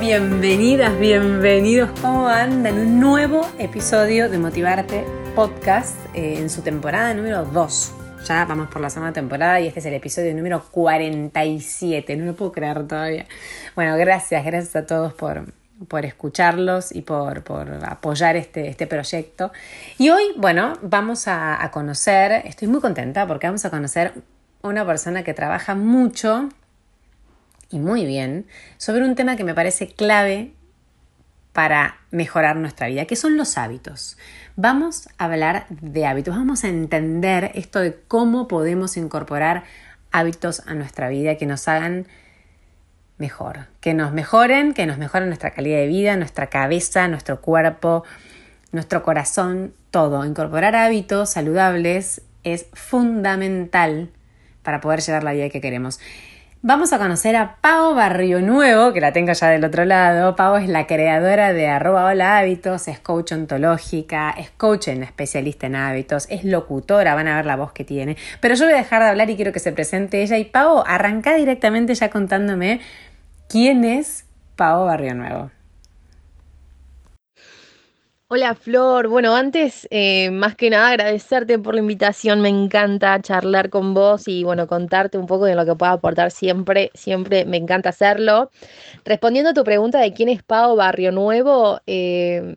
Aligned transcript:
Bienvenidas, 0.00 0.98
bienvenidos. 0.98 1.90
¿Cómo 2.00 2.26
andan? 2.26 2.78
Un 2.78 2.98
nuevo 2.98 3.46
episodio 3.58 4.30
de 4.30 4.38
Motivarte 4.38 5.04
Podcast 5.34 5.96
eh, 6.14 6.38
en 6.38 6.48
su 6.48 6.62
temporada 6.62 7.12
número 7.12 7.44
2. 7.44 7.94
Ya 8.26 8.44
vamos 8.46 8.68
por 8.68 8.80
la 8.80 8.88
segunda 8.88 9.12
temporada 9.12 9.60
y 9.60 9.66
este 9.66 9.80
es 9.80 9.86
el 9.86 9.94
episodio 9.94 10.34
número 10.34 10.64
47. 10.70 12.16
No 12.16 12.24
lo 12.24 12.34
puedo 12.34 12.52
creer 12.52 12.86
todavía. 12.88 13.26
Bueno, 13.76 13.96
gracias, 13.98 14.44
gracias 14.44 14.74
a 14.76 14.86
todos 14.86 15.12
por, 15.12 15.52
por 15.88 16.06
escucharlos 16.06 16.90
y 16.94 17.02
por, 17.02 17.44
por 17.44 17.68
apoyar 17.84 18.36
este, 18.36 18.68
este, 18.68 18.86
proyecto. 18.86 19.52
Y 19.98 20.08
hoy, 20.08 20.22
bueno, 20.36 20.72
vamos 20.80 21.28
a, 21.28 21.62
a 21.62 21.70
conocer, 21.70 22.32
estoy 22.46 22.66
muy 22.66 22.80
contenta 22.80 23.26
porque 23.26 23.46
vamos 23.46 23.64
a 23.66 23.70
conocer 23.70 24.14
una 24.62 24.86
persona 24.86 25.22
que 25.22 25.34
trabaja 25.34 25.74
mucho 25.74 26.48
y 27.72 27.78
muy 27.78 28.04
bien 28.04 28.46
sobre 28.76 29.04
un 29.04 29.14
tema 29.14 29.36
que 29.36 29.44
me 29.44 29.54
parece 29.54 29.88
clave 29.88 30.52
para 31.52 31.98
mejorar 32.10 32.56
nuestra 32.56 32.88
vida, 32.88 33.04
que 33.04 33.16
son 33.16 33.36
los 33.36 33.58
hábitos. 33.58 34.16
Vamos 34.56 35.08
a 35.18 35.26
hablar 35.26 35.66
de 35.68 36.06
hábitos, 36.06 36.34
vamos 36.34 36.64
a 36.64 36.68
entender 36.68 37.50
esto 37.54 37.80
de 37.80 37.94
cómo 38.08 38.48
podemos 38.48 38.96
incorporar 38.96 39.64
hábitos 40.12 40.62
a 40.66 40.74
nuestra 40.74 41.08
vida 41.08 41.36
que 41.36 41.46
nos 41.46 41.68
hagan 41.68 42.06
mejor, 43.18 43.66
que 43.80 43.94
nos 43.94 44.12
mejoren, 44.12 44.74
que 44.74 44.86
nos 44.86 44.98
mejoren 44.98 45.28
nuestra 45.28 45.50
calidad 45.50 45.78
de 45.78 45.86
vida, 45.86 46.16
nuestra 46.16 46.48
cabeza, 46.48 47.06
nuestro 47.08 47.40
cuerpo, 47.40 48.04
nuestro 48.72 49.02
corazón, 49.02 49.74
todo. 49.90 50.24
Incorporar 50.24 50.74
hábitos 50.74 51.30
saludables 51.30 52.22
es 52.44 52.66
fundamental 52.72 54.10
para 54.62 54.80
poder 54.80 55.00
llevar 55.00 55.22
la 55.22 55.32
vida 55.32 55.50
que 55.50 55.60
queremos. 55.60 56.00
Vamos 56.64 56.92
a 56.92 56.98
conocer 56.98 57.34
a 57.34 57.56
Pau 57.60 57.92
Barrio 57.92 58.40
Nuevo, 58.40 58.92
que 58.92 59.00
la 59.00 59.12
tengo 59.12 59.32
ya 59.32 59.48
del 59.48 59.64
otro 59.64 59.84
lado. 59.84 60.36
Pau 60.36 60.54
es 60.54 60.68
la 60.68 60.86
creadora 60.86 61.52
de 61.52 61.66
arroba 61.66 62.04
hola 62.04 62.38
hábitos, 62.38 62.86
es 62.86 63.00
coach 63.00 63.32
ontológica, 63.32 64.30
es 64.30 64.50
coach 64.50 64.86
en 64.86 65.02
especialista 65.02 65.66
en 65.66 65.74
hábitos, 65.74 66.28
es 66.30 66.44
locutora, 66.44 67.16
van 67.16 67.26
a 67.26 67.34
ver 67.34 67.46
la 67.46 67.56
voz 67.56 67.72
que 67.72 67.82
tiene. 67.82 68.16
Pero 68.40 68.54
yo 68.54 68.66
voy 68.66 68.74
a 68.74 68.76
dejar 68.76 69.02
de 69.02 69.08
hablar 69.08 69.28
y 69.28 69.34
quiero 69.34 69.50
que 69.50 69.58
se 69.58 69.72
presente 69.72 70.22
ella. 70.22 70.38
Y 70.38 70.44
Pau, 70.44 70.84
arranca 70.86 71.34
directamente 71.34 71.96
ya 71.96 72.10
contándome 72.10 72.80
quién 73.48 73.82
es 73.82 74.26
Pau 74.54 74.84
Barrio 74.84 75.16
Nuevo. 75.16 75.50
Hola 78.34 78.54
Flor, 78.54 79.08
bueno, 79.08 79.36
antes 79.36 79.86
eh, 79.90 80.30
más 80.30 80.56
que 80.56 80.70
nada 80.70 80.88
agradecerte 80.88 81.58
por 81.58 81.74
la 81.74 81.80
invitación, 81.80 82.40
me 82.40 82.48
encanta 82.48 83.20
charlar 83.20 83.68
con 83.68 83.92
vos 83.92 84.26
y 84.26 84.42
bueno, 84.42 84.66
contarte 84.66 85.18
un 85.18 85.26
poco 85.26 85.44
de 85.44 85.54
lo 85.54 85.66
que 85.66 85.74
pueda 85.74 85.92
aportar 85.92 86.30
siempre, 86.30 86.90
siempre 86.94 87.44
me 87.44 87.58
encanta 87.58 87.90
hacerlo. 87.90 88.50
Respondiendo 89.04 89.50
a 89.50 89.52
tu 89.52 89.64
pregunta 89.64 90.00
de 90.00 90.14
quién 90.14 90.30
es 90.30 90.42
Pau 90.42 90.76
Barrio 90.76 91.12
Nuevo, 91.12 91.82
eh, 91.86 92.54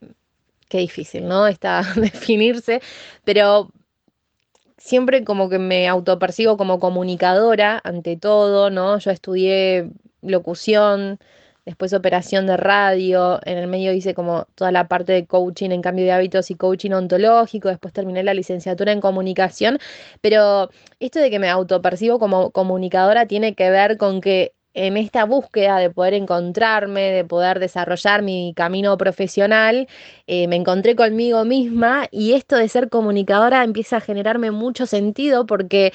qué 0.69 0.77
difícil, 0.77 1.27
¿no? 1.27 1.45
Está 1.45 1.81
definirse, 1.97 2.81
pero 3.25 3.69
siempre 4.77 5.25
como 5.25 5.49
que 5.49 5.59
me 5.59 5.89
autopercibo 5.89 6.55
como 6.55 6.79
comunicadora 6.79 7.81
ante 7.83 8.15
todo, 8.15 8.69
¿no? 8.69 8.97
Yo 8.99 9.11
estudié 9.11 9.89
locución, 10.21 11.19
después 11.65 11.93
operación 11.93 12.45
de 12.47 12.57
radio, 12.57 13.39
en 13.45 13.57
el 13.57 13.67
medio 13.67 13.91
hice 13.93 14.13
como 14.13 14.45
toda 14.55 14.71
la 14.71 14.87
parte 14.87 15.13
de 15.13 15.25
coaching 15.25 15.71
en 15.71 15.81
cambio 15.81 16.05
de 16.05 16.11
hábitos 16.11 16.51
y 16.51 16.55
coaching 16.55 16.91
ontológico, 16.91 17.69
después 17.69 17.93
terminé 17.93 18.23
la 18.23 18.33
licenciatura 18.33 18.91
en 18.91 19.01
comunicación, 19.01 19.79
pero 20.21 20.69
esto 20.99 21.19
de 21.19 21.29
que 21.29 21.39
me 21.39 21.49
autopercibo 21.49 22.19
como 22.19 22.51
comunicadora 22.51 23.25
tiene 23.25 23.55
que 23.55 23.69
ver 23.69 23.97
con 23.97 24.21
que 24.21 24.53
en 24.75 24.97
esta 24.97 25.25
búsqueda 25.25 25.77
de 25.79 25.89
poder 25.89 26.13
encontrarme, 26.13 27.11
de 27.11 27.25
poder 27.25 27.59
desarrollar 27.59 28.21
mi 28.21 28.53
camino 28.55 28.97
profesional, 28.97 29.87
eh, 30.27 30.47
me 30.47 30.57
encontré 30.57 30.95
conmigo 30.95 31.45
misma 31.45 32.07
y 32.11 32.33
esto 32.33 32.57
de 32.57 32.67
ser 32.69 32.89
comunicadora 32.89 33.63
empieza 33.63 33.97
a 33.97 34.01
generarme 34.01 34.51
mucho 34.51 34.85
sentido 34.85 35.45
porque 35.45 35.93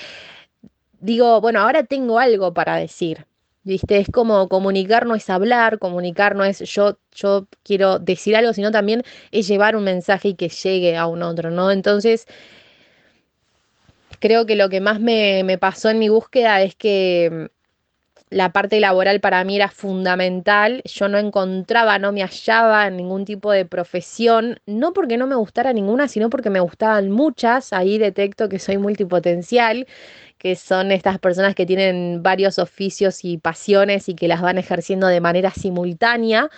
digo, 1.00 1.40
bueno, 1.40 1.60
ahora 1.60 1.84
tengo 1.84 2.18
algo 2.18 2.54
para 2.54 2.76
decir. 2.76 3.26
¿Viste? 3.62 3.98
Es 3.98 4.08
como 4.10 4.48
comunicar 4.48 5.06
no 5.06 5.14
es 5.14 5.28
hablar, 5.28 5.78
comunicar 5.78 6.34
no 6.34 6.44
es 6.44 6.60
yo, 6.60 6.98
yo 7.12 7.46
quiero 7.62 7.98
decir 7.98 8.34
algo, 8.36 8.54
sino 8.54 8.70
también 8.70 9.02
es 9.32 9.46
llevar 9.48 9.76
un 9.76 9.84
mensaje 9.84 10.28
y 10.28 10.34
que 10.34 10.48
llegue 10.48 10.96
a 10.96 11.06
un 11.06 11.22
otro, 11.22 11.50
¿no? 11.50 11.70
Entonces, 11.70 12.26
creo 14.18 14.46
que 14.46 14.56
lo 14.56 14.68
que 14.68 14.80
más 14.80 15.00
me, 15.00 15.42
me 15.44 15.58
pasó 15.58 15.90
en 15.90 15.98
mi 15.98 16.08
búsqueda 16.08 16.62
es 16.62 16.74
que 16.76 17.48
mm, 17.50 17.60
la 18.30 18.52
parte 18.52 18.80
laboral 18.80 19.20
para 19.20 19.44
mí 19.44 19.56
era 19.56 19.68
fundamental. 19.70 20.82
Yo 20.84 21.08
no 21.08 21.18
encontraba, 21.18 21.98
no 21.98 22.12
me 22.12 22.22
hallaba 22.22 22.86
en 22.86 22.96
ningún 22.96 23.24
tipo 23.24 23.52
de 23.52 23.66
profesión, 23.66 24.60
no 24.66 24.92
porque 24.92 25.16
no 25.16 25.26
me 25.26 25.34
gustara 25.34 25.72
ninguna, 25.72 26.08
sino 26.08 26.30
porque 26.30 26.50
me 26.50 26.60
gustaban 26.60 27.10
muchas. 27.10 27.72
Ahí 27.72 27.98
detecto 27.98 28.48
que 28.48 28.58
soy 28.60 28.78
multipotencial 28.78 29.86
que 30.40 30.56
son 30.56 30.90
estas 30.90 31.18
personas 31.18 31.54
que 31.54 31.66
tienen 31.66 32.22
varios 32.22 32.58
oficios 32.58 33.26
y 33.26 33.36
pasiones 33.36 34.08
y 34.08 34.14
que 34.14 34.26
las 34.26 34.40
van 34.40 34.56
ejerciendo 34.56 35.06
de 35.06 35.20
manera 35.20 35.50
simultánea. 35.50 36.48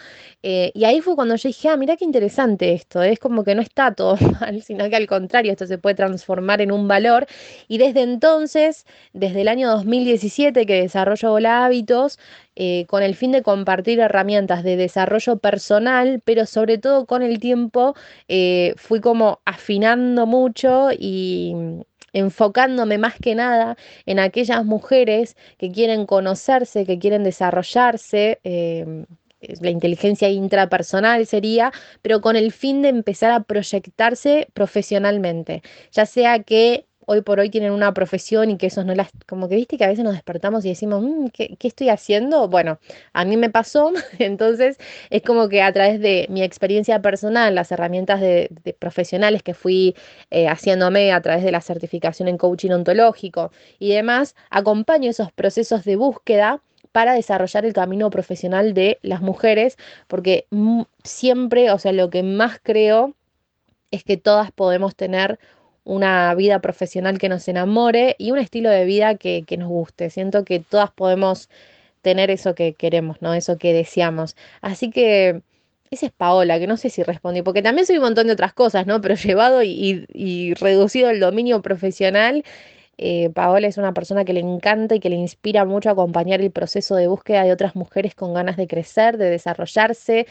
Eh, 0.45 0.71
y 0.73 0.85
ahí 0.85 1.01
fue 1.01 1.17
cuando 1.17 1.35
yo 1.35 1.49
dije, 1.49 1.69
ah, 1.69 1.77
mira 1.77 1.97
qué 1.97 2.05
interesante 2.05 2.75
esto, 2.75 3.03
es 3.03 3.19
como 3.19 3.43
que 3.43 3.57
no 3.57 3.61
está 3.61 3.93
todo 3.93 4.17
mal, 4.41 4.63
sino 4.63 4.89
que 4.89 4.95
al 4.95 5.09
contrario, 5.09 5.51
esto 5.51 5.67
se 5.67 5.79
puede 5.79 5.97
transformar 5.97 6.61
en 6.61 6.71
un 6.71 6.87
valor. 6.87 7.27
Y 7.67 7.79
desde 7.79 8.03
entonces, 8.03 8.87
desde 9.13 9.41
el 9.41 9.49
año 9.49 9.69
2017 9.69 10.65
que 10.65 10.83
desarrollo 10.83 11.33
Hola 11.33 11.65
Hábitos, 11.65 12.21
eh, 12.55 12.87
con 12.87 13.03
el 13.03 13.17
fin 13.17 13.33
de 13.33 13.43
compartir 13.43 13.99
herramientas 13.99 14.63
de 14.63 14.77
desarrollo 14.77 15.39
personal, 15.39 16.23
pero 16.25 16.47
sobre 16.47 16.79
todo 16.79 17.07
con 17.07 17.23
el 17.23 17.41
tiempo 17.41 17.97
eh, 18.29 18.75
fui 18.77 19.01
como 19.01 19.41
afinando 19.45 20.27
mucho 20.27 20.91
y, 20.93 21.83
enfocándome 22.13 22.99
más 22.99 23.15
que 23.17 23.35
nada 23.35 23.77
en 24.07 24.19
aquellas 24.19 24.65
mujeres 24.65 25.37
que 25.59 25.71
quieren 25.71 26.07
conocerse, 26.07 26.87
que 26.87 26.99
quieren 26.99 27.25
desarrollarse. 27.25 28.41
Em, 28.45 29.07
la 29.61 29.71
inteligencia 29.71 30.29
intrapersonal 30.31 31.27
sería, 31.27 31.73
pero 32.01 32.21
con 32.21 32.37
el 32.37 32.53
fin 32.53 32.83
de 32.83 32.91
empezar 32.91 33.33
a 33.33 33.43
proyectarse 33.43 34.49
profesionalmente, 34.55 35.63
ya 35.91 36.07
sea 36.07 36.43
que 36.45 36.87
hoy 37.07 37.23
por 37.23 37.41
hoy 37.41 37.51
tienen 37.51 37.73
una 37.73 37.93
profesión 37.95 38.51
y 38.51 38.57
que 38.57 38.67
eso 38.67 38.85
no 38.85 38.95
las, 38.95 39.11
como 39.27 39.49
que 39.49 39.57
viste 39.57 39.79
que 39.79 39.85
a 39.85 39.89
veces 39.89 40.05
nos 40.05 40.15
despertamos 40.15 40.65
y 40.65 40.71
decimos, 40.71 41.03
mm, 41.03 41.27
¿qué, 41.29 41.57
estoy 41.61 41.89
haciendo? 41.89 42.49
Bueno, 42.49 42.79
a 43.13 43.25
mí 43.25 43.37
me 43.37 43.51
pasó, 43.51 43.93
entonces 44.19 44.79
es 45.11 45.23
como 45.23 45.49
que 45.49 45.63
a 45.63 45.73
través 45.73 46.01
de 46.01 46.27
mi 46.31 46.43
experiencia 46.43 47.01
personal, 47.03 47.55
las 47.55 47.73
herramientas 47.73 48.21
de, 48.21 48.51
profesionales 48.79 49.43
que 49.43 49.55
fui 49.55 49.95
eh, 50.31 50.49
haciéndome 50.49 51.13
a 51.13 51.21
través 51.21 51.45
de 51.45 51.53
la 51.53 51.61
certificación 51.61 52.29
en 52.29 52.39
coaching 52.39 52.71
ontológico 52.71 53.53
y 53.79 53.93
demás, 53.93 54.35
acompaño 54.51 55.11
esos 55.11 55.33
procesos 55.33 55.85
de 55.85 55.97
búsqueda 55.97 56.63
para 56.93 57.15
desarrollar 57.15 57.65
el 57.65 57.73
camino 57.73 58.11
profesional 58.11 58.75
de 58.75 58.99
las 59.03 59.23
mujeres, 59.23 59.79
porque 60.09 60.47
siempre, 61.05 61.71
o 61.71 61.79
sea, 61.79 61.93
lo 61.93 62.11
que 62.11 62.23
más 62.23 62.61
creo 62.63 63.15
es 63.91 64.05
que 64.05 64.17
todas 64.17 64.53
podemos 64.53 64.95
tener 64.95 65.39
una 65.85 66.35
vida 66.35 66.61
profesional 66.61 67.19
que 67.19 67.29
nos 67.29 67.49
enamore 67.49 68.15
y 68.19 68.31
un 68.31 68.39
estilo 68.39 68.71
de 68.71 68.85
vida 68.85 69.17
que, 69.17 69.45
nos 69.59 69.69
guste. 69.69 70.11
Siento 70.11 70.45
que 70.45 70.61
todas 70.61 70.91
podemos 70.91 71.49
tener 72.03 72.31
eso 72.31 72.55
que 72.55 72.75
queremos, 72.75 73.21
¿no? 73.23 73.35
Eso 73.35 73.59
que 73.59 73.73
deseamos. 73.73 74.37
Así 74.61 74.91
que 74.91 75.43
esa 75.91 76.07
es 76.07 76.13
Paola, 76.13 76.59
que 76.59 76.67
no 76.67 76.77
sé 76.77 76.91
si 76.91 77.03
respondí, 77.03 77.43
porque 77.43 77.63
también 77.63 77.87
soy 77.87 77.97
un 77.97 78.05
montón 78.05 78.27
de 78.29 78.33
otras 78.35 78.53
cosas, 78.55 78.87
¿no? 78.87 79.01
Pero 79.03 79.15
llevado 79.17 79.63
y, 79.63 80.55
reducido 80.55 81.11
el 81.11 81.21
dominio 81.21 81.63
profesional, 81.63 82.45
eh, 82.99 83.31
Paola 83.31 83.67
es 83.67 83.79
una 83.79 83.93
persona 83.95 84.25
que 84.25 84.33
le 84.33 84.41
encanta 84.41 84.95
y 84.95 85.01
que 85.01 85.11
le 85.11 85.17
inspira 85.17 85.65
mucho 85.65 85.89
a 85.89 85.93
acompañar 85.93 86.41
el 86.41 86.51
proceso 86.53 86.95
de 86.95 87.09
búsqueda 87.09 87.45
de 87.45 87.53
otras 87.53 87.75
mujeres 87.75 88.15
con 88.15 88.35
ganas 88.35 88.57
de 88.57 88.69
crecer, 88.69 89.17
de 89.19 89.31
desarrollarse, 89.31 90.27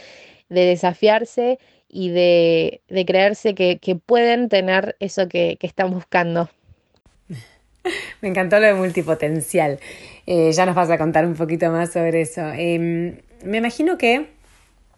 de 0.50 0.66
desafiarse 0.66 1.60
y 1.92 2.10
de, 2.10 2.82
creerse 3.06 3.54
que, 3.54 4.00
pueden 4.06 4.50
tener 4.50 4.96
eso 5.00 5.28
que, 5.28 5.58
están 5.62 5.92
buscando. 5.92 6.50
Me 8.22 8.30
encantó 8.30 8.60
lo 8.60 8.68
de 8.68 8.74
multipotencial. 8.74 9.80
Eh, 10.26 10.52
ya 10.54 10.66
nos 10.66 10.76
vas 10.76 10.90
a 10.90 10.98
contar 10.98 11.26
un 11.26 11.34
poquito 11.34 11.70
más 11.72 11.92
sobre 11.92 12.22
eso. 12.22 12.42
Em, 12.54 13.18
me 13.44 13.58
imagino 13.58 13.98
que 13.98 14.28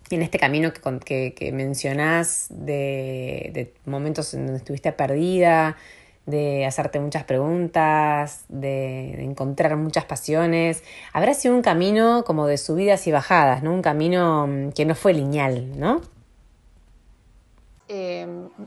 en 0.10 0.22
este 0.22 0.38
camino 0.38 0.72
que, 0.74 1.34
que, 1.34 1.52
mencionás 1.52 2.48
de, 2.50 3.74
momentos 3.86 4.34
en 4.34 4.46
donde 4.46 4.58
estuviste 4.58 4.92
perdida, 4.92 5.78
de 6.26 6.66
hacerte 6.66 7.00
muchas 7.00 7.24
preguntas, 7.24 8.46
de, 8.50 9.14
de, 9.18 9.24
encontrar 9.24 9.76
muchas 9.78 10.06
pasiones, 10.06 10.84
habrá 11.14 11.34
sido 11.34 11.56
un 11.56 11.62
camino 11.62 12.24
como 12.26 12.48
de 12.48 12.58
subidas 12.58 13.08
y 13.08 13.12
bajadas, 13.12 13.64
¿no? 13.64 13.74
Un 13.74 13.82
camino 13.82 14.48
mm, 14.48 14.72
que 14.74 14.86
no 14.86 14.96
fue 14.96 15.14
lineal, 15.14 15.78
¿no? 15.80 16.02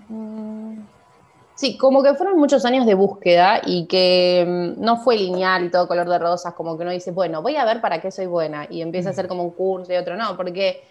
Mm, 0.08 0.78
Sí, 1.56 1.78
como 1.78 2.02
que 2.02 2.12
fueron 2.14 2.38
muchos 2.38 2.67
años 2.67 2.84
de 2.84 2.94
búsqueda 2.94 3.62
y 3.64 3.87
que 3.87 4.44
mm, 4.46 4.84
no 4.84 4.99
fue 4.99 5.17
lineal 5.17 5.64
y 5.64 5.70
todo 5.70 5.88
color 5.88 6.06
de 6.06 6.19
rosas, 6.19 6.52
como 6.52 6.76
que 6.76 6.82
uno 6.82 6.93
dice, 6.93 7.12
bueno, 7.12 7.40
voy 7.40 7.56
a 7.56 7.64
ver 7.64 7.81
para 7.81 7.99
qué 7.99 8.11
soy 8.11 8.26
buena 8.26 8.67
y 8.69 8.82
empieza 8.82 9.08
a 9.08 9.12
hacer 9.12 9.26
como 9.26 9.43
un 9.43 9.52
curso 9.52 9.90
y 9.90 9.96
otro 9.96 10.17
no, 10.17 10.37
porque 10.37 10.84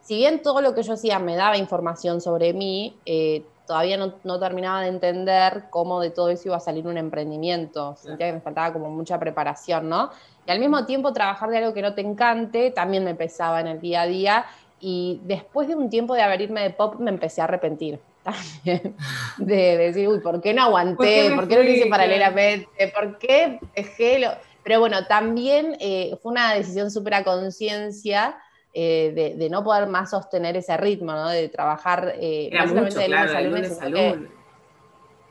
si 0.00 0.16
bien 0.16 0.42
todo 0.42 0.60
lo 0.60 0.74
que 0.74 0.82
yo 0.82 0.94
hacía 0.94 1.20
me 1.20 1.36
daba 1.36 1.56
información 1.56 2.20
sobre 2.20 2.52
mí, 2.52 2.96
eh, 3.06 3.44
todavía 3.64 3.96
no, 3.96 4.40
terminaba 4.40 4.80
de 4.80 4.88
entender 4.88 5.66
cómo 5.70 6.00
de 6.00 6.10
todo 6.10 6.30
eso 6.30 6.48
iba 6.48 6.56
a 6.56 6.60
salir 6.60 6.86
un 6.88 6.96
emprendimiento. 6.96 7.94
Sentía 7.96 8.28
que 8.28 8.32
me 8.32 8.40
faltaba 8.40 8.72
como 8.72 8.90
mucha 8.90 9.20
preparación, 9.20 9.88
¿no? 9.88 10.10
Y 10.46 10.50
al 10.50 10.58
mismo 10.58 10.84
tiempo 10.86 11.12
trabajar 11.12 11.50
de 11.50 11.58
algo 11.58 11.74
que 11.74 11.82
no 11.82 11.94
te 11.94 12.00
encante 12.00 12.70
también 12.70 13.04
me 13.04 13.14
pesaba 13.14 13.60
en 13.60 13.66
el 13.66 13.80
día 13.80 14.00
a 14.00 14.06
día 14.06 14.46
y 14.80 15.20
después 15.24 15.68
de 15.68 15.74
un 15.74 15.90
tiempo 15.90 16.14
de 16.14 16.22
abrirme 16.22 16.62
de 16.62 16.70
pop 16.70 16.96
me 16.98 17.10
empecé 17.10 17.40
a 17.40 17.44
arrepentir 17.44 17.98
también 18.22 18.94
de 19.38 19.76
decir, 19.76 20.08
uy, 20.08 20.20
¿por 20.20 20.40
qué 20.40 20.54
no 20.54 20.62
aguanté? 20.62 21.32
¿Por 21.34 21.48
qué, 21.48 21.56
no 21.56 21.62
lo 21.62 21.70
hice 21.70 21.86
paralelamente? 21.86 22.92
¿Por 22.94 23.18
qué 23.18 23.60
dejé 23.74 24.18
lo...? 24.18 24.30
Pero 24.62 24.80
bueno, 24.80 25.06
también 25.06 25.76
eh, 25.80 26.18
fue 26.22 26.32
una 26.32 26.52
decisión 26.52 26.90
súper 26.90 27.14
a 27.14 27.24
conciencia 27.24 28.36
eh, 28.74 29.34
de, 29.38 29.48
no 29.48 29.64
poder 29.64 29.88
más 29.88 30.10
sostener 30.10 30.58
ese 30.58 30.76
ritmo, 30.76 31.12
¿no? 31.12 31.28
De 31.30 31.48
trabajar 31.48 32.12
eh, 32.20 32.50
mucho, 32.66 32.98
de 32.98 33.08
lunes 33.08 33.76
salud. 33.78 34.28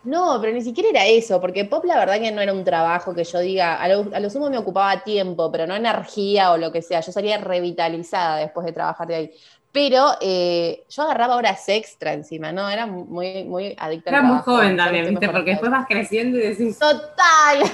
No, 0.07 0.39
pero 0.39 0.53
ni 0.53 0.61
siquiera 0.61 0.89
era 0.89 1.05
eso, 1.05 1.41
porque 1.41 1.65
pop 1.65 1.83
la 1.83 1.99
verdad 1.99 2.17
que 2.21 2.31
no 2.31 2.39
era 2.39 2.53
un 2.53 2.63
trabajo 2.63 3.13
que 3.13 3.25
yo 3.25 3.39
diga, 3.39 3.75
a 3.75 3.89
lo, 3.89 4.07
a 4.13 4.21
lo, 4.21 4.29
sumo 4.29 4.49
me 4.49 4.57
ocupaba 4.57 5.03
tiempo, 5.03 5.51
pero 5.51 5.67
no 5.67 5.75
energía 5.75 6.53
o 6.53 6.57
lo 6.57 6.71
que 6.71 6.81
sea, 6.81 7.01
yo 7.01 7.11
salía 7.11 7.37
revitalizada 7.39 8.37
después 8.37 8.65
de 8.65 8.71
trabajar 8.71 9.05
de 9.05 9.15
ahí. 9.15 9.31
Pero 9.73 10.11
eh, 10.21 10.85
yo 10.89 11.03
agarraba 11.03 11.35
horas 11.35 11.67
extra 11.67 12.13
encima, 12.13 12.53
¿no? 12.53 12.69
Era 12.69 12.85
muy, 12.85 13.43
muy 13.43 13.75
adicta 13.77 14.11
Era 14.11 14.21
muy 14.21 14.39
joven 14.39 14.77
también, 14.77 15.09
¿viste? 15.09 15.27
Porque 15.27 15.51
después 15.51 15.69
vas 15.69 15.85
creciendo 15.85 16.37
y 16.37 16.41
decís. 16.41 16.79
¡Total! 16.79 17.59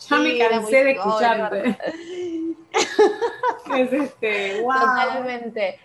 ya 0.08 0.16
me 0.16 0.38
cansé 0.38 0.84
de 0.84 0.90
escucharte. 0.92 1.78
es 3.76 3.92
este, 3.92 4.60
wow. 4.62 4.78
Totalmente. 4.78 5.80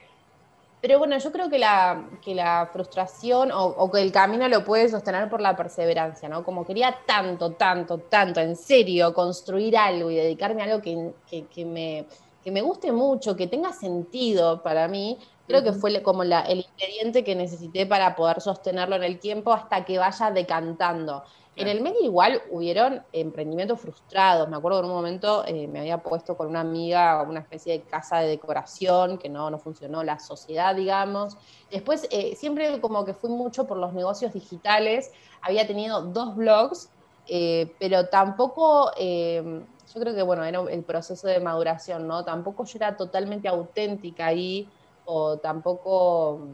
Pero 0.84 1.00
bueno, 1.00 1.18
yo 1.18 1.32
creo 1.32 1.50
que 1.50 1.60
la, 1.60 2.10
que 2.22 2.36
la 2.36 2.70
frustración 2.74 3.52
o, 3.54 3.90
que 3.90 4.02
el 4.02 4.12
camino 4.12 4.50
lo 4.50 4.66
puede 4.66 4.90
sostener 4.90 5.30
por 5.30 5.40
la 5.40 5.56
perseverancia, 5.56 6.28
¿no? 6.28 6.44
Como 6.44 6.66
quería 6.66 6.94
tanto, 7.06 7.54
tanto, 7.54 8.00
tanto, 8.00 8.42
en 8.42 8.58
serio, 8.58 9.14
construir 9.14 9.78
algo 9.78 10.12
y 10.12 10.16
dedicarme 10.16 10.62
a 10.62 10.66
algo 10.66 10.82
que, 10.82 11.14
que, 11.50 11.64
me, 11.64 12.06
que 12.44 12.52
me 12.52 12.62
guste 12.62 12.92
mucho, 12.92 13.34
que 13.34 13.48
tenga 13.48 13.72
sentido 13.72 14.62
para 14.62 14.90
mí, 14.90 15.18
Creo 15.46 15.62
que 15.62 15.74
fue 15.74 16.02
como 16.02 16.24
la, 16.24 16.42
el 16.42 16.60
ingrediente 16.60 17.24
que 17.24 17.36
necesité 17.36 17.86
para 17.86 18.16
poder 18.16 18.40
sostenerlo 18.40 18.96
en 18.96 19.04
el 19.04 19.20
tiempo 19.20 19.52
hasta 19.52 19.84
que 19.84 19.98
vaya 19.98 20.32
decantando. 20.32 21.24
En 21.56 21.68
el 21.68 21.82
medio 21.82 22.02
igual 22.02 22.42
hubieron 22.50 23.04
emprendimientos 23.12 23.80
frustrados. 23.80 24.50
Me 24.50 24.58
acuerdo 24.58 24.80
en 24.80 24.86
un 24.86 24.92
momento 24.92 25.44
eh, 25.46 25.68
me 25.68 25.82
había 25.82 26.00
puesto 26.00 26.36
con 26.36 26.48
una 26.48 26.62
amiga 26.62 27.22
una 27.22 27.42
especie 27.42 27.74
de 27.74 27.82
casa 27.82 28.20
de 28.20 28.30
decoración 28.30 29.20
que 29.20 29.30
no, 29.30 29.52
no 29.52 29.60
funcionó, 29.60 30.04
la 30.04 30.18
sociedad, 30.18 30.76
digamos. 30.76 31.38
Después 31.70 32.08
eh, 32.10 32.36
siempre 32.36 32.82
como 32.82 33.06
que 33.06 33.14
fui 33.14 33.30
mucho 33.30 33.68
por 33.68 33.78
los 33.78 33.94
negocios 33.94 34.34
digitales. 34.34 35.12
Había 35.42 35.68
tenido 35.68 36.02
dos 36.02 36.36
blogs, 36.36 36.90
eh, 37.28 37.72
pero 37.80 38.08
tampoco, 38.08 38.92
yo 38.98 40.02
creo 40.02 40.16
que 40.16 40.24
bueno, 40.24 40.44
era 40.44 40.60
el 40.62 40.84
proceso 40.84 41.28
de 41.28 41.40
maduración, 41.40 42.08
¿no? 42.08 42.26
Tampoco 42.26 42.66
yo 42.66 42.78
era 42.78 42.98
totalmente 42.98 43.48
auténtica 43.48 44.26
ahí 44.28 44.68
o 45.06 45.38
tampoco... 45.38 46.48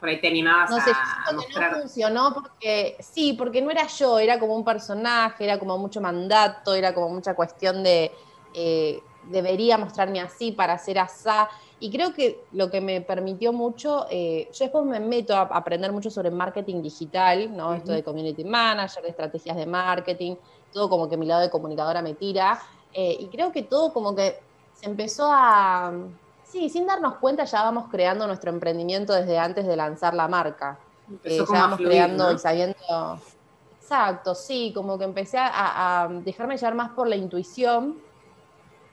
Por 0.00 0.08
ahí 0.08 0.20
te 0.20 0.28
animabas 0.28 0.70
no 0.70 0.80
sé, 0.80 0.90
a, 0.92 1.32
no 1.32 1.42
funcionó 1.80 2.32
porque, 2.32 2.96
sí, 3.00 3.32
porque 3.32 3.60
no 3.60 3.70
era 3.70 3.86
yo, 3.88 4.18
era 4.18 4.38
como 4.38 4.54
un 4.54 4.64
personaje, 4.64 5.44
era 5.44 5.58
como 5.58 5.76
mucho 5.76 6.00
mandato, 6.00 6.74
era 6.74 6.94
como 6.94 7.08
mucha 7.08 7.34
cuestión 7.34 7.82
de 7.82 8.12
eh, 8.54 9.02
debería 9.24 9.76
mostrarme 9.76 10.20
así 10.20 10.52
para 10.52 10.74
hacer 10.74 10.98
asá. 10.98 11.48
Y 11.80 11.90
creo 11.90 12.12
que 12.12 12.44
lo 12.52 12.70
que 12.70 12.80
me 12.80 13.00
permitió 13.00 13.52
mucho, 13.52 14.06
eh, 14.10 14.48
yo 14.52 14.64
después 14.64 14.84
me 14.84 15.00
meto 15.00 15.36
a 15.36 15.42
aprender 15.42 15.92
mucho 15.92 16.10
sobre 16.10 16.30
marketing 16.30 16.82
digital, 16.82 17.54
¿no? 17.54 17.74
Esto 17.74 17.92
de 17.92 18.02
community 18.02 18.44
manager, 18.44 19.02
de 19.02 19.10
estrategias 19.10 19.56
de 19.56 19.66
marketing, 19.66 20.36
todo 20.72 20.88
como 20.88 21.08
que 21.08 21.16
mi 21.16 21.26
lado 21.26 21.42
de 21.42 21.50
comunicadora 21.50 22.02
me 22.02 22.14
tira. 22.14 22.60
Eh, 22.92 23.16
y 23.20 23.26
creo 23.26 23.52
que 23.52 23.62
todo 23.62 23.92
como 23.92 24.14
que 24.14 24.40
se 24.74 24.86
empezó 24.86 25.28
a, 25.30 25.92
Sí, 26.50 26.70
sin 26.70 26.86
darnos 26.86 27.16
cuenta 27.16 27.44
ya 27.44 27.62
vamos 27.62 27.88
creando 27.90 28.26
nuestro 28.26 28.50
emprendimiento 28.50 29.12
desde 29.12 29.38
antes 29.38 29.66
de 29.66 29.76
lanzar 29.76 30.14
la 30.14 30.28
marca. 30.28 30.78
Eh, 31.24 31.38
ya 31.38 31.60
vamos 31.60 31.78
creando 31.78 32.32
y 32.32 32.38
sabiendo. 32.38 33.20
Exacto, 33.78 34.34
sí, 34.34 34.72
como 34.74 34.98
que 34.98 35.04
empecé 35.04 35.38
a, 35.40 36.08
dejarme 36.22 36.56
llevar 36.56 36.74
más 36.74 36.90
por 36.90 37.06
la 37.06 37.16
intuición 37.16 37.98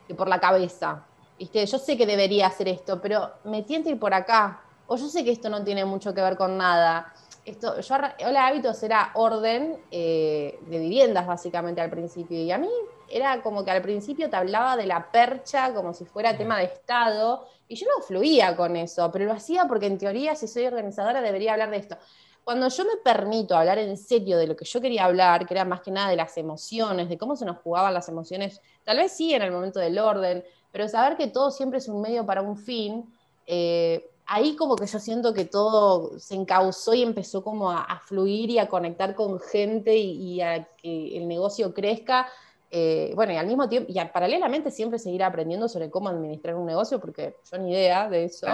que 0.07 0.15
por 0.15 0.27
la 0.27 0.39
cabeza. 0.39 1.03
¿Viste? 1.37 1.65
Yo 1.65 1.77
sé 1.79 1.97
que 1.97 2.05
debería 2.05 2.47
hacer 2.47 2.67
esto, 2.67 3.01
pero 3.01 3.31
me 3.45 3.63
tiento 3.63 3.89
ir 3.89 3.99
por 3.99 4.13
acá. 4.13 4.61
O 4.87 4.95
yo 4.95 5.07
sé 5.09 5.23
que 5.23 5.31
esto 5.31 5.49
no 5.49 5.63
tiene 5.63 5.83
mucho 5.83 6.13
que 6.13 6.21
ver 6.21 6.37
con 6.37 6.57
nada. 6.57 7.13
Esto, 7.45 7.79
yo, 7.79 7.95
Hola 8.27 8.47
Hábitos 8.47 8.81
era 8.81 9.11
orden 9.13 9.77
eh, 9.91 10.57
de 10.65 10.79
viviendas, 10.79 11.27
básicamente, 11.27 11.79
al 11.79 11.91
principio. 11.91 12.39
Y 12.39 12.51
a 12.51 12.57
mí 12.57 12.69
era 13.07 13.43
como 13.43 13.63
que 13.63 13.69
al 13.69 13.83
principio 13.83 14.31
te 14.31 14.35
hablaba 14.35 14.75
de 14.75 14.87
la 14.87 15.11
percha 15.11 15.71
como 15.73 15.93
si 15.93 16.05
fuera 16.05 16.35
tema 16.35 16.57
de 16.57 16.65
Estado, 16.65 17.45
y 17.67 17.75
yo 17.75 17.85
no 17.85 18.03
fluía 18.03 18.55
con 18.55 18.75
eso, 18.75 19.11
pero 19.11 19.25
lo 19.25 19.33
hacía 19.33 19.65
porque 19.67 19.85
en 19.85 19.99
teoría, 19.99 20.35
si 20.35 20.47
soy 20.47 20.65
organizadora, 20.65 21.21
debería 21.21 21.53
hablar 21.53 21.69
de 21.69 21.77
esto. 21.77 21.97
Cuando 22.43 22.67
yo 22.67 22.83
me 22.83 22.97
permito 23.03 23.55
hablar 23.55 23.77
en 23.77 23.95
serio 23.97 24.37
de 24.37 24.47
lo 24.47 24.55
que 24.55 24.65
yo 24.65 24.81
quería 24.81 25.05
hablar, 25.05 25.45
que 25.45 25.53
era 25.53 25.65
más 25.65 25.81
que 25.81 25.91
nada 25.91 26.09
de 26.09 26.15
las 26.15 26.37
emociones, 26.37 27.09
de 27.09 27.17
cómo 27.17 27.35
se 27.35 27.45
nos 27.45 27.57
jugaban 27.57 27.93
las 27.93 28.09
emociones, 28.09 28.61
tal 28.83 28.97
vez 28.97 29.11
sí 29.11 29.33
en 29.33 29.43
el 29.43 29.51
momento 29.51 29.79
del 29.79 29.97
orden, 29.97 30.43
pero 30.71 30.87
saber 30.87 31.15
que 31.15 31.27
todo 31.27 31.51
siempre 31.51 31.77
es 31.79 31.87
un 31.87 32.01
medio 32.01 32.25
para 32.25 32.41
un 32.41 32.57
fin, 32.57 33.05
eh, 33.47 34.11
ahí 34.27 34.55
como 34.55 34.75
que 34.75 34.87
yo 34.87 34.99
siento 34.99 35.33
que 35.33 35.45
todo 35.45 36.19
se 36.19 36.35
encauzó 36.35 36.93
y 36.93 37.03
empezó 37.03 37.43
como 37.43 37.71
a, 37.71 38.01
fluir 38.05 38.49
y 38.49 38.59
a 38.59 38.67
conectar 38.67 39.15
con 39.15 39.39
gente 39.39 39.95
y, 39.95 40.41
a 40.41 40.67
que 40.81 41.17
el 41.17 41.27
negocio 41.27 41.73
crezca 41.73 42.27
eh, 42.71 43.13
bueno, 43.15 43.31
y 43.31 43.37
al 43.37 43.47
mismo 43.47 43.69
tiempo, 43.69 43.89
y 43.89 44.05
paralelamente 44.11 44.69
siempre 44.69 44.99
seguir 44.99 45.23
aprendiendo 45.23 45.69
sobre 45.69 45.89
cómo 45.89 46.09
administrar 46.09 46.55
un 46.55 46.65
negocio, 46.65 46.99
porque 46.99 47.37
yo 47.49 47.57
ni 47.57 47.71
idea 47.71 48.09
de 48.09 48.25
eso. 48.25 48.47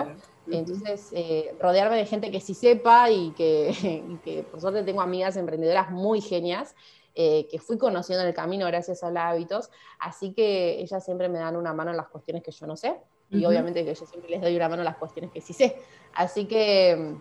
Entonces, 0.51 1.09
eh, 1.13 1.55
rodearme 1.59 1.95
de 1.95 2.05
gente 2.05 2.29
que 2.29 2.39
sí 2.39 2.53
sepa 2.53 3.09
y 3.09 3.31
que, 3.31 4.45
por 4.51 4.61
suerte 4.61 4.83
tengo 4.83 5.01
amigas 5.01 5.37
emprendedoras 5.37 5.89
muy 5.89 6.21
genias. 6.21 6.75
Eh, 7.13 7.47
que 7.51 7.59
fui 7.59 7.77
conociendo 7.77 8.21
en 8.21 8.29
el 8.29 8.33
camino 8.33 8.65
gracias 8.67 9.03
a 9.03 9.09
los 9.09 9.21
hábitos, 9.21 9.69
así 9.99 10.31
que 10.31 10.79
ellas 10.79 11.03
siempre 11.03 11.27
me 11.27 11.39
dan 11.39 11.57
una 11.57 11.73
mano 11.73 11.91
en 11.91 11.97
las 11.97 12.07
cuestiones 12.07 12.41
que 12.41 12.51
yo 12.51 12.65
no 12.65 12.77
sé, 12.77 12.95
y 13.31 13.45
obviamente 13.45 13.85
que 13.85 13.95
yo 13.95 14.05
siempre 14.05 14.29
les 14.29 14.41
doy 14.41 14.55
una 14.55 14.67
mano 14.67 14.81
en 14.81 14.85
las 14.85 14.97
cuestiones 14.97 15.31
que 15.31 15.41
sí 15.41 15.53
sé. 15.53 15.77
Así 16.13 16.45
que 16.45 17.15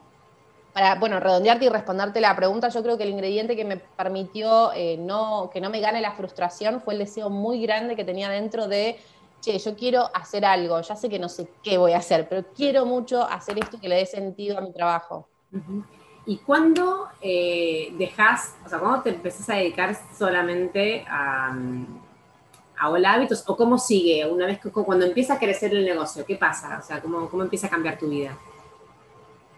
para, 0.73 0.97
bueno, 0.97 1.21
redondearte 1.21 1.65
y 1.65 1.69
responderte 1.69 2.21
la 2.21 2.35
pregunta, 2.37 2.69
yo 2.69 2.83
creo 2.83 2.97
que 2.97 3.05
el 3.05 3.11
ingrediente 3.11 3.57
que 3.57 3.65
me 3.65 3.77
permitió 3.77 4.73
eh, 4.73 4.97
no, 4.99 5.51
que 5.53 5.61
no 5.61 5.71
me 5.71 5.81
gane 5.81 6.01
la 6.01 6.13
frustración 6.13 6.81
fue 6.81 6.95
el 6.95 7.01
deseo 7.01 7.31
muy 7.31 7.63
grande 7.63 7.97
que 7.97 8.05
tenía 8.05 8.29
dentro 8.29 8.69
de, 8.69 8.99
che, 9.41 9.59
yo 9.59 9.77
quiero 9.77 10.11
hacer 10.15 10.45
algo, 10.45 10.81
ya 10.81 10.97
sé 10.97 11.09
que 11.09 11.19
no 11.19 11.29
sé 11.29 11.49
qué 11.63 11.79
voy 11.79 11.93
a 11.93 11.99
hacer, 11.99 12.29
pero 12.29 12.45
quiero 12.55 12.87
mucho 12.87 13.23
hacer 13.23 13.59
esto 13.59 13.81
que 13.81 13.89
le 13.89 13.97
dé 13.97 14.07
sentido 14.07 14.59
a 14.59 14.61
mi 14.61 14.73
trabajo. 14.73 15.29
¿Y 16.27 16.37
cuándo 16.39 17.09
eh, 17.21 17.93
dejas, 17.99 18.55
o 18.65 18.69
sea, 18.69 18.79
cuándo 18.79 19.03
te 19.03 19.11
empezás 19.11 19.51
a 19.51 19.55
dedicar 19.55 19.97
solamente 20.17 21.05
a, 21.09 21.57
a 22.81 22.89
Hola 22.89 23.13
Hábitos 23.13 23.45
o 23.47 23.57
cómo 23.57 23.79
sigue 23.79 24.27
una 24.27 24.47
vez 24.47 24.59
que 24.59 24.71
cuando 24.71 25.05
empieza 25.05 25.35
a 25.35 25.39
crecer 25.39 25.73
el 25.75 25.85
negocio? 25.85 26.25
¿Qué 26.25 26.37
pasa? 26.37 26.79
O 26.83 26.83
sea, 26.83 27.01
¿cómo, 27.01 27.29
cómo 27.29 27.43
empieza 27.43 27.67
a 27.67 27.71
cambiar 27.71 27.99
tu 27.99 28.09
vida? 28.09 28.37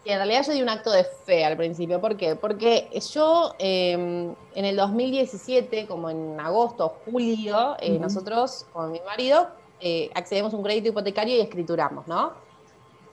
Y 0.04 0.10
en 0.10 0.16
realidad 0.18 0.44
yo 0.44 0.52
di 0.52 0.62
un 0.62 0.68
acto 0.68 0.90
de 0.90 1.04
fe 1.04 1.44
al 1.44 1.56
principio. 1.56 2.00
¿Por 2.00 2.16
qué? 2.16 2.34
Porque 2.34 2.90
yo 3.12 3.54
em, 3.60 4.34
en 4.54 4.64
el 4.64 4.74
2017, 4.74 5.86
como 5.86 6.10
en 6.10 6.40
agosto, 6.40 6.96
julio, 7.04 7.76
eh, 7.78 7.98
nosotros 8.00 8.66
con 8.72 8.90
mi 8.90 9.00
marido 9.06 9.48
eh, 9.80 10.10
accedemos 10.14 10.52
a 10.52 10.56
un 10.56 10.64
crédito 10.64 10.88
hipotecario 10.88 11.36
y 11.36 11.40
escrituramos, 11.40 12.08
¿no? 12.08 12.32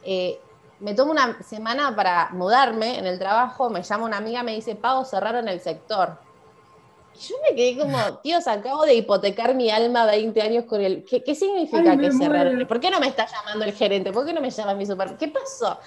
Eh, 0.03 0.39
me 0.79 0.95
tomo 0.95 1.11
una 1.11 1.43
semana 1.43 1.95
para 1.95 2.29
mudarme 2.31 2.97
en 2.97 3.05
el 3.05 3.19
trabajo, 3.19 3.69
me 3.69 3.83
llama 3.83 4.05
una 4.05 4.17
amiga, 4.17 4.41
me 4.41 4.55
dice, 4.55 4.75
pago 4.75 5.05
cerraron 5.05 5.47
el 5.47 5.59
sector. 5.59 6.17
Yo 7.19 7.35
me 7.47 7.55
quedé 7.55 7.77
como, 7.77 7.97
tíos, 8.19 8.47
acabo 8.47 8.85
de 8.85 8.95
hipotecar 8.95 9.53
mi 9.53 9.69
alma 9.69 10.05
20 10.05 10.41
años 10.41 10.65
con 10.65 10.79
el... 10.79 11.03
¿Qué, 11.03 11.35
significa 11.35 11.97
que 11.97 12.11
cerraron? 12.13 12.65
¿Por 12.65 12.79
qué 12.79 12.89
no 12.89 12.99
me 12.99 13.07
está 13.07 13.27
llamando 13.27 13.65
el 13.65 13.73
gerente? 13.73 14.13
¿Por 14.13 14.25
qué 14.25 14.31
no 14.31 14.39
me 14.39 14.49
llama 14.49 14.73
mi 14.73 14.85
super... 14.85 15.17
¿Qué 15.17 15.27
pasó? 15.27 15.77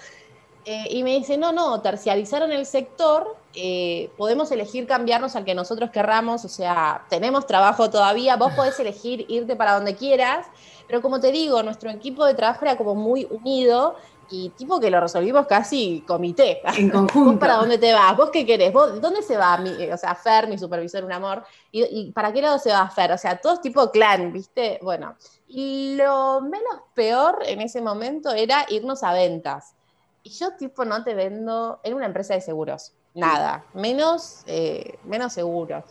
Eh, 0.64 0.86
y 0.90 1.02
me 1.02 1.16
dice, 1.16 1.36
no, 1.38 1.50
no, 1.52 1.80
terciarizaron 1.80 2.52
el 2.52 2.66
sector, 2.66 3.36
eh, 3.54 4.10
podemos 4.16 4.52
elegir 4.52 4.86
cambiarnos 4.86 5.34
al 5.34 5.44
que 5.44 5.56
nosotros 5.56 5.90
querramos, 5.90 6.44
o 6.44 6.48
sea, 6.48 7.04
tenemos 7.10 7.48
trabajo 7.48 7.90
todavía, 7.90 8.36
vos 8.36 8.52
podés 8.52 8.78
elegir 8.80 9.26
irte 9.28 9.56
para 9.56 9.74
donde 9.74 9.96
quieras, 9.96 10.46
pero 10.86 11.02
como 11.02 11.18
te 11.18 11.32
digo, 11.32 11.64
nuestro 11.64 11.90
equipo 11.90 12.24
de 12.24 12.34
trabajo 12.34 12.64
era 12.64 12.76
como 12.76 12.94
muy 12.94 13.26
unido 13.28 13.96
y 14.32 14.48
tipo 14.48 14.80
que 14.80 14.90
lo 14.90 14.98
resolvimos 14.98 15.46
casi 15.46 16.02
comité. 16.06 16.62
En 16.76 16.88
conjunto. 16.90 17.38
para 17.38 17.56
dónde 17.56 17.76
te 17.76 17.92
vas? 17.92 18.16
¿Vos 18.16 18.30
qué 18.30 18.46
querés? 18.46 18.72
¿Vos, 18.72 18.98
¿Dónde 19.00 19.22
se 19.22 19.36
va? 19.36 19.58
Mi, 19.58 19.70
o 19.90 19.96
sea, 19.98 20.14
Fer, 20.14 20.48
mi 20.48 20.56
supervisor, 20.56 21.04
un 21.04 21.12
amor. 21.12 21.44
¿Y, 21.70 22.10
para 22.12 22.32
qué 22.32 22.40
lado 22.40 22.58
se 22.58 22.70
va 22.70 22.88
Fer? 22.88 23.12
O 23.12 23.18
sea, 23.18 23.38
todos 23.38 23.60
tipo 23.60 23.90
clan, 23.90 24.32
¿viste? 24.32 24.78
Bueno, 24.82 25.16
y 25.46 25.96
lo 25.96 26.40
menos 26.40 26.80
peor 26.94 27.40
en 27.44 27.60
ese 27.60 27.82
momento 27.82 28.32
era 28.32 28.64
irnos 28.70 29.02
a 29.02 29.12
ventas. 29.12 29.74
Y 30.22 30.30
yo 30.30 30.52
tipo 30.56 30.86
no 30.86 31.04
te 31.04 31.14
vendo, 31.14 31.80
en 31.82 31.94
una 31.94 32.06
empresa 32.06 32.32
de 32.32 32.40
seguros, 32.40 32.92
nada, 33.14 33.66
menos, 33.74 34.44
eh, 34.46 34.98
menos 35.04 35.34
seguros. 35.34 35.84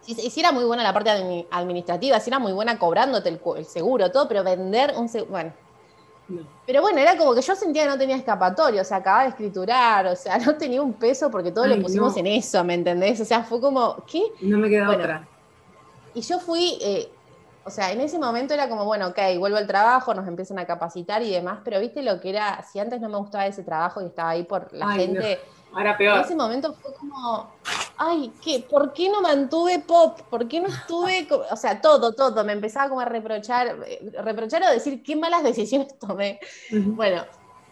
Si, 0.00 0.40
era 0.40 0.52
muy 0.52 0.64
buena 0.64 0.82
la 0.82 0.94
parte 0.94 1.46
administrativa, 1.50 2.18
si 2.18 2.30
era 2.30 2.38
muy 2.38 2.52
buena 2.52 2.78
cobrándote 2.78 3.28
el, 3.28 3.66
seguro, 3.66 4.10
todo, 4.10 4.26
pero 4.26 4.42
vender 4.42 4.94
un 4.96 5.08
seguro, 5.08 5.30
bueno. 5.30 5.52
Pero 6.66 6.82
bueno, 6.82 6.98
era 6.98 7.16
como 7.16 7.34
que 7.34 7.42
yo 7.42 7.54
sentía 7.54 7.84
que 7.84 7.88
no 7.88 7.98
tenía 7.98 8.16
escapatorio, 8.16 8.82
o 8.82 8.84
sea, 8.84 8.98
acababa 8.98 9.24
de 9.24 9.30
escriturar, 9.30 10.06
o 10.06 10.16
sea, 10.16 10.38
no 10.46 10.56
tenía 10.56 10.82
un 10.82 10.94
peso 10.94 11.30
porque 11.30 11.50
todo 11.50 11.66
lo 11.66 11.80
pusimos 11.80 12.16
en 12.16 12.26
eso, 12.26 12.62
¿me 12.64 12.74
entendés? 12.74 13.20
O 13.20 13.24
sea, 13.24 13.42
fue 13.42 13.60
como, 13.60 14.04
¿qué? 14.06 14.22
No 14.40 14.58
me 14.58 14.68
queda 14.68 14.90
otra. 14.90 15.28
Y 16.14 16.22
yo 16.22 16.38
fui, 16.40 16.78
eh, 16.80 17.08
o 17.64 17.70
sea, 17.70 17.92
en 17.92 18.00
ese 18.00 18.18
momento 18.18 18.54
era 18.54 18.68
como, 18.68 18.84
bueno, 18.84 19.08
ok, 19.08 19.18
vuelvo 19.38 19.56
al 19.56 19.66
trabajo, 19.66 20.14
nos 20.14 20.26
empiezan 20.26 20.58
a 20.58 20.66
capacitar 20.66 21.22
y 21.22 21.30
demás, 21.30 21.60
pero 21.64 21.78
viste 21.80 22.02
lo 22.02 22.20
que 22.20 22.30
era, 22.30 22.62
si 22.62 22.78
antes 22.78 23.00
no 23.00 23.08
me 23.08 23.16
gustaba 23.18 23.46
ese 23.46 23.62
trabajo 23.62 24.00
y 24.02 24.06
estaba 24.06 24.30
ahí 24.30 24.42
por 24.44 24.72
la 24.72 24.88
gente. 24.92 25.38
Ahora 25.72 25.96
peor. 25.96 26.18
En 26.18 26.24
ese 26.24 26.34
momento 26.34 26.74
fue 26.74 26.92
como, 26.94 27.50
ay, 27.96 28.32
¿qué? 28.42 28.64
¿por 28.68 28.92
qué 28.92 29.08
no 29.08 29.20
mantuve 29.20 29.78
pop? 29.80 30.20
¿Por 30.28 30.48
qué 30.48 30.60
no 30.60 30.68
estuve? 30.68 31.28
O 31.50 31.56
sea, 31.56 31.80
todo, 31.80 32.12
todo. 32.12 32.44
Me 32.44 32.52
empezaba 32.52 32.88
como 32.88 33.00
a 33.00 33.04
reprochar, 33.04 33.76
eh, 33.86 34.10
reprochar 34.22 34.62
o 34.64 34.70
decir 34.70 35.02
qué 35.02 35.16
malas 35.16 35.42
decisiones 35.42 35.98
tomé. 35.98 36.40
Bueno, 36.70 37.24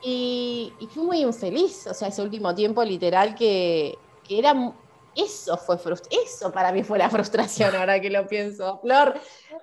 y, 0.02 0.72
fui 0.92 1.02
muy 1.02 1.20
infeliz, 1.20 1.86
o 1.86 1.94
sea, 1.94 2.08
ese 2.08 2.22
último 2.22 2.54
tiempo 2.54 2.84
literal 2.84 3.34
que, 3.34 3.98
que 4.26 4.38
era 4.38 4.54
eso 5.18 5.56
fue 5.56 5.76
eso 6.10 6.52
para 6.52 6.70
mí 6.70 6.84
fue 6.84 6.96
la 6.96 7.10
frustración 7.10 7.74
ahora 7.74 8.00
que 8.00 8.10
lo 8.10 8.26
pienso. 8.28 8.78
Flor, 8.80 9.14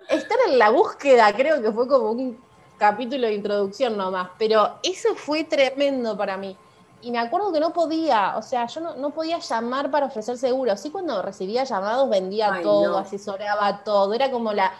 estar 0.09 0.37
en 0.49 0.59
la 0.59 0.69
búsqueda 0.69 1.33
creo 1.33 1.61
que 1.61 1.71
fue 1.71 1.87
como 1.87 2.11
un 2.11 2.37
capítulo 2.77 3.27
de 3.27 3.35
introducción 3.35 3.95
nomás, 3.95 4.31
pero 4.37 4.79
eso 4.83 5.15
fue 5.15 5.45
tremendo 5.45 6.17
para 6.17 6.35
mí. 6.35 6.57
Y 7.01 7.11
me 7.11 7.19
acuerdo 7.19 7.51
que 7.51 7.59
no 7.59 7.71
podía, 7.71 8.35
o 8.37 8.41
sea, 8.41 8.65
yo 8.67 8.81
no, 8.81 9.09
podía 9.11 9.37
llamar 9.39 9.91
para 9.91 10.07
ofrecer 10.07 10.37
seguro. 10.37 10.75
Sí, 10.75 10.89
cuando 10.89 11.21
recibía 11.21 11.63
llamados 11.63 12.09
vendía 12.09 12.61
todo, 12.63 12.97
asesoraba 12.97 13.83
todo. 13.83 14.13
Era 14.13 14.31
como 14.31 14.53
la, 14.53 14.73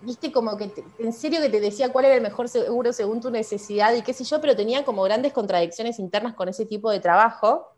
viste, 0.00 0.32
como 0.32 0.56
que 0.56 0.72
en 0.98 1.12
serio 1.12 1.40
que 1.40 1.50
te 1.50 1.60
decía 1.60 1.92
cuál 1.92 2.06
era 2.06 2.14
el 2.14 2.22
mejor 2.22 2.48
seguro 2.48 2.92
según 2.92 3.20
tu 3.20 3.30
necesidad 3.30 3.92
y 3.94 4.02
qué 4.02 4.12
sé 4.12 4.24
yo, 4.24 4.40
pero 4.40 4.56
tenía 4.56 4.84
como 4.84 5.02
grandes 5.02 5.32
contradicciones 5.32 5.98
internas 5.98 6.34
con 6.34 6.48
ese 6.48 6.66
tipo 6.66 6.90
de 6.90 7.00
trabajo. 7.00 7.70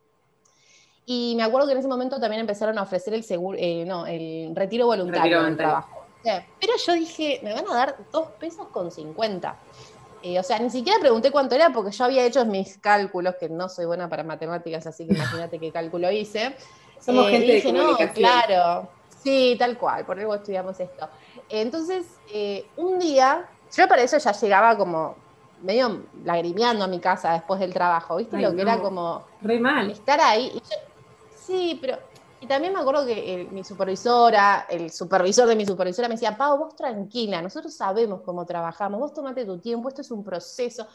Y 1.05 1.35
me 1.37 1.45
acuerdo 1.45 1.69
que 1.69 1.73
en 1.73 1.79
ese 1.79 1.89
momento 1.89 2.19
también 2.21 2.41
empezaron 2.41 2.79
a 2.79 2.83
ofrecer 2.83 3.15
el 3.15 3.23
seguro, 3.23 3.57
eh, 3.61 3.85
no, 3.85 4.07
el 4.07 4.55
retiro 4.55 4.87
voluntario 4.87 5.43
del 5.43 5.57
trabajo. 5.57 6.05
Pero 6.61 6.73
yo 6.85 6.93
dije, 6.95 7.41
me 7.45 7.53
van 7.53 7.69
a 7.69 7.75
dar 7.75 7.97
dos 8.11 8.31
pesos 8.33 8.67
con 8.69 8.91
50. 8.91 9.57
Eh, 10.29 10.41
o 10.41 10.43
sea, 10.43 10.59
ni 10.59 10.71
siquiera 10.71 10.99
pregunté 10.99 11.31
cuánto 11.31 11.55
era 11.55 11.71
porque 11.71 11.93
yo 11.93 12.05
había 12.05 12.25
hecho 12.25 12.45
mis 12.45 12.79
cálculos, 12.79 13.37
que 13.37 13.49
no 13.49 13.69
soy 13.69 13.85
buena 13.87 14.09
para 14.09 14.25
matemáticas, 14.25 14.85
así 14.85 15.07
que 15.07 15.15
imagínate 15.15 15.61
qué 15.61 15.71
cálculo 15.71 16.11
hice. 16.11 16.57
Somos 17.01 17.29
eh, 17.29 17.31
gente 17.31 17.53
dije, 17.53 17.73
de 17.73 17.79
no, 17.79 17.97
claro, 18.13 18.89
sí, 19.23 19.55
tal 19.57 19.79
cual, 19.79 20.05
por 20.05 20.19
algo 20.19 20.35
estudiamos 20.35 20.81
esto. 20.81 21.09
Entonces, 21.49 22.07
un 22.77 22.99
día, 22.99 23.49
yo 23.77 23.87
para 23.87 24.03
eso 24.03 24.19
ya 24.19 24.33
llegaba 24.33 24.77
como 24.77 25.15
medio 25.63 26.03
lagrimeando 26.25 26.85
a 26.85 26.89
mi 26.89 26.99
casa 26.99 27.35
después 27.35 27.61
del 27.61 27.73
trabajo, 27.73 28.17
¿viste? 28.17 28.37
Lo 28.39 28.53
que 28.53 28.63
era 28.63 28.81
como... 28.81 29.25
Re 29.43 29.61
mal. 29.61 29.93
Estar 29.93 30.21
ahí. 30.21 30.51
Y 30.57 30.61
Sí, 31.47 31.79
pero. 31.81 31.99
Y 32.41 32.47
también 32.47 32.75
me 32.75 32.81
acuerdo 32.81 33.07
que 33.07 33.49
mi 33.51 33.65
supervisora, 33.65 34.67
el 34.69 34.91
supervisor 34.91 35.49
de 35.49 35.57
mi 35.57 35.65
supervisora 35.65 36.09
me 36.09 36.15
decía, 36.15 36.37
Pau, 36.37 36.59
vos 36.59 36.77
tranquila, 36.77 37.41
nosotros 37.41 37.75
sabemos 37.75 38.21
cómo 38.23 38.45
trabajamos, 38.45 39.01
vos 39.01 39.15
tomate 39.15 39.45
tu 39.47 39.59
tiempo, 39.59 39.89
esto 39.89 40.03
es 40.03 40.11
un 40.11 40.23
proceso. 40.23 40.87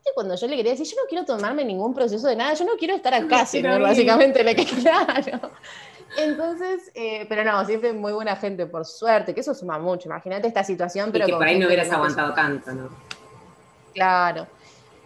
Y 0.00 0.10
cuando 0.14 0.34
yo 0.34 0.46
le 0.48 0.56
quería 0.56 0.72
decir, 0.72 0.86
yo 0.86 0.96
no 0.96 1.08
quiero 1.08 1.24
tomarme 1.24 1.64
ningún 1.64 1.94
proceso 1.94 2.26
de 2.26 2.34
nada, 2.34 2.54
yo 2.54 2.64
no 2.64 2.72
quiero 2.76 2.94
estar 2.94 3.14
acá, 3.14 3.46
señor, 3.46 3.80
básicamente 3.80 4.42
le 4.42 4.56
quedé 4.56 4.80
claro. 4.80 5.50
Entonces, 6.16 6.90
eh, 6.94 7.26
pero 7.28 7.44
no, 7.44 7.64
siempre 7.64 7.92
muy 7.92 8.12
buena 8.12 8.34
gente, 8.34 8.66
por 8.66 8.84
suerte, 8.84 9.34
que 9.34 9.40
eso 9.40 9.54
suma 9.54 9.78
mucho. 9.78 10.08
Imagínate 10.08 10.48
esta 10.48 10.64
situación, 10.64 11.12
pero. 11.12 11.26
que 11.26 11.32
por 11.32 11.46
ahí 11.46 11.58
no 11.58 11.66
hubieras 11.66 11.90
aguantado 11.90 12.34
tanto, 12.34 12.72
¿no? 12.72 12.88
Claro. 13.94 14.46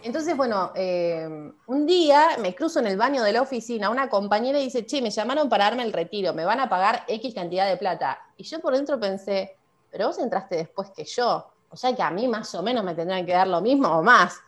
Entonces, 0.03 0.35
bueno, 0.35 0.71
eh, 0.75 1.51
un 1.67 1.85
día 1.85 2.37
me 2.39 2.53
cruzo 2.53 2.79
en 2.79 2.87
el 2.87 2.97
baño 2.97 3.23
de 3.23 3.31
la 3.31 3.41
oficina, 3.41 3.89
una 3.89 4.09
compañera 4.09 4.59
dice, 4.59 4.85
che, 4.85 5.01
me 5.01 5.09
llamaron 5.09 5.47
para 5.47 5.65
darme 5.65 5.83
el 5.83 5.93
retiro, 5.93 6.33
me 6.33 6.43
van 6.43 6.59
a 6.59 6.69
pagar 6.69 7.05
X 7.07 7.33
cantidad 7.33 7.67
de 7.67 7.77
plata. 7.77 8.19
Y 8.35 8.43
yo 8.43 8.59
por 8.59 8.75
dentro 8.75 8.99
pensé, 8.99 9.57
pero 9.89 10.07
vos 10.07 10.19
entraste 10.19 10.57
después 10.57 10.89
que 10.95 11.05
yo, 11.05 11.49
o 11.69 11.75
sea 11.77 11.95
que 11.95 12.01
a 12.01 12.11
mí 12.11 12.27
más 12.27 12.53
o 12.55 12.61
menos 12.61 12.83
me 12.83 12.93
tendrían 12.95 13.25
que 13.25 13.31
dar 13.31 13.47
lo 13.47 13.61
mismo 13.61 13.87
o 13.87 14.03
más. 14.03 14.39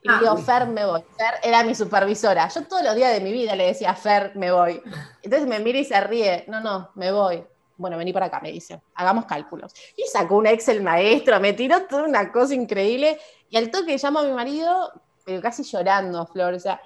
Y 0.00 0.08
ah, 0.08 0.18
digo, 0.20 0.36
Fer, 0.36 0.66
me 0.66 0.86
voy. 0.86 1.02
Fer 1.16 1.34
era 1.42 1.64
mi 1.64 1.74
supervisora. 1.74 2.48
Yo 2.48 2.62
todos 2.64 2.84
los 2.84 2.94
días 2.94 3.12
de 3.12 3.20
mi 3.20 3.32
vida 3.32 3.56
le 3.56 3.66
decía, 3.66 3.94
Fer, 3.94 4.32
me 4.36 4.52
voy. 4.52 4.80
Entonces 5.22 5.48
me 5.48 5.58
mira 5.58 5.78
y 5.78 5.84
se 5.84 6.00
ríe. 6.00 6.44
No, 6.48 6.60
no, 6.60 6.90
me 6.94 7.10
voy 7.10 7.44
bueno, 7.82 7.98
vení 7.98 8.12
para 8.12 8.26
acá, 8.26 8.40
me 8.40 8.52
dice, 8.52 8.80
hagamos 8.94 9.26
cálculos. 9.26 9.74
Y 9.96 10.04
sacó 10.04 10.36
un 10.36 10.46
Excel 10.46 10.82
maestro, 10.82 11.40
me 11.40 11.52
tiró 11.52 11.82
toda 11.82 12.04
una 12.04 12.30
cosa 12.30 12.54
increíble, 12.54 13.18
y 13.52 13.56
al 13.58 13.70
toque 13.70 13.98
llamo 13.98 14.20
a 14.20 14.24
mi 14.24 14.32
marido, 14.32 14.90
pero 15.26 15.42
casi 15.42 15.62
llorando, 15.62 16.24
Flor, 16.24 16.54
o 16.54 16.58
sea, 16.58 16.80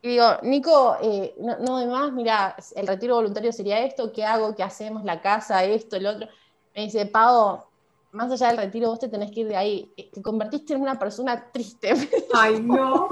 y 0.00 0.10
digo, 0.10 0.24
Nico, 0.42 0.96
eh, 1.02 1.34
no, 1.38 1.58
no 1.58 1.86
más, 1.88 2.12
mira, 2.12 2.54
el 2.76 2.86
retiro 2.86 3.16
voluntario 3.16 3.52
sería 3.52 3.84
esto, 3.84 4.12
¿qué 4.12 4.24
hago? 4.24 4.54
¿Qué 4.54 4.62
hacemos? 4.62 5.02
La 5.02 5.20
casa, 5.20 5.64
esto, 5.64 5.96
el 5.96 6.06
otro. 6.06 6.28
Me 6.72 6.82
dice, 6.82 7.06
Pau, 7.06 7.64
más 8.12 8.30
allá 8.30 8.46
del 8.46 8.58
retiro, 8.58 8.90
vos 8.90 9.00
te 9.00 9.08
tenés 9.08 9.32
que 9.32 9.40
ir 9.40 9.48
de 9.48 9.56
ahí. 9.56 9.92
Te 10.12 10.22
convertiste 10.22 10.74
en 10.74 10.82
una 10.82 10.96
persona 11.00 11.50
triste. 11.50 11.94
Ay, 12.32 12.60
no. 12.60 13.08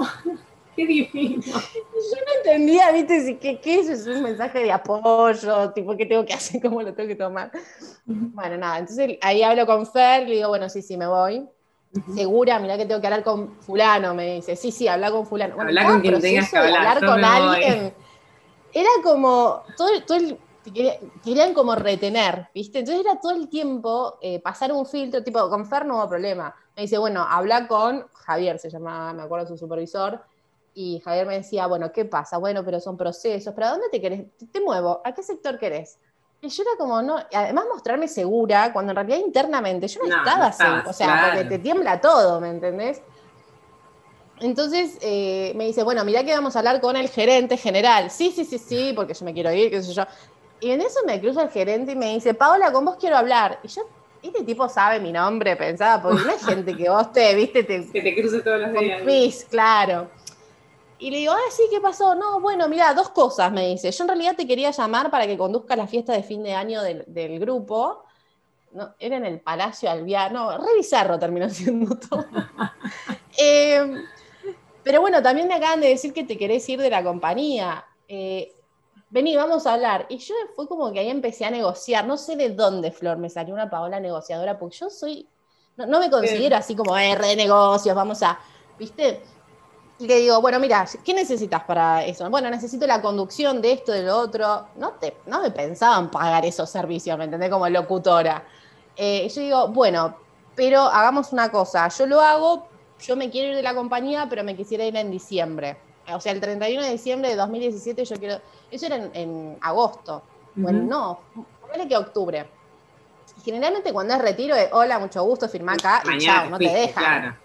Qué 0.77 0.87
difícil. 0.87 1.41
Yo 1.43 1.51
no 2.25 2.37
entendía, 2.37 2.89
¿viste? 2.93 3.37
¿Qué, 3.37 3.59
¿Qué 3.59 3.79
es? 3.79 3.89
¿Es 3.89 4.07
un 4.07 4.23
mensaje 4.23 4.59
de 4.59 4.71
apoyo? 4.71 5.73
Tipo, 5.73 5.97
¿qué 5.97 6.05
tengo 6.05 6.23
que 6.23 6.33
hacer? 6.33 6.61
¿Cómo 6.61 6.81
lo 6.81 6.93
tengo 6.93 7.09
que 7.09 7.15
tomar? 7.15 7.51
Bueno, 8.05 8.55
nada, 8.57 8.77
entonces 8.79 9.17
ahí 9.21 9.43
hablo 9.43 9.65
con 9.65 9.85
Fer, 9.85 10.25
le 10.25 10.35
digo, 10.35 10.47
bueno, 10.47 10.69
sí, 10.69 10.81
sí, 10.81 10.95
me 10.95 11.07
voy. 11.07 11.49
Segura, 12.15 12.59
mirá 12.59 12.77
que 12.77 12.85
tengo 12.85 12.99
que 12.99 13.07
hablar 13.07 13.23
con 13.23 13.55
fulano, 13.61 14.15
me 14.15 14.35
dice, 14.35 14.55
sí, 14.55 14.71
sí, 14.71 14.87
habla 14.87 15.11
con 15.11 15.27
fulano. 15.27 15.55
Bueno, 15.55 15.69
hablar 15.69 15.87
con 15.87 16.01
quien 16.01 16.19
tengas 16.19 16.49
que 16.49 16.57
hablar. 16.57 16.99
con 17.05 17.23
alguien. 17.23 17.93
Era 18.73 18.89
como, 19.03 19.61
todo, 19.77 19.89
todo 20.07 20.17
el, 20.17 20.39
querían 21.23 21.53
como 21.53 21.75
retener, 21.75 22.49
¿viste? 22.53 22.79
Entonces 22.79 23.05
era 23.05 23.19
todo 23.19 23.33
el 23.33 23.49
tiempo 23.49 24.17
eh, 24.21 24.39
pasar 24.39 24.71
un 24.71 24.85
filtro, 24.85 25.23
tipo, 25.23 25.49
con 25.49 25.65
Fer 25.65 25.85
no 25.85 25.97
hubo 25.97 26.09
problema. 26.09 26.55
Me 26.75 26.83
dice, 26.83 26.97
bueno, 26.97 27.25
habla 27.27 27.67
con 27.67 28.07
Javier, 28.13 28.57
se 28.59 28.69
llamaba, 28.69 29.13
me 29.13 29.23
acuerdo 29.23 29.47
su 29.47 29.57
supervisor, 29.57 30.21
y 30.73 31.01
Javier 31.01 31.27
me 31.27 31.35
decía, 31.35 31.67
bueno, 31.67 31.91
¿qué 31.91 32.05
pasa? 32.05 32.37
Bueno, 32.37 32.63
pero 32.63 32.79
son 32.79 32.97
procesos, 32.97 33.53
¿para 33.53 33.71
dónde 33.71 33.89
te 33.91 34.01
querés? 34.01 34.25
Te, 34.51 34.61
muevo, 34.61 35.01
¿a 35.03 35.13
qué 35.13 35.21
sector 35.21 35.59
querés? 35.59 35.99
Y 36.43 36.49
yo 36.49 36.63
era 36.63 36.71
como, 36.77 37.01
no, 37.01 37.17
además 37.33 37.63
mostrarme 37.71 38.09
segura, 38.09 38.73
cuando 38.73 38.91
en 38.91 38.97
realidad 38.97 39.17
internamente 39.25 39.87
yo 39.87 40.01
no, 40.03 40.13
estaba 40.13 40.51
segura, 40.51 40.83
o 40.85 40.91
sea, 40.91 41.31
porque 41.31 41.45
te 41.45 41.59
tiembla 41.59 42.01
todo, 42.01 42.41
¿me 42.41 42.49
entendés? 42.49 43.01
Entonces 44.41 44.97
eh, 44.99 45.53
me 45.55 45.67
dice, 45.67 45.83
bueno, 45.83 46.03
mirá 46.03 46.25
que 46.25 46.33
vamos 46.33 46.57
a 46.57 46.59
hablar 46.59 46.81
con 46.81 46.97
el 46.97 47.07
gerente 47.07 47.55
general. 47.55 48.11
Sí, 48.11 48.33
sí, 48.35 48.43
sí, 48.43 48.57
sí, 48.57 48.91
porque 48.93 49.13
yo 49.13 49.23
me 49.23 49.33
quiero 49.33 49.53
ir, 49.53 49.69
qué 49.69 49.81
sé 49.81 49.93
yo. 49.93 50.03
Y 50.59 50.71
en 50.71 50.81
eso 50.81 50.99
me 51.07 51.21
cruza 51.21 51.43
el 51.43 51.49
gerente 51.49 51.93
y 51.93 51.95
me 51.95 52.13
dice, 52.13 52.33
Paola, 52.33 52.73
con 52.73 52.83
vos 52.83 52.97
quiero 52.99 53.15
hablar. 53.15 53.59
Y 53.63 53.69
yo, 53.69 53.83
este 54.21 54.43
tipo 54.43 54.67
sabe 54.67 54.99
mi 54.99 55.13
nombre, 55.13 55.55
pensaba, 55.55 56.03
porque 56.03 56.23
no 56.25 56.29
hay 56.29 56.39
gente 56.39 56.75
que 56.75 56.89
vos 56.89 57.09
te, 57.13 57.33
viste, 57.35 57.63
te, 57.63 57.89
que 57.89 58.01
te 58.01 58.15
cruce 58.19 58.41
todos 58.41 58.59
los 58.59 58.73
días. 58.73 59.45
claro. 59.49 60.09
Y 61.03 61.11
le 61.11 61.17
digo, 61.17 61.33
ah, 61.33 61.51
sí, 61.51 61.63
¿qué 61.69 61.81
pasó? 61.81 62.15
No, 62.15 62.39
bueno, 62.39 62.69
mira, 62.69 62.93
dos 62.93 63.09
cosas, 63.09 63.51
me 63.51 63.67
dice. 63.67 63.91
Yo 63.91 64.05
en 64.05 64.07
realidad 64.07 64.37
te 64.37 64.47
quería 64.47 64.71
llamar 64.71 65.11
para 65.11 65.27
que 65.27 65.37
conduzcas 65.37 65.77
la 65.77 65.85
fiesta 65.85 66.13
de 66.13 66.23
fin 66.23 66.41
de 66.41 66.53
año 66.53 66.81
del, 66.81 67.39
grupo. 67.41 68.05
No, 68.71 68.95
era 68.97 69.17
en 69.17 69.25
el 69.25 69.41
Palacio 69.41 69.91
Alviar, 69.91 70.31
no, 70.31 70.57
re 70.57 71.19
terminó 71.19 71.49
siendo 71.49 71.97
todo. 71.97 72.25
Em, 73.37 74.01
pero 74.81 75.01
bueno, 75.01 75.21
también 75.21 75.49
me 75.49 75.55
acaban 75.55 75.81
de 75.81 75.89
decir 75.89 76.13
que 76.13 76.23
te 76.23 76.37
querés 76.37 76.69
ir 76.69 76.79
de 76.79 76.89
la 76.89 77.03
compañía. 77.03 77.85
Eh, 78.07 78.55
vení, 79.09 79.35
vamos 79.35 79.67
a 79.67 79.73
hablar. 79.73 80.05
Y 80.07 80.19
yo 80.19 80.33
fue 80.55 80.69
como 80.69 80.93
que 80.93 80.99
ahí 81.01 81.09
empecé 81.09 81.43
a 81.43 81.51
negociar. 81.51 82.07
No 82.07 82.15
sé 82.15 82.37
de 82.37 82.51
dónde, 82.51 82.93
Flor, 82.93 83.17
me 83.17 83.29
salió 83.29 83.53
una 83.53 83.69
Paola 83.69 83.99
negociadora, 83.99 84.57
porque 84.57 84.77
yo 84.77 84.89
soy, 84.89 85.27
no, 85.75 85.99
me 85.99 86.09
considero 86.09 86.55
así 86.55 86.77
como, 86.77 86.97
eh, 86.97 87.13
re 87.15 87.27
de 87.27 87.35
negocios, 87.35 87.93
vamos 87.93 88.23
a, 88.23 88.39
¿viste? 88.79 89.21
Y 90.03 90.07
le 90.07 90.19
digo, 90.19 90.41
bueno, 90.41 90.59
mira, 90.59 90.85
¿qué 91.03 91.13
necesitas 91.13 91.63
para 91.63 92.03
eso? 92.03 92.29
Bueno, 92.29 92.49
necesito 92.49 92.85
la 92.85 93.01
conducción 93.01 93.61
de 93.61 93.71
esto, 93.71 93.91
de 93.91 94.03
lo 94.03 94.17
otro. 94.17 94.67
No, 94.75 94.91
te, 94.91 95.15
no 95.27 95.41
me 95.41 95.49
pensaban 95.49 96.11
pagar 96.11 96.45
esos 96.45 96.69
servicios, 96.69 97.17
¿me 97.17 97.23
entendés? 97.23 97.49
Como 97.49 97.67
locutora. 97.69 98.43
Eh, 98.97 99.29
yo 99.33 99.41
digo, 99.41 99.67
bueno, 99.69 100.15
pero 100.55 100.81
hagamos 100.81 101.31
una 101.31 101.49
cosa, 101.49 101.87
yo 101.87 102.05
lo 102.05 102.21
hago 102.21 102.67
yo 103.03 103.15
me 103.15 103.29
quiero 103.29 103.49
ir 103.49 103.55
de 103.55 103.63
la 103.63 103.75
compañía, 103.75 104.27
pero 104.29 104.43
me 104.43 104.55
quisiera 104.55 104.85
ir 104.85 104.95
en 104.95 105.11
diciembre. 105.11 105.77
O 106.13 106.19
sea, 106.19 106.31
el 106.31 106.39
31 106.39 106.83
de 106.83 106.91
diciembre 106.91 107.29
de 107.29 107.35
2017 107.35 108.05
yo 108.05 108.15
quiero... 108.17 108.41
Eso 108.71 108.85
era 108.85 108.95
en, 109.13 109.57
agosto. 109.61 110.23
Bueno, 110.55 110.83
no, 110.83 111.19
ponele 111.61 111.87
que 111.87 111.97
octubre. 111.97 112.45
Generalmente 113.43 113.91
cuando 113.91 114.13
es 114.13 114.21
retiro 114.21 114.55
es, 114.55 114.69
hola, 114.71 114.99
mucho 114.99 115.23
gusto, 115.23 115.49
firma 115.49 115.73
acá 115.73 116.03
y 116.13 116.19
chao, 116.19 116.49
no 116.49 116.57
te 116.57 116.69
dejan. 116.69 117.03
Claro. 117.03 117.35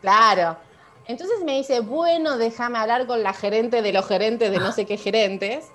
claro. 0.00 0.71
Entonces 1.06 1.44
me 1.44 1.56
dice, 1.56 1.80
bueno, 1.80 2.38
déjame 2.38 2.78
hablar 2.78 3.06
con 3.06 3.22
la 3.22 3.32
gerente 3.32 3.82
de 3.82 3.92
los 3.92 4.06
gerentes 4.06 4.50
de 4.50 4.58
no 4.58 4.72
sé 4.72 4.86
qué 4.86 4.96
gerentes. 4.96 5.68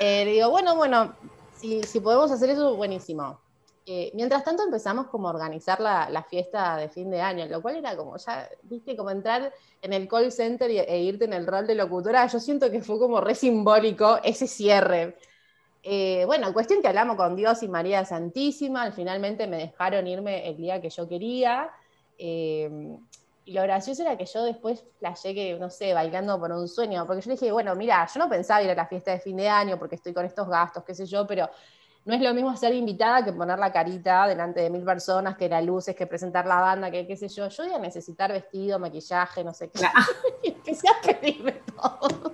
Eh, 0.00 0.24
le 0.24 0.32
digo, 0.32 0.50
bueno, 0.50 0.76
bueno, 0.76 1.14
si, 1.56 1.82
si 1.82 2.00
podemos 2.00 2.30
hacer 2.30 2.50
eso, 2.50 2.76
buenísimo. 2.76 3.38
Eh, 3.92 4.12
mientras 4.14 4.44
tanto 4.44 4.62
empezamos 4.62 5.08
como 5.08 5.28
a 5.28 5.32
organizar 5.32 5.80
la, 5.80 6.24
fiesta 6.30 6.76
de 6.76 6.88
fin 6.88 7.10
de 7.10 7.20
año, 7.20 7.46
lo 7.46 7.60
cual 7.60 7.76
era 7.76 7.96
como 7.96 8.16
ya, 8.18 8.48
viste, 8.62 8.96
como 8.96 9.10
entrar 9.10 9.52
en 9.82 9.92
el 9.92 10.06
call 10.06 10.30
center 10.30 10.70
e 10.70 11.02
irte 11.02 11.24
en 11.24 11.32
el 11.32 11.44
rol 11.44 11.66
de 11.66 11.74
locutora. 11.74 12.26
Yo 12.28 12.38
siento 12.38 12.70
que 12.70 12.82
fue 12.82 13.00
como 13.00 13.20
re 13.20 13.34
simbólico 13.34 14.20
ese 14.22 14.46
cierre. 14.46 15.16
Eh, 15.82 16.24
bueno, 16.26 16.52
cuestión 16.52 16.82
que 16.82 16.88
hablamos 16.88 17.16
con 17.16 17.34
Dios 17.34 17.62
y 17.64 17.68
María 17.68 18.04
Santísima, 18.04 18.92
finalmente 18.92 19.46
me 19.46 19.56
dejaron 19.56 20.06
irme 20.06 20.48
el 20.48 20.56
día 20.56 20.80
que 20.80 20.90
yo 20.90 21.08
quería. 21.08 21.70
Eh, 22.16 22.70
y 23.44 23.52
lo 23.52 23.62
gracioso 23.62 24.02
era 24.02 24.16
que 24.16 24.26
yo 24.26 24.44
después 24.44 24.84
flashé 24.98 25.34
que, 25.34 25.58
no 25.58 25.70
sé, 25.70 25.94
bailando 25.94 26.38
por 26.38 26.52
un 26.52 26.68
sueño, 26.68 27.06
porque 27.06 27.22
yo 27.22 27.30
le 27.30 27.34
dije, 27.34 27.52
bueno, 27.52 27.74
mira, 27.74 28.06
yo 28.12 28.20
no 28.20 28.28
pensaba 28.28 28.62
ir 28.62 28.70
a 28.70 28.74
la 28.74 28.86
fiesta 28.86 29.10
de 29.12 29.20
fin 29.20 29.36
de 29.36 29.48
año 29.48 29.78
porque 29.78 29.96
estoy 29.96 30.12
con 30.12 30.24
estos 30.24 30.48
gastos, 30.48 30.84
qué 30.84 30.94
sé 30.94 31.06
yo, 31.06 31.26
pero 31.26 31.48
no 32.04 32.14
es 32.14 32.20
lo 32.20 32.32
mismo 32.32 32.56
ser 32.56 32.74
invitada 32.74 33.24
que 33.24 33.32
poner 33.32 33.58
la 33.58 33.72
carita 33.72 34.26
delante 34.26 34.60
de 34.60 34.70
mil 34.70 34.84
personas, 34.84 35.36
que 35.36 35.48
las 35.48 35.64
luces, 35.64 35.94
que 35.94 36.06
presentar 36.06 36.46
la 36.46 36.60
banda, 36.60 36.90
que 36.90 37.06
qué 37.06 37.16
sé 37.16 37.28
yo. 37.28 37.48
Yo 37.48 37.64
iba 37.64 37.76
a 37.76 37.80
necesitar 37.80 38.32
vestido, 38.32 38.78
maquillaje, 38.78 39.44
no 39.44 39.52
sé 39.52 39.70
qué. 39.70 39.80
y 40.42 40.48
empecé 40.48 40.88
a 40.88 41.00
pedirme 41.00 41.52
todo. 41.52 42.32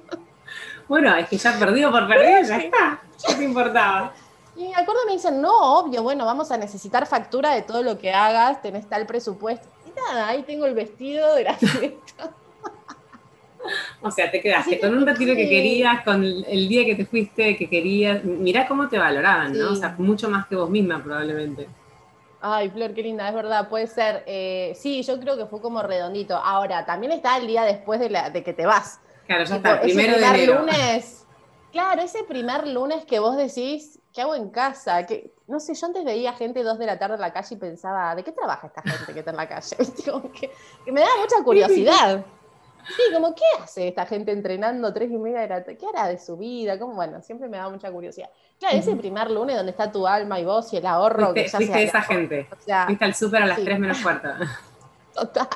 Bueno, 0.88 1.14
es 1.16 1.28
que 1.28 1.36
ya 1.36 1.58
perdido 1.58 1.90
por 1.90 2.06
perdido, 2.06 2.42
ya 2.42 2.58
está. 2.58 3.00
¿Qué 3.26 3.34
te 3.34 3.44
importaba? 3.44 4.12
Y 4.54 4.68
me 4.68 4.74
acuerdo 4.74 5.00
me 5.06 5.12
dicen, 5.12 5.42
no, 5.42 5.80
obvio, 5.80 6.02
bueno, 6.02 6.24
vamos 6.24 6.50
a 6.50 6.56
necesitar 6.56 7.06
factura 7.06 7.50
de 7.50 7.62
todo 7.62 7.82
lo 7.82 7.98
que 7.98 8.12
hagas, 8.12 8.62
tenés 8.62 8.88
tal 8.88 9.04
presupuesto. 9.04 9.68
Nada, 9.96 10.28
ahí 10.28 10.42
tengo 10.42 10.66
el 10.66 10.74
vestido 10.74 11.34
de 11.34 11.44
la 11.44 11.54
fiesta. 11.54 12.34
O 14.00 14.10
sea, 14.10 14.30
te 14.30 14.40
quedaste 14.40 14.78
con 14.78 14.96
un 14.96 15.06
retiro 15.06 15.34
que 15.34 15.48
querías, 15.48 16.04
con 16.04 16.22
el 16.22 16.68
día 16.68 16.84
que 16.84 16.94
te 16.94 17.04
fuiste 17.04 17.56
que 17.56 17.68
querías. 17.68 18.22
Mirá 18.24 18.68
cómo 18.68 18.88
te 18.88 18.98
valoraban, 18.98 19.58
¿no? 19.58 19.72
O 19.72 19.74
sea, 19.74 19.94
mucho 19.98 20.28
más 20.28 20.46
que 20.46 20.54
vos 20.54 20.70
misma 20.70 21.02
probablemente. 21.02 21.66
Ay, 22.40 22.70
Flor, 22.70 22.94
qué 22.94 23.02
linda, 23.02 23.28
es 23.28 23.34
verdad, 23.34 23.68
puede 23.68 23.86
ser. 23.86 24.22
Eh, 24.26 24.72
sí, 24.76 25.02
yo 25.02 25.18
creo 25.18 25.36
que 25.36 25.46
fue 25.46 25.60
como 25.60 25.82
redondito. 25.82 26.36
Ahora, 26.36 26.84
también 26.84 27.10
está 27.12 27.38
el 27.38 27.46
día 27.46 27.64
después 27.64 27.98
de, 27.98 28.10
la, 28.10 28.30
de 28.30 28.44
que 28.44 28.52
te 28.52 28.66
vas. 28.66 29.00
Claro, 29.26 29.44
ya 29.44 29.56
está, 29.56 29.80
primero 29.80 30.16
de 30.16 30.24
enero. 30.24 30.60
lunes. 30.60 31.26
Claro, 31.72 32.02
ese 32.02 32.22
primer 32.24 32.68
lunes 32.68 33.04
que 33.04 33.18
vos 33.18 33.36
decís, 33.36 33.98
¿qué 34.12 34.20
hago 34.22 34.34
en 34.34 34.50
casa? 34.50 35.04
Que, 35.06 35.32
no 35.48 35.60
sé, 35.60 35.74
yo 35.74 35.86
antes 35.86 36.04
veía 36.04 36.32
gente 36.32 36.62
dos 36.62 36.78
de 36.78 36.86
la 36.86 36.98
tarde 36.98 37.14
en 37.14 37.20
la 37.20 37.32
calle 37.32 37.54
y 37.54 37.58
pensaba, 37.58 38.14
¿de 38.14 38.24
qué 38.24 38.32
trabaja 38.32 38.66
esta 38.66 38.82
gente 38.82 39.12
que 39.12 39.20
está 39.20 39.30
en 39.30 39.36
la 39.36 39.48
calle? 39.48 39.76
que 40.84 40.92
me 40.92 41.00
da 41.00 41.08
mucha 41.20 41.42
curiosidad. 41.44 42.24
Sí, 42.88 43.02
como, 43.12 43.34
¿qué 43.34 43.42
hace 43.60 43.88
esta 43.88 44.06
gente 44.06 44.30
entrenando 44.30 44.92
tres 44.92 45.10
y 45.10 45.18
media 45.18 45.40
de 45.40 45.48
la 45.48 45.64
¿Qué 45.64 45.86
hará 45.86 46.08
de 46.08 46.18
su 46.18 46.36
vida? 46.36 46.78
Como, 46.78 46.94
bueno, 46.94 47.20
siempre 47.20 47.48
me 47.48 47.56
da 47.56 47.68
mucha 47.68 47.90
curiosidad. 47.90 48.30
Claro, 48.58 48.76
ese 48.76 48.94
primer 48.96 49.30
lunes 49.30 49.56
donde 49.56 49.72
está 49.72 49.90
tu 49.90 50.06
alma 50.06 50.38
y 50.38 50.44
vos 50.44 50.72
y 50.72 50.76
el 50.76 50.86
ahorro. 50.86 51.32
¿Viste, 51.32 51.58
que 51.58 51.66
ya 51.66 51.80
esa 51.80 52.02
gente? 52.02 52.48
O 52.52 52.62
sea, 52.62 52.86
¿Viste 52.86 53.04
el 53.04 53.14
súper 53.14 53.42
a 53.42 53.46
las 53.46 53.58
tres 53.60 53.78
menos 53.78 53.98
cuarto? 54.00 54.28
Total. 55.14 55.48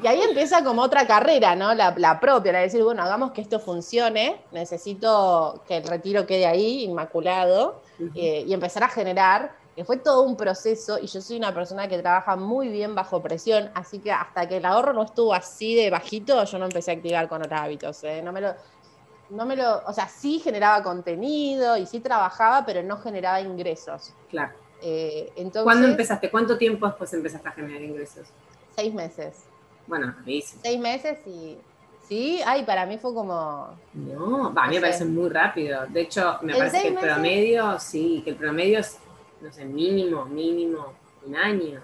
Y 0.00 0.06
ahí 0.06 0.20
empieza 0.22 0.62
como 0.62 0.82
otra 0.82 1.06
carrera, 1.08 1.56
¿no? 1.56 1.74
La, 1.74 1.92
la, 1.96 2.20
propia, 2.20 2.52
la 2.52 2.58
de 2.58 2.64
decir, 2.66 2.84
bueno, 2.84 3.02
hagamos 3.02 3.32
que 3.32 3.40
esto 3.40 3.58
funcione, 3.58 4.40
necesito 4.52 5.64
que 5.66 5.78
el 5.78 5.84
retiro 5.88 6.24
quede 6.24 6.46
ahí, 6.46 6.84
inmaculado, 6.84 7.82
eh, 8.14 8.44
y 8.46 8.52
empezar 8.52 8.84
a 8.84 8.88
generar 8.88 9.52
que 9.74 9.84
fue 9.84 9.98
todo 9.98 10.22
un 10.22 10.36
proceso 10.36 10.98
y 10.98 11.06
yo 11.06 11.20
soy 11.20 11.36
una 11.36 11.54
persona 11.54 11.86
que 11.86 11.98
trabaja 11.98 12.34
muy 12.34 12.68
bien 12.68 12.96
bajo 12.96 13.22
presión, 13.22 13.70
así 13.74 14.00
que 14.00 14.10
hasta 14.10 14.48
que 14.48 14.56
el 14.56 14.64
ahorro 14.64 14.92
no 14.92 15.04
estuvo 15.04 15.32
así 15.32 15.76
de 15.76 15.88
bajito, 15.88 16.42
yo 16.42 16.58
no 16.58 16.64
empecé 16.64 16.90
a 16.90 16.94
activar 16.94 17.28
con 17.28 17.42
otros 17.42 17.60
hábitos. 17.60 18.02
¿eh? 18.02 18.20
No 18.20 18.32
me 18.32 18.40
lo, 18.40 18.54
no 19.30 19.46
me 19.46 19.54
lo, 19.54 19.84
o 19.86 19.92
sea, 19.92 20.08
sí 20.08 20.40
generaba 20.40 20.82
contenido 20.82 21.76
y 21.76 21.86
sí 21.86 22.00
trabajaba, 22.00 22.66
pero 22.66 22.82
no 22.82 22.98
generaba 22.98 23.40
ingresos. 23.40 24.12
Claro. 24.28 24.52
Eh, 24.82 25.32
entonces, 25.36 25.62
¿Cuándo 25.62 25.86
empezaste? 25.86 26.28
¿Cuánto 26.28 26.58
tiempo 26.58 26.86
después 26.86 27.12
empezaste 27.12 27.48
a 27.48 27.52
generar 27.52 27.80
ingresos? 27.80 28.26
Seis 28.74 28.92
meses. 28.92 29.44
Bueno, 29.86 30.08
rapidísimo. 30.08 30.60
Seis 30.64 30.80
meses 30.80 31.18
y 31.26 31.56
Sí, 32.08 32.40
ay, 32.46 32.64
para 32.64 32.86
mí 32.86 32.96
fue 32.96 33.12
como. 33.12 33.68
No, 33.92 34.52
a 34.56 34.66
mí 34.66 34.76
me 34.76 34.80
parece 34.80 35.04
muy 35.04 35.28
rápido. 35.28 35.86
De 35.88 36.02
hecho, 36.02 36.38
me 36.42 36.54
parece 36.56 36.82
que 36.82 36.88
el 36.88 36.94
promedio, 36.94 37.78
sí, 37.78 38.22
que 38.24 38.30
el 38.30 38.36
promedio 38.36 38.78
es 38.78 38.98
no 39.40 39.52
sé, 39.52 39.64
mínimo, 39.64 40.24
mínimo, 40.24 40.92
un 41.26 41.36
año. 41.36 41.80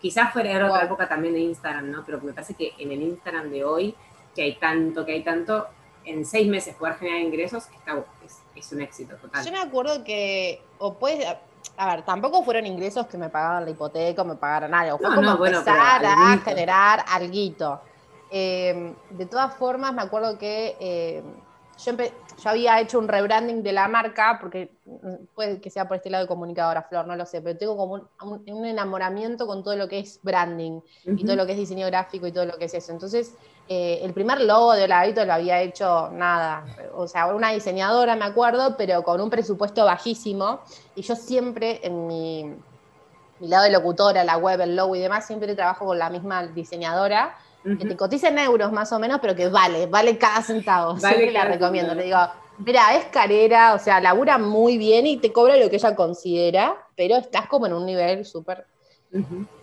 Quizás 0.00 0.32
fuera 0.32 0.66
otra 0.66 0.84
época 0.84 1.08
también 1.08 1.34
de 1.34 1.40
Instagram, 1.40 1.90
¿no? 1.90 2.04
Pero 2.04 2.20
me 2.20 2.32
parece 2.32 2.54
que 2.54 2.74
en 2.78 2.92
el 2.92 3.02
Instagram 3.02 3.50
de 3.50 3.64
hoy, 3.64 3.94
que 4.34 4.42
hay 4.42 4.54
tanto, 4.56 5.04
que 5.04 5.12
hay 5.12 5.22
tanto, 5.22 5.66
en 6.04 6.24
seis 6.24 6.48
meses 6.48 6.74
poder 6.76 6.96
generar 6.96 7.20
ingresos 7.20 7.64
está, 7.74 8.04
es, 8.54 8.72
un 8.72 8.80
éxito 8.80 9.16
total. 9.16 9.44
Yo 9.44 9.52
me 9.52 9.58
acuerdo 9.58 10.04
que, 10.04 10.62
o 10.78 10.94
puedes, 10.94 11.26
a 11.76 11.86
ver, 11.94 12.04
tampoco 12.04 12.42
fueron 12.44 12.66
ingresos 12.66 13.06
que 13.06 13.18
me 13.18 13.28
pagaban 13.28 13.64
la 13.64 13.70
hipoteca 13.70 14.22
o 14.22 14.24
me 14.24 14.36
pagaran 14.36 14.72
algo, 14.74 14.98
fue 14.98 15.14
como 15.14 15.46
empezar 15.46 16.04
a 16.04 16.38
generar 16.44 17.04
algo. 17.08 17.80
Eh, 18.30 18.94
de 19.10 19.26
todas 19.26 19.54
formas, 19.54 19.92
me 19.94 20.02
acuerdo 20.02 20.38
que 20.38 20.76
eh, 20.80 21.22
yo, 21.78 21.92
había 22.44 22.80
hecho 22.80 22.98
un 22.98 23.08
rebranding 23.08 23.62
de 23.62 23.72
la 23.72 23.88
marca, 23.88 24.38
porque 24.40 24.72
mm, 24.84 25.26
puede 25.34 25.60
que 25.60 25.70
sea 25.70 25.86
por 25.86 25.96
este 25.96 26.10
lado 26.10 26.24
de 26.24 26.28
comunicadora, 26.28 26.82
Flor, 26.82 27.06
no 27.06 27.16
lo 27.16 27.24
sé, 27.24 27.40
pero 27.40 27.56
tengo 27.56 27.76
como 27.76 28.08
un, 28.22 28.64
enamoramiento 28.64 29.46
con 29.46 29.62
todo 29.62 29.76
lo 29.76 29.88
que 29.88 30.00
es 30.00 30.20
branding 30.22 30.80
y 31.04 31.24
todo 31.24 31.36
lo 31.36 31.46
que 31.46 31.52
es 31.52 31.58
diseño 31.58 31.86
gráfico 31.86 32.26
y 32.26 32.32
todo 32.32 32.46
lo 32.46 32.58
que 32.58 32.64
es 32.66 32.74
eso. 32.74 32.92
Entonces, 32.92 33.34
eh, 33.68 34.00
el 34.02 34.12
primer 34.12 34.40
logo 34.40 34.72
de 34.72 34.88
Lavito 34.88 35.24
lo 35.24 35.32
había 35.32 35.60
hecho 35.60 36.10
nada, 36.10 36.64
o 36.94 37.06
sea, 37.06 37.26
una 37.26 37.50
diseñadora, 37.50 38.16
me 38.16 38.24
acuerdo, 38.24 38.76
pero 38.76 39.02
con 39.02 39.20
un 39.20 39.30
presupuesto 39.30 39.84
bajísimo. 39.84 40.60
Y 40.96 41.02
yo 41.02 41.14
siempre 41.14 41.80
en 41.82 42.06
mi, 42.06 42.44
mi 43.38 43.48
lado 43.48 43.64
de 43.64 43.70
locutora, 43.70 44.24
la 44.24 44.36
web, 44.36 44.60
el 44.60 44.74
logo 44.74 44.96
y 44.96 45.00
demás, 45.00 45.26
siempre 45.26 45.54
trabajo 45.54 45.86
con 45.86 45.98
la 45.98 46.10
misma 46.10 46.46
diseñadora 46.48 47.36
que 47.76 47.86
te 47.86 47.96
cotiza 47.96 48.28
en 48.28 48.38
euros 48.38 48.72
más 48.72 48.92
o 48.92 48.98
menos, 48.98 49.18
pero 49.20 49.34
que 49.34 49.48
vale, 49.48 49.86
vale 49.86 50.16
cada 50.16 50.42
centavo. 50.42 50.94
Vale 50.94 51.16
Siempre 51.16 51.32
la 51.32 51.44
recomiendo. 51.44 51.94
Le 51.94 52.04
digo, 52.04 52.18
mira, 52.58 52.96
es 52.96 53.06
carera, 53.06 53.74
o 53.74 53.78
sea, 53.78 54.00
labura 54.00 54.38
muy 54.38 54.78
bien 54.78 55.06
y 55.06 55.16
te 55.16 55.32
cobra 55.32 55.56
lo 55.56 55.68
que 55.68 55.76
ella 55.76 55.94
considera, 55.94 56.76
pero 56.96 57.16
estás 57.16 57.46
como 57.46 57.66
en 57.66 57.72
un 57.72 57.86
nivel 57.86 58.24
súper. 58.24 58.66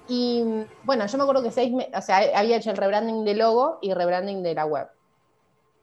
Y 0.08 0.44
bueno, 0.84 1.06
yo 1.06 1.18
me 1.18 1.24
acuerdo 1.24 1.44
que 1.44 1.52
seis 1.52 1.72
meses, 1.72 1.94
o 1.96 2.02
sea, 2.02 2.22
había 2.36 2.58
hecho 2.58 2.72
el 2.72 2.78
rebranding 2.78 3.26
de 3.26 3.36
logo 3.36 3.80
y 3.82 3.94
rebranding 3.94 4.44
de 4.44 4.54
la 4.54 4.66
web. 4.66 4.88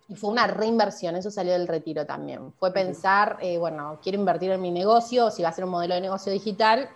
Y 0.08 0.16
fue 0.16 0.30
una 0.30 0.46
reinversión, 0.46 1.16
eso 1.16 1.30
salió 1.30 1.52
del 1.52 1.68
retiro 1.68 2.04
también. 2.06 2.52
Fue 2.58 2.72
pensar, 2.72 3.38
eh, 3.40 3.58
bueno, 3.58 3.98
quiero 4.02 4.18
invertir 4.18 4.50
en 4.50 4.61
mi 4.61 4.70
negocio, 4.70 5.30
si 5.30 5.42
va 5.42 5.48
a 5.48 5.52
ser 5.52 5.64
un 5.64 5.70
modelo 5.70 5.94
de 5.94 6.00
negocio 6.00 6.32
digital, 6.32 6.88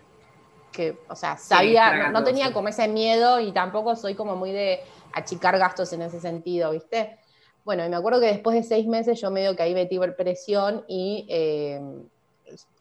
que, 0.73 0.99
o 1.09 1.17
sea, 1.17 1.37
sabía, 1.39 2.11
no, 2.11 2.23
tenía 2.23 2.53
como 2.53 2.69
ese 2.69 2.87
miedo 2.89 3.41
y 3.41 3.53
tampoco 3.53 3.97
soy 3.97 4.15
como 4.15 4.37
muy 4.37 4.53
de 4.53 4.81
achicar 5.17 5.59
gastos 5.59 5.93
en 5.93 6.03
ese 6.03 6.21
sentido, 6.21 6.71
¿viste? 6.71 7.19
Bueno, 7.65 7.85
y 7.85 7.89
me 7.89 7.97
acuerdo 7.97 8.21
que 8.21 8.27
después 8.27 8.55
de 8.55 8.63
seis 8.63 8.87
meses 8.87 9.21
yo 9.21 9.31
medio 9.31 9.57
que 9.57 9.63
ahí 9.63 9.75
metí 9.75 9.99
presión 10.17 10.85
y 10.87 11.27
eh, 11.29 11.81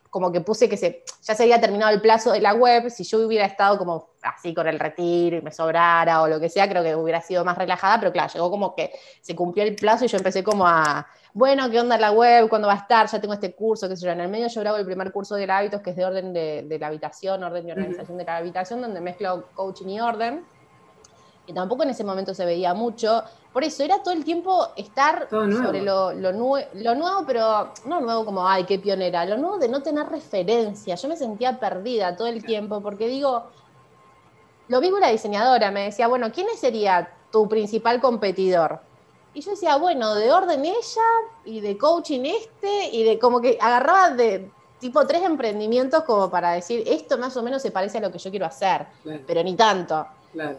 como 0.09 0.31
que 0.31 0.41
puse 0.41 0.69
que 0.69 0.77
se, 0.77 1.03
ya 1.23 1.33
se 1.33 1.43
había 1.43 1.59
terminado 1.59 1.91
el 1.93 2.01
plazo 2.01 2.31
de 2.31 2.41
la 2.41 2.53
web, 2.53 2.89
si 2.89 3.03
yo 3.03 3.25
hubiera 3.25 3.45
estado 3.45 3.77
como 3.77 4.09
así 4.21 4.53
con 4.53 4.67
el 4.67 4.79
retiro 4.79 5.37
y 5.37 5.41
me 5.41 5.51
sobrara 5.51 6.21
o 6.21 6.27
lo 6.27 6.39
que 6.39 6.49
sea, 6.49 6.69
creo 6.69 6.83
que 6.83 6.95
hubiera 6.95 7.21
sido 7.21 7.43
más 7.43 7.57
relajada, 7.57 7.99
pero 7.99 8.11
claro, 8.11 8.31
llegó 8.31 8.51
como 8.51 8.75
que 8.75 8.91
se 9.21 9.35
cumplió 9.35 9.63
el 9.63 9.75
plazo 9.75 10.05
y 10.05 10.07
yo 10.07 10.17
empecé 10.17 10.43
como 10.43 10.67
a, 10.67 11.07
bueno, 11.33 11.69
¿qué 11.69 11.79
onda 11.79 11.97
la 11.97 12.11
web? 12.11 12.47
¿Cuándo 12.47 12.67
va 12.67 12.75
a 12.75 12.77
estar? 12.77 13.07
Ya 13.07 13.19
tengo 13.19 13.33
este 13.33 13.53
curso, 13.55 13.89
qué 13.89 13.95
sé 13.97 14.05
yo. 14.05 14.11
En 14.11 14.21
el 14.21 14.29
medio 14.29 14.47
yo 14.47 14.61
grabo 14.61 14.77
el 14.77 14.85
primer 14.85 15.11
curso 15.11 15.35
de 15.35 15.51
hábitos, 15.51 15.81
que 15.81 15.89
es 15.89 15.95
de 15.95 16.05
orden 16.05 16.31
de, 16.31 16.77
la 16.79 16.87
habitación, 16.87 17.43
orden 17.43 17.67
y 17.67 17.71
organización 17.71 18.17
de 18.17 18.23
la 18.23 18.37
habitación, 18.37 18.81
donde 18.81 19.01
mezclo 19.01 19.49
coaching 19.53 19.87
y 19.87 19.99
orden 19.99 20.45
que 21.45 21.53
tampoco 21.53 21.83
en 21.83 21.91
ese 21.91 22.03
momento 22.03 22.33
se 22.33 22.45
veía 22.45 22.73
mucho. 22.73 23.23
Por 23.53 23.63
eso 23.63 23.83
era 23.83 24.01
todo 24.03 24.13
el 24.13 24.25
tiempo 24.25 24.67
estar 24.75 25.27
sobre 25.29 25.81
lo, 25.81 26.13
lo, 26.13 26.31
lo, 26.31 26.95
nuevo, 26.95 27.23
pero 27.25 27.71
no 27.85 28.01
nuevo 28.01 28.25
como, 28.25 28.47
ay, 28.47 28.65
qué 28.65 28.79
pionera, 28.79 29.25
lo 29.25 29.37
nuevo 29.37 29.57
de 29.57 29.69
no 29.69 29.81
tener 29.81 30.07
referencia. 30.07 30.95
Yo 30.95 31.07
me 31.07 31.15
sentía 31.15 31.59
perdida 31.59 32.15
todo 32.15 32.27
el 32.27 32.43
tiempo 32.43 32.81
porque 32.81 33.07
digo, 33.07 33.45
lo 34.67 34.81
mismo 34.81 34.99
la 34.99 35.09
diseñadora, 35.09 35.71
me 35.71 35.85
decía, 35.85 36.07
bueno, 36.07 36.31
¿quién 36.31 36.47
sería 36.57 37.09
tu 37.31 37.47
principal 37.47 38.01
competidor? 38.01 38.79
Y 39.33 39.41
yo 39.41 39.51
decía, 39.51 39.75
bueno, 39.77 40.15
de 40.15 40.31
orden 40.31 40.65
ella 40.65 41.09
y 41.43 41.59
de 41.59 41.77
coaching 41.77 42.21
este 42.25 42.89
y 42.91 43.03
de 43.03 43.19
como 43.19 43.41
que 43.41 43.57
agarraba 43.61 44.11
de 44.11 44.49
tipo 44.79 45.05
tres 45.05 45.23
emprendimientos 45.23 46.03
como 46.03 46.29
para 46.29 46.51
decir, 46.51 46.83
esto 46.87 47.17
más 47.17 47.35
o 47.37 47.43
menos 47.43 47.61
se 47.61 47.71
parece 47.71 47.97
a 47.99 48.01
lo 48.01 48.11
que 48.11 48.17
yo 48.17 48.29
quiero 48.29 48.45
hacer, 48.45 48.87
pero 49.27 49.43
ni 49.43 49.55
tanto. 49.55 50.05
Claro. 50.31 50.57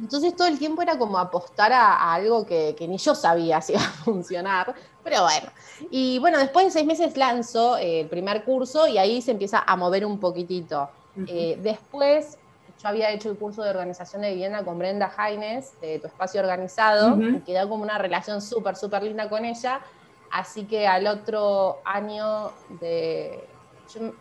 Entonces 0.00 0.34
todo 0.34 0.48
el 0.48 0.58
tiempo 0.58 0.82
era 0.82 0.98
como 0.98 1.18
apostar 1.18 1.72
a, 1.72 2.12
algo 2.12 2.44
que, 2.46 2.74
ni 2.88 2.98
yo 2.98 3.14
sabía 3.14 3.60
si 3.62 3.72
iba 3.72 3.82
a 3.82 3.90
funcionar, 4.04 4.74
pero 5.02 5.22
bueno. 5.22 5.48
Y 5.90 6.18
bueno, 6.18 6.38
después 6.38 6.66
de 6.66 6.70
seis 6.70 6.86
meses 6.86 7.16
lanzo 7.16 7.76
eh, 7.78 8.00
el 8.00 8.08
primer 8.08 8.44
curso 8.44 8.86
y 8.86 8.98
ahí 8.98 9.22
se 9.22 9.32
empieza 9.32 9.62
a 9.66 9.76
mover 9.76 10.04
un 10.06 10.18
poquitito. 10.18 10.88
Eh, 11.26 11.58
después 11.62 12.38
yo 12.82 12.88
había 12.88 13.10
hecho 13.10 13.30
el 13.30 13.36
curso 13.36 13.62
de 13.62 13.70
organización 13.70 14.22
de 14.22 14.30
vivienda 14.30 14.64
con 14.64 14.78
Brenda 14.78 15.08
Jaines, 15.08 15.78
de 15.80 15.98
Tu 15.98 16.06
Espacio 16.06 16.40
Organizado, 16.40 17.16
y 17.20 17.40
quedó 17.40 17.68
como 17.68 17.82
una 17.82 17.98
relación 17.98 18.42
súper, 18.42 18.76
súper 18.76 19.04
linda 19.04 19.28
con 19.28 19.44
ella. 19.44 19.80
Así 20.32 20.64
que 20.64 20.88
al 20.88 21.06
otro 21.06 21.80
año 21.84 22.50
de, 22.80 23.46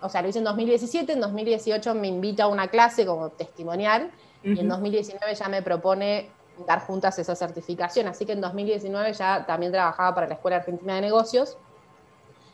o 0.01 0.09
sea, 0.09 0.21
lo 0.21 0.27
hice 0.27 0.39
en 0.39 0.45
2017, 0.45 1.13
en 1.13 1.21
2018 1.21 1.95
me 1.95 2.07
invita 2.07 2.43
a 2.43 2.47
una 2.47 2.67
clase 2.67 3.05
como 3.05 3.29
testimonial 3.29 4.11
y 4.43 4.59
en 4.59 4.67
2019 4.67 5.35
ya 5.35 5.47
me 5.47 5.61
propone 5.61 6.29
dar 6.65 6.81
juntas 6.81 7.17
esa 7.19 7.35
certificación. 7.35 8.07
Así 8.07 8.25
que 8.25 8.33
en 8.33 8.41
2019 8.41 9.13
ya 9.13 9.45
también 9.45 9.71
trabajaba 9.71 10.15
para 10.15 10.27
la 10.27 10.35
Escuela 10.35 10.57
Argentina 10.57 10.95
de 10.95 11.01
Negocios, 11.01 11.57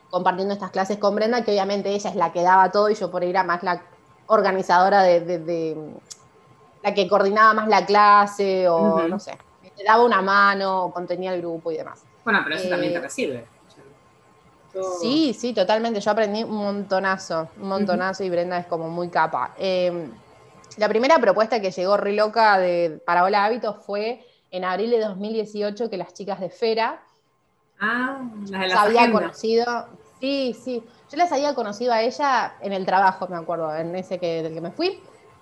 compartiendo 0.10 0.54
estas 0.54 0.72
clases 0.72 0.98
con 0.98 1.16
Brenda, 1.16 1.44
que 1.44 1.52
obviamente 1.52 1.90
ella 1.90 2.10
es 2.10 2.16
la 2.16 2.32
que 2.32 2.42
daba 2.42 2.72
todo 2.72 2.90
y 2.90 2.96
yo 2.96 3.12
por 3.12 3.22
ahí 3.22 3.30
era 3.30 3.44
más 3.44 3.64
la 3.64 3.82
organizadora 4.28 5.04
de, 5.04 5.78
la 6.84 6.94
que 6.94 7.08
coordinaba 7.08 7.54
más 7.54 7.68
la 7.68 7.86
clase 7.86 8.68
o 8.70 9.08
no 9.08 9.20
sé, 9.20 9.38
me 9.78 9.84
daba 9.84 10.04
una 10.04 10.22
mano, 10.22 10.86
o 10.86 10.94
contenía 10.94 11.34
el 11.34 11.42
grupo 11.42 11.72
y 11.72 11.78
demás. 11.78 12.04
Bueno, 12.24 12.42
pero 12.44 12.56
eso 12.56 12.70
también 12.70 12.94
te 12.94 13.00
eh, 13.00 13.02
recibe. 13.02 13.46
Sí, 15.02 15.34
sí, 15.34 15.54
totalmente. 15.54 16.00
Yo 16.00 16.12
aprendí 16.12 16.44
un 16.44 16.56
montonazo, 16.56 17.50
un 17.60 17.70
montonazo 17.70 18.24
y 18.24 18.30
Brenda 18.30 18.60
es 18.60 18.68
como 18.68 18.90
muy 18.90 19.10
capa. 19.10 19.56
Eh, 19.58 20.08
la 20.78 20.88
primera 20.88 21.20
propuesta 21.20 21.60
que 21.60 21.72
llegó 21.72 21.98
re 21.98 22.14
loca 22.14 22.58
de, 22.58 23.02
para 23.06 23.24
Hola 23.24 23.46
Hábitos 23.46 23.84
fue 23.86 24.26
en 24.52 24.64
abril 24.64 24.92
de 24.92 25.00
2018 25.00 25.90
que 25.90 25.98
las 25.98 26.14
chicas 26.14 26.40
de 26.40 26.50
Fera 26.50 27.04
ah, 27.80 28.22
las 28.50 28.62
de 28.62 28.68
las 28.68 28.78
había 28.78 29.12
conocido. 29.12 29.88
Sí, 30.20 30.56
sí. 30.64 30.84
Yo 31.12 31.18
las 31.18 31.32
había 31.32 31.54
conocido 31.54 31.94
a 31.94 32.02
ella 32.02 32.56
en 32.62 32.74
el 32.74 32.86
trabajo, 32.86 33.28
me 33.28 33.38
acuerdo, 33.38 33.74
en 33.76 33.96
ese 33.96 34.20
que, 34.20 34.44
del 34.44 34.54
que 34.54 34.62
me 34.62 34.72
fui. 34.72 35.00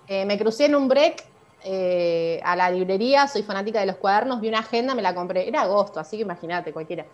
Eh, 0.08 0.26
me 0.26 0.38
crucé 0.38 0.66
en 0.66 0.76
un 0.76 0.88
break 0.88 1.24
eh, 1.64 2.40
a 2.44 2.56
la 2.56 2.70
librería, 2.70 3.28
soy 3.28 3.42
fanática 3.42 3.80
de 3.80 3.88
los 3.88 3.96
cuadernos, 3.96 4.40
vi 4.42 4.50
una 4.50 4.60
agenda, 4.60 4.94
me 4.94 5.02
la 5.02 5.16
compré. 5.16 5.48
Era 5.48 5.62
agosto, 5.62 6.00
así 6.00 6.18
que 6.18 6.24
imagínate, 6.24 6.72
cualquiera. 6.72 7.06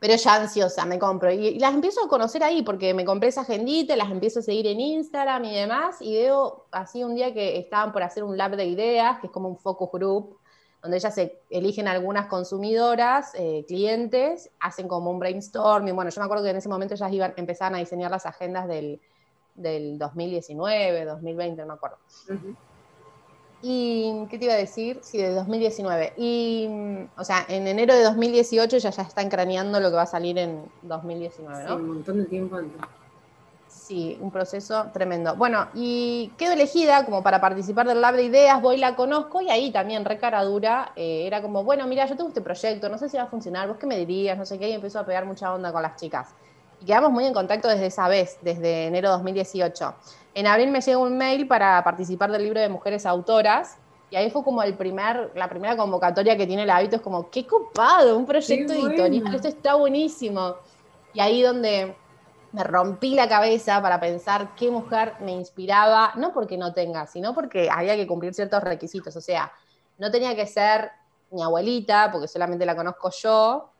Pero 0.00 0.14
ya 0.16 0.34
ansiosa, 0.36 0.86
me 0.86 0.98
compro. 0.98 1.30
Y, 1.30 1.58
las 1.58 1.74
empiezo 1.74 2.04
a 2.04 2.08
conocer 2.08 2.42
ahí, 2.42 2.62
porque 2.62 2.94
me 2.94 3.04
compré 3.04 3.28
esa 3.28 3.42
agendita, 3.42 3.94
las 3.96 4.10
empiezo 4.10 4.40
a 4.40 4.42
seguir 4.42 4.66
en 4.66 4.80
Instagram 4.80 5.44
y 5.44 5.54
demás, 5.54 6.00
y 6.00 6.14
veo 6.14 6.64
así 6.72 7.04
un 7.04 7.14
día 7.14 7.32
que 7.34 7.58
estaban 7.58 7.92
por 7.92 8.02
hacer 8.02 8.24
un 8.24 8.36
lab 8.36 8.56
de 8.56 8.64
ideas, 8.64 9.20
que 9.20 9.26
es 9.26 9.32
como 9.32 9.48
un 9.48 9.58
focus 9.58 9.90
group, 9.92 10.38
donde 10.82 10.96
ellas 10.96 11.14
se 11.14 11.42
eligen 11.50 11.86
algunas 11.86 12.26
consumidoras, 12.26 13.32
eh, 13.34 13.66
clientes, 13.68 14.50
hacen 14.58 14.88
como 14.88 15.10
un 15.10 15.18
brainstorming. 15.18 15.94
Bueno, 15.94 16.10
yo 16.10 16.20
me 16.22 16.24
acuerdo 16.24 16.44
que 16.44 16.50
en 16.50 16.56
ese 16.56 16.70
momento 16.70 16.94
ellas 16.94 17.12
iban, 17.12 17.34
empezaban 17.36 17.74
a 17.74 17.78
diseñar 17.78 18.10
las 18.10 18.24
agendas 18.24 18.66
del, 18.66 18.98
del 19.54 19.98
2019, 19.98 21.04
2020, 21.04 21.60
no 21.60 21.68
me 21.68 21.74
acuerdo. 21.74 21.98
Y, 23.62 24.26
¿qué 24.30 24.38
te 24.38 24.46
iba 24.46 24.54
a 24.54 24.56
decir? 24.56 25.00
Sí, 25.02 25.18
de 25.18 25.34
2019. 25.34 26.14
Y, 26.16 26.68
o 27.16 27.24
sea, 27.24 27.44
en 27.48 27.66
enero 27.66 27.94
de 27.94 28.02
2018 28.04 28.78
ya, 28.78 28.90
ya 28.90 29.02
están 29.02 29.28
craneando 29.28 29.80
lo 29.80 29.90
que 29.90 29.96
va 29.96 30.02
a 30.02 30.06
salir 30.06 30.38
en 30.38 30.64
2019, 30.82 31.64
¿no? 31.64 31.68
Sí, 31.68 31.74
un 31.74 31.88
montón 31.88 32.18
de 32.18 32.24
tiempo 32.24 32.56
antes. 32.56 32.80
Sí, 33.90 34.16
un 34.20 34.30
proceso 34.30 34.86
tremendo. 34.92 35.36
Bueno, 35.36 35.68
y 35.74 36.32
quedo 36.38 36.52
elegida 36.52 37.04
como 37.04 37.22
para 37.22 37.40
participar 37.40 37.86
del 37.86 38.00
Lab 38.00 38.14
de 38.14 38.24
Ideas, 38.24 38.62
voy, 38.62 38.76
la 38.78 38.96
conozco 38.96 39.42
y 39.42 39.50
ahí 39.50 39.70
también, 39.70 40.04
re 40.04 40.18
cara 40.18 40.42
dura, 40.44 40.92
eh, 40.96 41.26
era 41.26 41.42
como, 41.42 41.62
bueno, 41.64 41.86
mira, 41.86 42.06
yo 42.06 42.16
tengo 42.16 42.28
este 42.28 42.40
proyecto, 42.40 42.88
no 42.88 42.98
sé 42.98 43.08
si 43.08 43.16
va 43.16 43.24
a 43.24 43.26
funcionar, 43.26 43.68
vos 43.68 43.76
qué 43.78 43.86
me 43.86 43.96
dirías, 43.96 44.38
no 44.38 44.46
sé 44.46 44.58
qué, 44.58 44.68
y 44.68 44.72
empezó 44.72 45.00
a 45.00 45.04
pegar 45.04 45.26
mucha 45.26 45.52
onda 45.52 45.72
con 45.72 45.82
las 45.82 45.96
chicas. 45.96 46.28
Y 46.80 46.84
quedamos 46.86 47.10
muy 47.10 47.26
en 47.26 47.34
contacto 47.34 47.68
desde 47.68 47.86
esa 47.86 48.08
vez, 48.08 48.38
desde 48.42 48.86
enero 48.86 49.08
de 49.08 49.14
2018. 49.14 49.94
En 50.34 50.46
abril 50.46 50.70
me 50.70 50.80
llega 50.80 50.98
un 50.98 51.16
mail 51.16 51.46
para 51.48 51.82
participar 51.82 52.30
del 52.30 52.44
libro 52.44 52.60
de 52.60 52.68
mujeres 52.68 53.06
autoras, 53.06 53.78
y 54.10 54.16
ahí 54.16 54.30
fue 54.30 54.42
como 54.42 54.62
el 54.62 54.74
primer, 54.74 55.30
la 55.34 55.48
primera 55.48 55.76
convocatoria 55.76 56.36
que 56.36 56.46
tiene 56.46 56.64
el 56.64 56.70
hábito, 56.70 56.96
es 56.96 57.02
como, 57.02 57.30
qué 57.30 57.46
copado, 57.46 58.16
un 58.16 58.26
proyecto 58.26 58.72
editorial, 58.72 59.34
esto 59.34 59.48
está 59.48 59.74
buenísimo. 59.74 60.56
Y 61.12 61.20
ahí 61.20 61.42
donde 61.42 61.96
me 62.52 62.64
rompí 62.64 63.14
la 63.14 63.28
cabeza 63.28 63.80
para 63.80 64.00
pensar 64.00 64.54
qué 64.56 64.70
mujer 64.70 65.14
me 65.20 65.32
inspiraba, 65.32 66.12
no 66.16 66.32
porque 66.32 66.56
no 66.58 66.72
tenga, 66.72 67.06
sino 67.06 67.34
porque 67.34 67.70
había 67.70 67.94
que 67.94 68.06
cumplir 68.06 68.34
ciertos 68.34 68.62
requisitos. 68.62 69.14
O 69.14 69.20
sea, 69.20 69.52
no 69.98 70.10
tenía 70.10 70.34
que 70.34 70.46
ser 70.46 70.90
mi 71.30 71.42
abuelita, 71.42 72.10
porque 72.10 72.26
solamente 72.26 72.66
la 72.66 72.74
conozco 72.74 73.10
yo, 73.10 73.70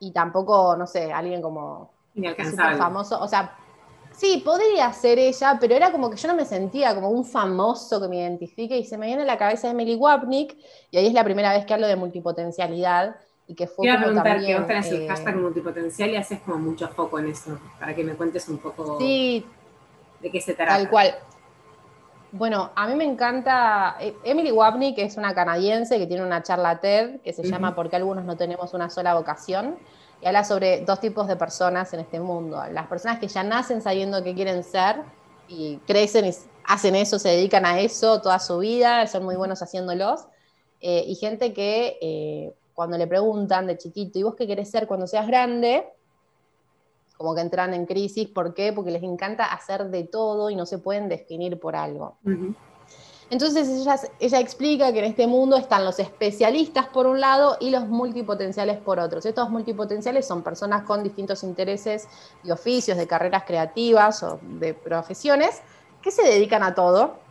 y 0.00 0.10
tampoco, 0.10 0.76
no 0.76 0.86
sé, 0.86 1.12
alguien 1.12 1.40
como 1.40 1.90
famoso. 2.76 3.20
O 3.20 3.28
sea, 3.28 3.56
sí, 4.22 4.40
podría 4.44 4.92
ser 4.92 5.18
ella, 5.18 5.58
pero 5.60 5.74
era 5.74 5.90
como 5.90 6.08
que 6.08 6.16
yo 6.16 6.28
no 6.28 6.36
me 6.36 6.44
sentía 6.44 6.94
como 6.94 7.10
un 7.10 7.24
famoso 7.24 8.00
que 8.00 8.06
me 8.06 8.18
identifique 8.18 8.78
y 8.78 8.84
se 8.84 8.96
me 8.96 9.06
viene 9.06 9.22
a 9.22 9.24
la 9.26 9.36
cabeza 9.36 9.68
Emily 9.68 9.96
Wapnick, 9.96 10.56
y 10.92 10.96
ahí 10.96 11.08
es 11.08 11.12
la 11.12 11.24
primera 11.24 11.52
vez 11.52 11.66
que 11.66 11.74
hablo 11.74 11.88
de 11.88 11.96
multipotencialidad 11.96 13.16
y 13.48 13.56
que 13.56 13.66
fue 13.66 13.86
Quiero 13.86 13.98
preguntar 13.98 14.24
también, 14.24 14.52
que 14.52 14.58
vos 14.60 14.68
tenés 14.68 14.90
el 14.92 15.02
eh, 15.02 15.08
hashtag 15.08 15.36
multipotencial 15.36 16.10
y 16.10 16.16
haces 16.16 16.38
como 16.38 16.58
mucho 16.58 16.86
foco 16.86 17.18
en 17.18 17.30
eso, 17.30 17.58
para 17.80 17.96
que 17.96 18.04
me 18.04 18.14
cuentes 18.14 18.48
un 18.48 18.58
poco 18.58 18.96
sí, 19.00 19.44
de 20.20 20.30
qué 20.30 20.40
se 20.40 20.54
trata. 20.54 20.76
Tal 20.76 20.88
cual. 20.88 21.16
Bueno, 22.30 22.70
a 22.76 22.86
mí 22.86 22.94
me 22.94 23.04
encanta 23.04 23.96
eh, 23.98 24.14
Emily 24.22 24.52
Wapnick, 24.52 24.98
es 24.98 25.16
una 25.16 25.34
canadiense 25.34 25.98
que 25.98 26.06
tiene 26.06 26.24
una 26.24 26.44
charla 26.44 26.78
TED 26.78 27.20
que 27.22 27.32
se 27.32 27.42
llama 27.42 27.74
¿Por 27.74 27.90
qué 27.90 27.96
algunos 27.96 28.24
no 28.24 28.36
tenemos 28.36 28.72
una 28.72 28.88
sola 28.88 29.14
vocación? 29.14 29.76
Y 30.22 30.26
habla 30.26 30.44
sobre 30.44 30.82
dos 30.82 31.00
tipos 31.00 31.26
de 31.26 31.36
personas 31.36 31.92
en 31.92 32.00
este 32.00 32.20
mundo. 32.20 32.62
Las 32.70 32.86
personas 32.86 33.18
que 33.18 33.28
ya 33.28 33.42
nacen 33.42 33.82
sabiendo 33.82 34.22
qué 34.22 34.34
quieren 34.34 34.62
ser 34.62 35.02
y 35.48 35.78
crecen 35.78 36.26
y 36.26 36.30
hacen 36.64 36.94
eso, 36.94 37.18
se 37.18 37.28
dedican 37.28 37.66
a 37.66 37.80
eso 37.80 38.22
toda 38.22 38.38
su 38.38 38.58
vida, 38.58 39.06
son 39.08 39.24
muy 39.24 39.34
buenos 39.36 39.60
haciéndolos. 39.62 40.26
Eh, 40.80 41.04
y 41.06 41.16
gente 41.16 41.52
que 41.52 42.54
cuando 42.74 42.96
le 42.98 43.06
preguntan 43.06 43.66
de 43.66 43.76
chiquito, 43.76 44.18
¿y 44.18 44.22
vos 44.22 44.34
qué 44.34 44.46
querés 44.46 44.70
ser 44.70 44.86
cuando 44.86 45.06
seas 45.06 45.26
grande? 45.26 45.86
Como 47.16 47.34
que 47.34 47.40
entran 47.40 47.74
en 47.74 47.86
crisis, 47.86 48.28
¿por 48.28 48.54
qué? 48.54 48.72
Porque 48.72 48.90
les 48.90 49.02
encanta 49.02 49.44
hacer 49.44 49.90
de 49.90 50.04
todo 50.04 50.50
y 50.50 50.56
no 50.56 50.66
se 50.66 50.78
pueden 50.78 51.08
definir 51.08 51.60
por 51.60 51.76
algo. 51.76 52.16
Entonces 53.32 53.66
ella, 53.66 53.96
ella, 54.20 54.40
explica 54.40 54.92
que 54.92 54.98
en 54.98 55.06
este 55.06 55.26
mundo 55.26 55.56
están 55.56 55.86
los 55.86 55.98
especialistas 55.98 56.88
por 56.88 57.06
un 57.06 57.18
lado 57.18 57.56
y 57.60 57.70
los 57.70 57.88
multipotenciales 57.88 58.76
por 58.76 59.00
otros. 59.00 59.24
Estos 59.24 59.48
multipotenciales 59.48 60.26
son 60.26 60.42
personas 60.42 60.82
con 60.82 61.02
distintos 61.02 61.42
intereses 61.42 62.06
y 62.44 62.50
oficios, 62.50 62.98
de 62.98 63.06
carreras 63.06 63.44
creativas 63.46 64.22
o 64.22 64.38
de 64.42 64.74
profesiones, 64.74 65.62
que 66.02 66.10
se 66.10 66.22
dedican 66.22 66.62
a 66.62 66.74
todo 66.74 67.22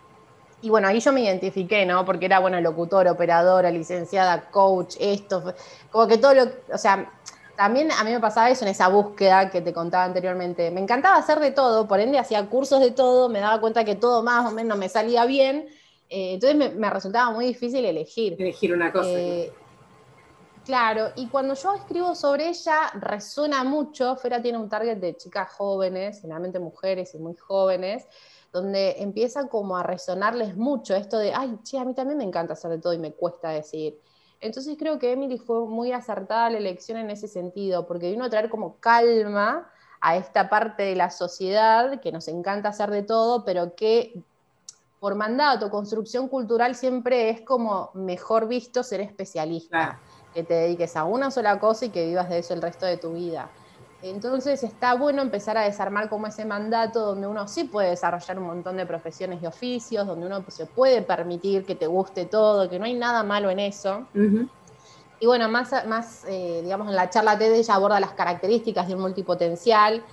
y 0.63 0.71
bueno, 0.71 0.87
ahí 0.87 0.99
yo 0.99 1.13
me 1.13 1.21
identifiqué, 1.21 1.85
¿no? 1.85 2.03
Porque 2.03 2.25
era, 2.25 2.39
bueno, 2.39 2.59
locutor, 2.61 3.07
operadora, 3.07 3.69
licenciada, 3.69 4.49
coach, 4.49 4.95
esto, 4.99 5.53
como 5.91 6.07
que 6.07 6.17
todo 6.17 6.33
lo, 6.33 6.43
o 6.73 6.77
sea, 6.79 7.11
también 7.55 7.91
a 7.91 8.03
mí 8.03 8.11
me 8.11 8.19
pasaba 8.19 8.49
eso 8.49 8.65
en 8.65 8.71
esa 8.71 8.87
búsqueda 8.87 9.51
que 9.51 9.61
te 9.61 9.71
contaba 9.71 10.05
anteriormente. 10.05 10.71
Me 10.71 10.81
encantaba 10.81 11.17
hacer 11.17 11.39
de 11.39 11.51
todo, 11.51 11.87
por 11.87 11.99
ende 11.99 12.17
hacía 12.17 12.47
cursos 12.47 12.79
de 12.79 12.89
todo, 12.89 13.29
me 13.29 13.39
daba 13.39 13.61
cuenta 13.61 13.83
que 13.85 13.95
todo 13.95 14.23
más 14.23 14.51
o 14.51 14.55
menos 14.55 14.79
me 14.79 14.89
salía 14.89 15.25
bien, 15.25 15.67
eh, 16.13 16.33
entonces 16.33 16.75
me, 16.75 16.89
resultaba 16.89 17.31
muy 17.31 17.45
difícil 17.45 17.85
elegir. 17.85 18.35
Elegir 18.37 18.73
una 18.73 18.91
cosa. 18.91 19.09
Eh, 19.09 19.53
claro, 20.65 21.11
y 21.15 21.27
cuando 21.27 21.53
yo 21.53 21.73
escribo 21.73 22.15
sobre 22.15 22.49
ella, 22.49 22.91
resuena 22.95 23.63
mucho, 23.63 24.17
Fera 24.17 24.41
tiene 24.41 24.57
un 24.57 24.67
target 24.67 24.97
de 24.97 25.15
chicas 25.15 25.49
jóvenes, 25.53 26.19
generalmente 26.19 26.59
mujeres 26.59 27.15
y 27.15 27.17
muy 27.17 27.37
jóvenes, 27.37 28.05
donde 28.51 29.01
empieza 29.01 29.47
como 29.47 29.77
a 29.77 29.83
resonarles 29.83 30.57
mucho 30.57 30.93
esto 30.95 31.17
de, 31.17 31.33
ay, 31.33 31.57
che, 31.63 31.79
a 31.79 31.85
mí 31.85 31.93
también 31.93 32.17
me 32.17 32.25
encanta 32.25 32.53
hacer 32.53 32.71
de 32.71 32.79
todo 32.79 32.91
y 32.91 32.99
me 32.99 33.13
cuesta 33.13 33.51
decir. 33.51 33.97
Entonces 34.41 34.75
creo 34.77 34.99
que 34.99 35.13
Emily 35.13 35.37
fue 35.37 35.65
muy 35.65 35.93
acertada 35.93 36.49
la 36.49 36.57
elección 36.57 36.97
en 36.97 37.09
ese 37.09 37.29
sentido, 37.29 37.87
porque 37.87 38.11
vino 38.11 38.25
a 38.25 38.29
traer 38.29 38.49
como 38.49 38.75
calma 38.81 39.71
a 40.01 40.17
esta 40.17 40.49
parte 40.49 40.83
de 40.83 40.95
la 40.97 41.09
sociedad 41.09 42.01
que 42.01 42.11
nos 42.11 42.27
encanta 42.27 42.67
hacer 42.67 42.89
de 42.89 43.03
todo, 43.03 43.45
pero 43.45 43.75
que 43.75 44.21
por 45.01 45.15
mandato, 45.15 45.71
construcción 45.71 46.27
cultural, 46.27 46.75
siempre 46.75 47.31
es 47.31 47.41
como 47.41 47.89
mejor 47.95 48.47
visto 48.47 48.83
ser 48.83 49.01
especialista, 49.01 49.99
que 50.31 50.43
te 50.43 50.53
dediques 50.53 50.95
a 50.95 51.05
una 51.05 51.31
sola 51.31 51.59
cosa 51.59 51.85
y 51.85 51.89
que 51.89 52.05
vivas 52.05 52.29
de 52.29 52.37
eso 52.37 52.53
el 52.53 52.61
resto 52.61 52.85
de 52.85 52.97
tu 52.97 53.13
vida. 53.13 53.49
Entonces 54.03 54.61
está 54.61 54.93
bueno 54.93 55.23
empezar 55.23 55.57
a 55.57 55.63
desarmar 55.63 56.07
como 56.07 56.27
ese 56.27 56.45
mandato 56.45 57.03
donde 57.03 57.25
uno 57.25 57.47
sí 57.47 57.63
puede 57.63 57.89
desarrollar 57.89 58.37
un 58.37 58.45
montón 58.45 58.77
de 58.77 58.85
profesiones 58.85 59.41
y 59.41 59.47
oficios, 59.47 60.05
donde 60.05 60.27
uno 60.27 60.45
se 60.49 60.67
puede 60.67 61.01
permitir 61.01 61.65
que 61.65 61.73
te 61.73 61.87
guste 61.87 62.25
todo, 62.25 62.69
que 62.69 62.77
no 62.77 62.85
hay 62.85 62.93
nada 62.93 63.23
malo 63.23 63.49
en 63.49 63.57
eso. 63.57 64.05
Y 65.19 65.25
bueno, 65.25 65.49
más, 65.49 65.71
más 65.87 66.25
eh, 66.27 66.61
digamos, 66.63 66.87
en 66.87 66.95
la 66.95 67.09
charla 67.09 67.39
TED 67.39 67.53
ella 67.53 67.73
aborda 67.73 67.99
las 67.99 68.13
características 68.13 68.87
de 68.87 68.93
un 68.93 69.01
multipotencial, 69.01 70.03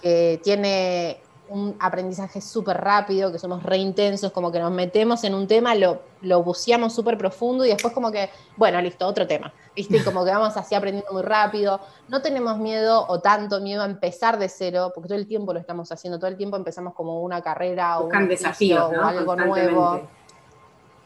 que 0.00 0.40
tiene 0.42 1.20
un 1.50 1.76
aprendizaje 1.80 2.40
súper 2.40 2.78
rápido, 2.78 3.32
que 3.32 3.38
somos 3.38 3.62
re 3.62 3.78
intensos, 3.78 4.32
como 4.32 4.52
que 4.52 4.58
nos 4.58 4.70
metemos 4.70 5.24
en 5.24 5.34
un 5.34 5.46
tema, 5.46 5.74
lo, 5.74 6.02
lo 6.22 6.42
buceamos 6.42 6.94
súper 6.94 7.16
profundo 7.16 7.64
y 7.64 7.68
después 7.68 7.92
como 7.94 8.10
que, 8.10 8.30
bueno, 8.56 8.80
listo, 8.80 9.06
otro 9.06 9.26
tema, 9.26 9.52
¿viste? 9.74 9.96
Y 9.96 10.00
como 10.02 10.24
que 10.24 10.30
vamos 10.30 10.56
así 10.56 10.74
aprendiendo 10.74 11.12
muy 11.12 11.22
rápido. 11.22 11.80
No 12.08 12.22
tenemos 12.22 12.58
miedo 12.58 13.06
o 13.08 13.20
tanto 13.20 13.60
miedo 13.60 13.82
a 13.82 13.86
empezar 13.86 14.38
de 14.38 14.48
cero, 14.48 14.92
porque 14.94 15.08
todo 15.08 15.18
el 15.18 15.26
tiempo 15.26 15.52
lo 15.52 15.60
estamos 15.60 15.90
haciendo, 15.90 16.18
todo 16.18 16.28
el 16.28 16.36
tiempo 16.36 16.56
empezamos 16.56 16.94
como 16.94 17.22
una 17.22 17.40
carrera 17.40 17.98
o 18.00 18.06
un 18.06 18.28
desafío 18.28 18.88
o 18.88 19.02
algo 19.02 19.36
nuevo. 19.36 20.02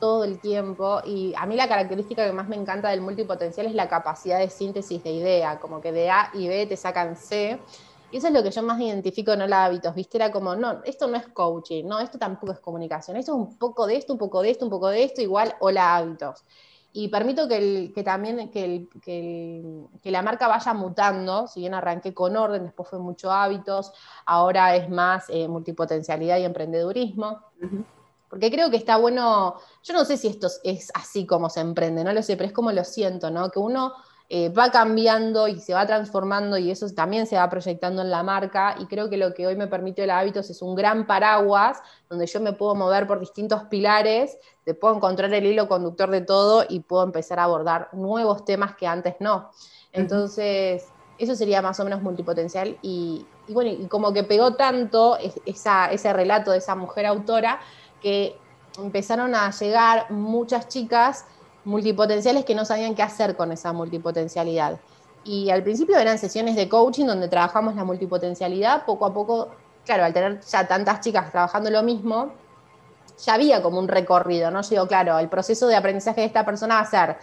Todo 0.00 0.24
el 0.24 0.40
tiempo. 0.40 1.00
Y 1.04 1.32
a 1.36 1.46
mí 1.46 1.54
la 1.54 1.68
característica 1.68 2.26
que 2.26 2.32
más 2.32 2.48
me 2.48 2.56
encanta 2.56 2.88
del 2.88 3.00
multipotencial 3.00 3.66
es 3.66 3.74
la 3.74 3.88
capacidad 3.88 4.40
de 4.40 4.50
síntesis 4.50 5.04
de 5.04 5.12
idea, 5.12 5.60
como 5.60 5.80
que 5.80 5.92
de 5.92 6.10
A 6.10 6.30
y 6.34 6.48
B 6.48 6.66
te 6.66 6.76
sacan 6.76 7.16
C. 7.16 7.60
Y 8.12 8.18
eso 8.18 8.28
es 8.28 8.34
lo 8.34 8.42
que 8.42 8.50
yo 8.50 8.62
más 8.62 8.78
identifico 8.78 9.32
en 9.32 9.40
Hola 9.40 9.64
Hábitos, 9.64 9.94
¿viste? 9.94 10.18
Era 10.18 10.30
como, 10.30 10.54
no, 10.54 10.82
esto 10.84 11.08
no 11.08 11.16
es 11.16 11.26
coaching, 11.28 11.86
no, 11.86 11.98
esto 11.98 12.18
tampoco 12.18 12.52
es 12.52 12.60
comunicación, 12.60 13.16
esto 13.16 13.32
es 13.32 13.38
un 13.38 13.56
poco 13.56 13.86
de 13.86 13.96
esto, 13.96 14.12
un 14.12 14.18
poco 14.18 14.42
de 14.42 14.50
esto, 14.50 14.66
un 14.66 14.70
poco 14.70 14.88
de 14.88 15.02
esto, 15.02 15.22
igual 15.22 15.54
Hola 15.60 15.96
Hábitos. 15.96 16.44
Y 16.92 17.08
permito 17.08 17.48
que, 17.48 17.56
el, 17.56 17.92
que 17.94 18.02
también 18.02 18.50
que, 18.50 18.64
el, 18.66 18.88
que, 19.00 20.10
la 20.10 20.20
marca 20.20 20.46
vaya 20.46 20.74
mutando, 20.74 21.46
si 21.46 21.60
bien 21.60 21.72
arranqué 21.72 22.12
con 22.12 22.36
orden, 22.36 22.64
después 22.64 22.86
fue 22.86 22.98
mucho 22.98 23.32
hábitos, 23.32 23.94
ahora 24.26 24.76
es 24.76 24.90
más 24.90 25.24
eh, 25.30 25.48
multipotencialidad 25.48 26.36
y 26.36 26.44
emprendedurismo. 26.44 27.40
Porque 28.28 28.50
creo 28.50 28.70
que 28.70 28.76
está 28.76 28.98
bueno, 28.98 29.56
yo 29.82 29.94
no 29.94 30.04
sé 30.04 30.18
si 30.18 30.28
esto 30.28 30.48
es 30.64 30.90
así 30.92 31.24
como 31.24 31.48
se 31.48 31.60
emprende, 31.60 32.04
no 32.04 32.12
lo 32.12 32.22
sé, 32.22 32.36
pero 32.36 32.48
es 32.48 32.52
como 32.52 32.72
lo 32.72 32.84
siento, 32.84 33.30
¿no? 33.30 33.50
Que 33.50 33.58
uno 33.58 33.94
eh, 34.34 34.48
va 34.48 34.70
cambiando 34.70 35.46
y 35.46 35.60
se 35.60 35.74
va 35.74 35.86
transformando 35.86 36.56
y 36.56 36.70
eso 36.70 36.88
también 36.94 37.26
se 37.26 37.36
va 37.36 37.50
proyectando 37.50 38.00
en 38.00 38.10
la 38.10 38.22
marca 38.22 38.76
y 38.78 38.86
creo 38.86 39.10
que 39.10 39.18
lo 39.18 39.34
que 39.34 39.46
hoy 39.46 39.56
me 39.56 39.66
permite 39.66 40.04
el 40.04 40.10
hábitos 40.10 40.48
es 40.48 40.62
un 40.62 40.74
gran 40.74 41.06
paraguas 41.06 41.82
donde 42.08 42.26
yo 42.26 42.40
me 42.40 42.54
puedo 42.54 42.74
mover 42.74 43.06
por 43.06 43.20
distintos 43.20 43.64
pilares, 43.64 44.38
te 44.64 44.72
puedo 44.72 44.96
encontrar 44.96 45.34
el 45.34 45.44
hilo 45.44 45.68
conductor 45.68 46.10
de 46.10 46.22
todo 46.22 46.64
y 46.66 46.80
puedo 46.80 47.02
empezar 47.02 47.40
a 47.40 47.44
abordar 47.44 47.90
nuevos 47.92 48.46
temas 48.46 48.74
que 48.74 48.86
antes 48.86 49.16
no. 49.20 49.50
Entonces, 49.92 50.88
eso 51.18 51.36
sería 51.36 51.60
más 51.60 51.78
o 51.80 51.84
menos 51.84 52.00
multipotencial 52.00 52.78
y, 52.80 53.26
bueno, 53.48 53.70
y 53.70 53.86
como 53.86 54.14
que 54.14 54.24
pegó 54.24 54.54
tanto 54.54 55.18
ese 55.18 56.12
relato 56.14 56.52
de 56.52 56.56
esa 56.56 56.74
mujer 56.74 57.04
autora 57.04 57.60
que 58.00 58.38
empezaron 58.78 59.34
a 59.34 59.50
llegar 59.50 60.10
muchas 60.10 60.68
chicas 60.68 61.26
multipotenciales 61.64 62.44
que 62.44 62.54
no 62.54 62.64
sabían 62.64 62.94
qué 62.94 63.02
hacer 63.02 63.36
con 63.36 63.52
esa 63.52 63.72
multipotencialidad. 63.72 64.78
Y 65.24 65.50
al 65.50 65.62
principio 65.62 65.96
eran 65.98 66.18
sesiones 66.18 66.56
de 66.56 66.68
coaching 66.68 67.06
donde 67.06 67.28
trabajamos 67.28 67.76
la 67.76 67.84
multipotencialidad, 67.84 68.84
poco 68.84 69.06
a 69.06 69.14
poco, 69.14 69.50
claro, 69.84 70.04
al 70.04 70.12
tener 70.12 70.40
ya 70.40 70.66
tantas 70.66 71.00
chicas 71.00 71.30
trabajando 71.30 71.70
lo 71.70 71.82
mismo, 71.82 72.32
ya 73.24 73.34
había 73.34 73.62
como 73.62 73.78
un 73.78 73.86
recorrido, 73.86 74.50
¿no? 74.50 74.62
Yo 74.62 74.70
digo, 74.70 74.86
claro, 74.88 75.18
el 75.18 75.28
proceso 75.28 75.68
de 75.68 75.76
aprendizaje 75.76 76.22
de 76.22 76.26
esta 76.26 76.44
persona 76.44 76.76
va 76.76 76.80
a 76.80 76.86
ser 76.86 77.16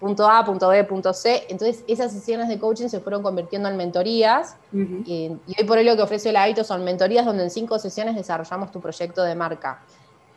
punto 0.00 0.28
A, 0.28 0.44
punto 0.44 0.68
B, 0.68 0.82
punto 0.84 1.12
C. 1.12 1.46
Entonces, 1.48 1.84
esas 1.86 2.12
sesiones 2.12 2.48
de 2.48 2.58
coaching 2.58 2.88
se 2.88 2.98
fueron 2.98 3.22
convirtiendo 3.22 3.68
en 3.68 3.76
mentorías. 3.76 4.56
y, 4.72 5.30
y, 5.46 5.60
hoy 5.60 5.64
por 5.66 5.78
hoy 5.78 5.84
lo 5.84 5.94
que 5.94 6.02
ofrece 6.02 6.30
el 6.30 6.36
hábito 6.36 6.64
son 6.64 6.82
mentorías 6.82 7.24
donde 7.24 7.44
en 7.44 7.50
cinco 7.50 7.78
sesiones 7.78 8.16
desarrollamos 8.16 8.72
tu 8.72 8.80
proyecto 8.80 9.22
de 9.22 9.36
marca 9.36 9.80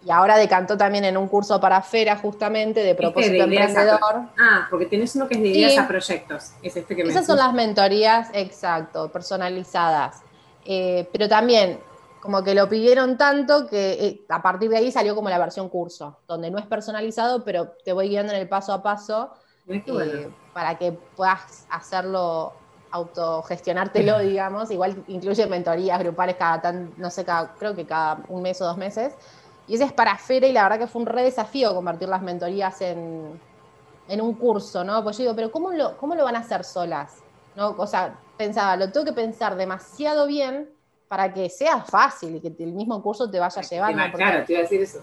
y 0.08 0.12
ahora 0.12 0.38
decantó 0.38 0.78
también 0.78 1.04
en 1.04 1.18
un 1.18 1.28
curso 1.28 1.60
para 1.60 1.82
Fera 1.82 2.16
justamente 2.16 2.82
de 2.82 2.96
propósito 2.96 3.44
emprendedor. 3.44 4.00
ah, 4.40 4.66
porque 4.70 4.86
tienes 4.86 5.14
uno 5.18 5.28
que 5.28 5.36
es 5.36 5.42
de 5.42 5.48
ideas 5.50 5.78
a 5.78 5.86
proyectos. 5.86 6.54
Es 6.64 6.78
este 6.78 6.96
que 6.96 7.02
Esas 7.02 7.26
son 7.26 7.36
las 7.36 7.54
mentorías, 7.54 8.30
exacto, 8.32 9.12
personalizadas. 9.12 10.22
Eh, 10.64 11.10
pero 11.12 11.28
también, 11.28 11.80
como 12.22 12.42
que 12.42 12.56
lo 12.56 12.70
pidieron 12.70 13.18
tanto 13.18 13.68
que 13.68 13.92
eh, 13.92 14.26
a 14.30 14.42
partir 14.42 14.70
de 14.70 14.78
ahí 14.78 14.94
salió 14.94 15.14
como 15.14 15.28
la 15.28 15.40
versión 15.40 15.68
curso, 15.68 16.20
donde 16.26 16.50
no 16.52 16.58
es 16.58 16.66
personalizado, 16.66 17.44
pero 17.44 17.74
te 17.84 17.92
voy 17.92 18.08
guiando 18.08 18.32
en 18.32 18.40
el 18.40 18.48
paso 18.48 18.72
a 18.72 18.82
paso 18.82 19.34
eh, 19.68 20.30
para 20.54 20.78
que 20.78 20.94
puedas 20.94 21.66
hacerlo 21.70 22.54
autogestionártelo, 22.92 24.20
digamos. 24.24 24.72
Igual 24.72 25.04
incluye 25.10 25.46
mentorías 25.48 26.00
grupales 26.00 26.38
cada 26.38 26.62
tan, 26.62 26.94
no 26.96 27.10
sé, 27.10 27.26
cada, 27.26 27.56
creo 27.56 27.76
que 27.76 27.86
cada 27.86 28.24
un 28.30 28.42
mes 28.42 28.62
o 28.62 28.66
dos 28.66 28.78
meses. 28.78 29.14
Y 29.68 29.76
ese 29.76 29.84
es 29.84 29.94
para 29.94 30.18
Fera 30.18 30.48
y 30.48 30.54
la 30.54 30.64
verdad 30.64 30.80
que 30.80 30.88
fue 30.88 31.02
un 31.02 31.08
re 31.08 31.24
desafío 31.24 31.76
convertir 31.76 32.08
las 32.08 32.22
mentorías 32.22 32.82
en, 32.82 33.40
un 34.10 34.34
curso, 34.36 34.84
¿no? 34.84 35.04
Pues 35.04 35.18
yo 35.18 35.24
digo, 35.24 35.36
pero 35.36 35.52
¿cómo 35.52 35.72
lo, 35.74 35.98
cómo 35.98 36.16
lo 36.16 36.24
van 36.24 36.38
a 36.38 36.40
hacer 36.40 36.64
solas? 36.64 37.18
¿No? 37.56 37.76
O 37.78 37.88
sea, 37.88 38.18
pensaba, 38.38 38.78
lo 38.78 38.92
tengo 38.92 39.06
que 39.06 39.14
pensar 39.14 39.56
demasiado 39.56 40.28
bien 40.28 40.70
para 41.08 41.34
que 41.34 41.50
sea 41.50 41.82
fácil 41.82 42.36
y 42.36 42.40
que 42.40 42.64
el 42.64 42.72
mismo 42.72 43.02
curso 43.02 43.30
te 43.30 43.40
vaya 43.40 43.62
llevando. 43.62 44.04
claro, 44.16 44.46
te 44.46 44.54
iba 44.54 44.60
a 44.60 44.64
decir 44.64 44.82
eso. 44.82 45.02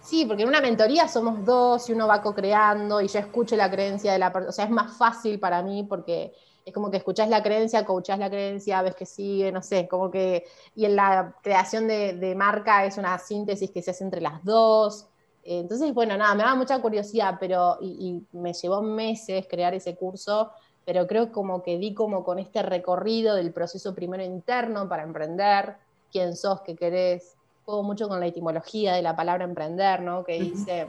Sí, 0.00 0.24
porque 0.24 0.44
en 0.44 0.48
una 0.48 0.60
mentoría 0.60 1.08
somos 1.08 1.44
dos 1.44 1.88
y 1.88 1.92
uno 1.92 2.06
va 2.06 2.22
co-creando 2.22 3.00
y 3.00 3.08
yo 3.08 3.18
escucho 3.18 3.56
la 3.56 3.68
creencia 3.68 4.12
de 4.12 4.20
la 4.20 4.32
persona. 4.32 4.50
O 4.50 4.52
sea, 4.52 4.64
es 4.64 4.70
más 4.70 4.96
fácil 4.96 5.40
para 5.40 5.62
mí 5.62 5.82
porque 5.82 6.32
es 6.66 6.74
como 6.74 6.90
que 6.90 6.96
escuchás 6.96 7.28
la 7.28 7.44
creencia, 7.44 7.86
coachás 7.86 8.18
la 8.18 8.28
creencia, 8.28 8.82
ves 8.82 8.96
que 8.96 9.06
sigue, 9.06 9.52
no 9.52 9.62
sé, 9.62 9.86
como 9.86 10.10
que, 10.10 10.44
y 10.74 10.84
en 10.84 10.96
la 10.96 11.36
creación 11.40 11.86
de, 11.86 12.34
marca 12.36 12.84
es 12.84 12.98
una 12.98 13.16
síntesis 13.18 13.70
que 13.70 13.82
se 13.82 13.92
hace 13.92 14.02
entre 14.02 14.20
las 14.20 14.44
dos. 14.44 15.06
Entonces, 15.44 15.94
bueno, 15.94 16.16
nada, 16.16 16.34
me 16.34 16.42
da 16.42 16.56
mucha 16.56 16.82
curiosidad, 16.82 17.36
pero, 17.38 17.78
y, 17.80 18.20
me 18.32 18.52
llevó 18.52 18.82
meses 18.82 19.46
crear 19.48 19.74
ese 19.74 19.94
curso, 19.94 20.50
pero 20.84 21.06
creo 21.06 21.30
como 21.30 21.62
que 21.62 21.78
di 21.78 21.94
como 21.94 22.24
con 22.24 22.40
este 22.40 22.64
recorrido 22.64 23.36
del 23.36 23.52
proceso 23.52 23.94
primero 23.94 24.24
interno 24.24 24.88
para 24.88 25.04
emprender, 25.04 25.76
quién 26.10 26.34
sos, 26.34 26.62
qué 26.62 26.74
querés, 26.74 27.36
juego 27.64 27.84
mucho 27.84 28.08
con 28.08 28.18
la 28.18 28.26
etimología 28.26 28.94
de 28.94 29.02
la 29.02 29.14
palabra 29.14 29.44
emprender, 29.44 30.02
¿no? 30.02 30.24
Que 30.24 30.40
dice, 30.40 30.88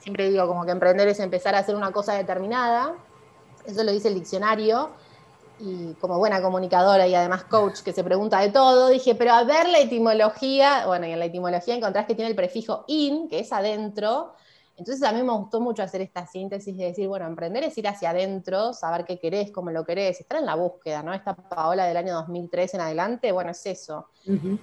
siempre 0.00 0.28
digo 0.28 0.46
como 0.46 0.66
que 0.66 0.72
emprender 0.72 1.08
es 1.08 1.18
empezar 1.18 1.54
a 1.54 1.60
hacer 1.60 1.76
una 1.76 1.92
cosa 1.92 2.12
determinada, 2.12 2.94
eso 3.70 3.84
lo 3.84 3.92
dice 3.92 4.08
el 4.08 4.14
diccionario. 4.14 4.90
Y 5.60 5.94
como 5.94 6.18
buena 6.18 6.40
comunicadora 6.40 7.08
y 7.08 7.14
además 7.16 7.44
coach 7.44 7.80
que 7.80 7.92
se 7.92 8.04
pregunta 8.04 8.38
de 8.40 8.50
todo, 8.50 8.88
dije, 8.88 9.16
pero 9.16 9.32
a 9.32 9.42
ver 9.42 9.68
la 9.68 9.80
etimología, 9.80 10.86
bueno, 10.86 11.06
y 11.06 11.10
en 11.10 11.18
la 11.18 11.24
etimología 11.24 11.74
encontrás 11.74 12.06
que 12.06 12.14
tiene 12.14 12.30
el 12.30 12.36
prefijo 12.36 12.84
in, 12.86 13.28
que 13.28 13.40
es 13.40 13.52
adentro. 13.52 14.34
Entonces 14.76 15.02
a 15.02 15.10
mí 15.10 15.20
me 15.24 15.32
gustó 15.32 15.60
mucho 15.60 15.82
hacer 15.82 16.00
esta 16.00 16.24
síntesis 16.24 16.76
de 16.76 16.84
decir, 16.84 17.08
bueno, 17.08 17.26
emprender 17.26 17.64
es 17.64 17.76
ir 17.76 17.88
hacia 17.88 18.10
adentro, 18.10 18.72
saber 18.72 19.04
qué 19.04 19.18
querés, 19.18 19.50
cómo 19.50 19.72
lo 19.72 19.84
querés, 19.84 20.20
estar 20.20 20.38
en 20.38 20.46
la 20.46 20.54
búsqueda, 20.54 21.02
¿no? 21.02 21.12
Esta 21.12 21.34
Paola 21.34 21.84
del 21.86 21.96
año 21.96 22.14
2003 22.14 22.74
en 22.74 22.80
adelante, 22.82 23.32
bueno, 23.32 23.50
es 23.50 23.66
eso. 23.66 24.06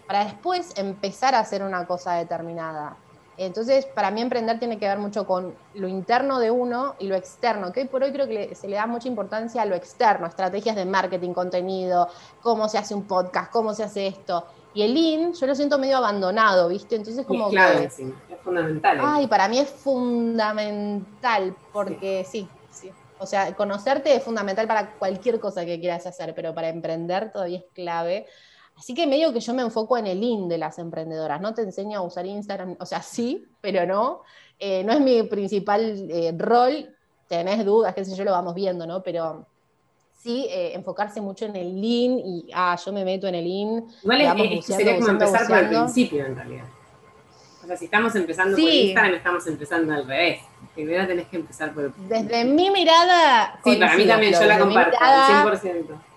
Para 0.08 0.24
después 0.24 0.72
empezar 0.78 1.36
a 1.36 1.40
hacer 1.40 1.62
una 1.62 1.86
cosa 1.86 2.14
determinada. 2.14 2.98
Entonces, 3.38 3.86
para 3.86 4.12
mí 4.12 4.22
emprender 4.22 4.60
tiene 4.60 4.78
que 4.78 4.88
ver 4.88 4.98
mucho 4.98 5.28
con 5.28 5.54
lo 5.74 5.88
interno 5.88 6.40
de 6.40 6.52
uno 6.52 6.96
y 7.00 7.08
lo 7.08 7.16
externo, 7.16 7.72
que 7.74 7.82
hoy 7.82 7.88
por 7.88 8.04
hoy 8.04 8.12
creo 8.12 8.28
que 8.28 8.56
se 8.56 8.68
le 8.68 8.78
da 8.78 8.88
mucha 8.88 9.08
importancia 9.08 9.62
a 9.62 9.66
lo 9.66 9.76
externo, 9.76 10.28
estrategias 10.28 10.76
de 10.76 10.86
marketing, 10.86 11.34
contenido, 11.34 12.08
cómo 12.42 12.70
se 12.70 12.78
hace 12.78 12.96
un 12.96 13.04
podcast, 13.04 13.52
cómo 13.52 13.74
se 13.74 13.84
hace 13.84 14.08
esto. 14.08 14.46
Y 14.74 14.84
el 14.84 14.96
IN, 14.96 15.34
yo 15.34 15.48
lo 15.48 15.56
siento 15.56 15.78
medio 15.78 15.98
abandonado, 15.98 16.70
¿viste? 16.70 16.96
Entonces 16.96 17.26
como 17.26 17.50
clave, 17.50 17.90
sí, 17.90 18.14
es 18.30 18.40
fundamental. 18.42 18.98
¿eh? 18.98 19.02
Ay, 19.04 19.28
para 19.28 19.48
mí 19.48 19.60
es 19.60 19.70
fundamental, 19.70 21.56
porque 21.74 22.26
sí. 22.30 22.48
sí, 22.72 22.92
O 23.20 23.26
sea, 23.26 23.54
conocerte 23.56 24.16
es 24.16 24.24
fundamental 24.24 24.68
para 24.68 24.92
cualquier 24.92 25.40
cosa 25.40 25.66
que 25.66 25.80
quieras 25.80 26.06
hacer, 26.06 26.34
pero 26.36 26.54
para 26.54 26.70
emprender 26.70 27.32
todavía 27.32 27.60
es 27.60 27.66
clave. 27.74 28.28
Así 28.78 28.94
que 28.94 29.08
medio 29.08 29.32
que 29.32 29.40
yo 29.40 29.54
me 29.54 29.62
enfoco 29.62 29.98
en 29.98 30.08
el 30.08 30.22
in 30.22 30.50
de 30.50 30.58
las 30.58 30.80
emprendedoras, 30.80 31.40
no 31.40 31.54
te 31.54 31.62
enseño 31.62 32.00
a 32.00 32.02
usar 32.02 32.26
Instagram, 32.26 32.76
o 32.80 32.86
sea, 32.86 33.02
sí, 33.02 33.46
pero 33.62 33.86
no, 33.86 34.22
eh, 34.60 34.84
no 34.84 34.92
es 34.92 35.00
mi 35.00 35.24
principal 35.24 36.08
eh, 36.10 36.34
rol, 36.38 36.94
tenés 37.28 37.66
dudas, 37.66 37.96
qué 37.96 38.04
sé 38.04 38.16
yo, 38.16 38.24
lo 38.26 38.32
vamos 38.32 38.54
viendo, 38.54 38.86
¿no? 38.86 39.02
Pero 39.02 39.48
sí, 40.22 40.46
eh, 40.50 40.74
enfocarse 40.74 41.22
mucho 41.22 41.46
en 41.46 41.56
el 41.56 41.84
in 41.84 42.20
y, 42.20 42.50
ah, 42.54 42.78
yo 42.84 42.92
me 42.92 43.06
meto 43.06 43.28
en 43.28 43.36
el 43.36 43.48
in. 43.48 43.86
Igual 44.04 44.22
es, 44.22 44.66
sería 44.66 44.96
como 44.96 45.10
empezar 45.10 45.48
por 45.48 45.58
el 45.58 45.70
principio, 45.70 46.26
en 46.26 46.36
realidad. 46.36 46.66
O 47.64 47.68
sea, 47.68 47.78
si 47.78 47.86
estamos 47.86 48.14
empezando 48.16 48.58
por 48.58 48.70
Instagram, 48.70 49.14
estamos 49.16 49.48
empezando 49.48 49.94
al 49.94 50.06
revés. 50.06 50.42
Primero 50.76 51.08
tenés 51.08 51.28
que 51.28 51.38
empezar 51.38 51.74
por... 51.74 51.96
Desde 51.96 52.44
mi 52.44 52.70
mirada... 52.70 53.58
Sí, 53.64 53.78
para 53.78 53.96
mí 53.96 54.06
también, 54.06 54.34
yo 54.34 54.44
la 54.44 54.60
comparto, 54.60 54.98
100%. 54.98 56.15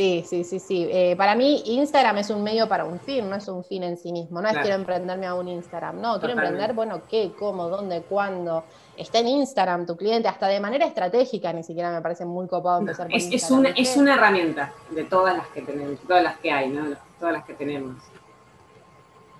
Sí, 0.00 0.24
sí, 0.26 0.44
sí, 0.44 0.58
sí. 0.58 0.88
Eh, 0.90 1.14
para 1.14 1.34
mí 1.34 1.62
Instagram 1.66 2.16
es 2.16 2.30
un 2.30 2.42
medio 2.42 2.66
para 2.66 2.86
un 2.86 2.98
fin, 3.00 3.28
no 3.28 3.36
es 3.36 3.46
un 3.48 3.62
fin 3.62 3.82
en 3.82 3.98
sí 3.98 4.12
mismo. 4.12 4.40
No 4.40 4.48
es 4.48 4.56
quiero 4.56 4.76
emprenderme 4.76 5.26
a 5.26 5.34
un 5.34 5.46
Instagram. 5.46 6.00
No, 6.00 6.18
quiero 6.18 6.32
emprender, 6.32 6.72
bueno, 6.72 7.02
qué, 7.06 7.34
cómo, 7.38 7.68
dónde, 7.68 8.00
cuándo. 8.00 8.64
Está 8.96 9.18
en 9.18 9.28
Instagram 9.28 9.84
tu 9.84 9.98
cliente, 9.98 10.26
hasta 10.26 10.46
de 10.46 10.58
manera 10.58 10.86
estratégica, 10.86 11.52
ni 11.52 11.62
siquiera 11.62 11.90
me 11.90 12.00
parece 12.00 12.24
muy 12.24 12.48
copado 12.48 12.78
empezar 12.78 13.08
por 13.08 13.14
es, 13.14 13.24
Instagram. 13.24 13.66
Es 13.66 13.72
una, 13.72 13.78
es 13.78 13.96
una 13.98 14.14
herramienta 14.14 14.72
de 14.88 15.04
todas 15.04 15.36
las 15.36 15.48
que 15.48 15.60
tenemos, 15.60 16.00
todas 16.08 16.22
las 16.22 16.38
que 16.38 16.50
hay, 16.50 16.70
¿no? 16.70 16.96
Todas 17.18 17.34
las 17.34 17.44
que 17.44 17.52
tenemos. 17.52 18.02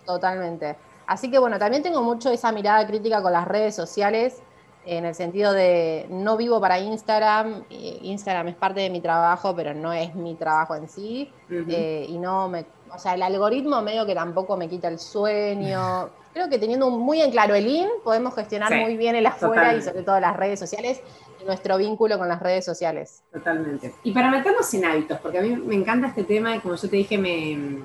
Totalmente. 0.04 0.76
Así 1.06 1.30
que 1.30 1.38
bueno, 1.38 1.58
también 1.58 1.82
tengo 1.82 2.02
mucho 2.02 2.30
esa 2.30 2.52
mirada 2.52 2.86
crítica 2.86 3.22
con 3.22 3.32
las 3.32 3.48
redes 3.48 3.74
sociales 3.74 4.42
en 4.86 5.04
el 5.04 5.14
sentido 5.14 5.52
de 5.52 6.06
no 6.08 6.36
vivo 6.36 6.60
para 6.60 6.78
Instagram, 6.78 7.64
Instagram 7.70 8.48
es 8.48 8.56
parte 8.56 8.80
de 8.80 8.90
mi 8.90 9.00
trabajo, 9.00 9.54
pero 9.54 9.74
no 9.74 9.92
es 9.92 10.14
mi 10.14 10.34
trabajo 10.34 10.74
en 10.74 10.88
sí, 10.88 11.30
eh, 11.50 12.06
y 12.08 12.18
no 12.18 12.48
me, 12.48 12.64
o 12.92 12.98
sea, 12.98 13.14
el 13.14 13.22
algoritmo 13.22 13.82
medio 13.82 14.06
que 14.06 14.14
tampoco 14.14 14.56
me 14.56 14.68
quita 14.68 14.88
el 14.88 14.98
sueño. 14.98 16.10
Creo 16.32 16.48
que 16.48 16.58
teniendo 16.58 16.90
muy 16.90 17.20
en 17.20 17.30
claro 17.32 17.54
el 17.54 17.66
IN, 17.66 17.88
podemos 18.04 18.34
gestionar 18.34 18.72
muy 18.76 18.96
bien 18.96 19.16
el 19.16 19.26
afuera 19.26 19.74
y 19.74 19.82
sobre 19.82 20.02
todo 20.02 20.20
las 20.20 20.36
redes 20.36 20.60
sociales 20.60 21.00
y 21.40 21.44
nuestro 21.44 21.76
vínculo 21.76 22.18
con 22.18 22.28
las 22.28 22.40
redes 22.40 22.64
sociales. 22.64 23.24
Totalmente. 23.32 23.92
Y 24.04 24.12
para 24.12 24.30
meternos 24.30 24.72
en 24.74 24.84
hábitos, 24.84 25.18
porque 25.18 25.38
a 25.38 25.42
mí 25.42 25.56
me 25.56 25.74
encanta 25.74 26.06
este 26.06 26.22
tema 26.22 26.54
y 26.54 26.60
como 26.60 26.76
yo 26.76 26.88
te 26.88 26.96
dije, 26.96 27.18
me 27.18 27.82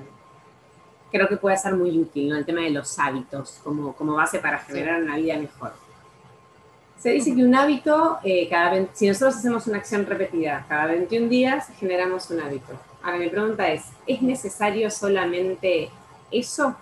creo 1.10 1.28
que 1.28 1.36
puede 1.36 1.56
ser 1.56 1.74
muy 1.74 1.98
útil, 1.98 2.28
¿no? 2.28 2.36
El 2.36 2.44
tema 2.44 2.62
de 2.62 2.70
los 2.70 2.98
hábitos 2.98 3.60
como, 3.64 3.94
como 3.94 4.14
base 4.14 4.38
para 4.38 4.58
generar 4.58 5.02
una 5.02 5.16
vida 5.16 5.36
mejor. 5.38 5.72
Se 6.98 7.10
dice 7.10 7.34
que 7.34 7.44
un 7.44 7.54
hábito, 7.54 8.18
eh, 8.24 8.48
cada 8.48 8.86
si 8.94 9.08
nosotros 9.08 9.36
hacemos 9.36 9.66
una 9.66 9.78
acción 9.78 10.06
repetida 10.06 10.64
cada 10.68 10.86
21 10.86 11.28
días, 11.28 11.68
generamos 11.78 12.30
un 12.30 12.40
hábito. 12.40 12.72
Ahora 13.02 13.18
mi 13.18 13.28
pregunta 13.28 13.68
es, 13.68 13.84
¿es 14.06 14.22
necesario 14.22 14.90
solamente 14.90 15.90
eso 16.30 16.74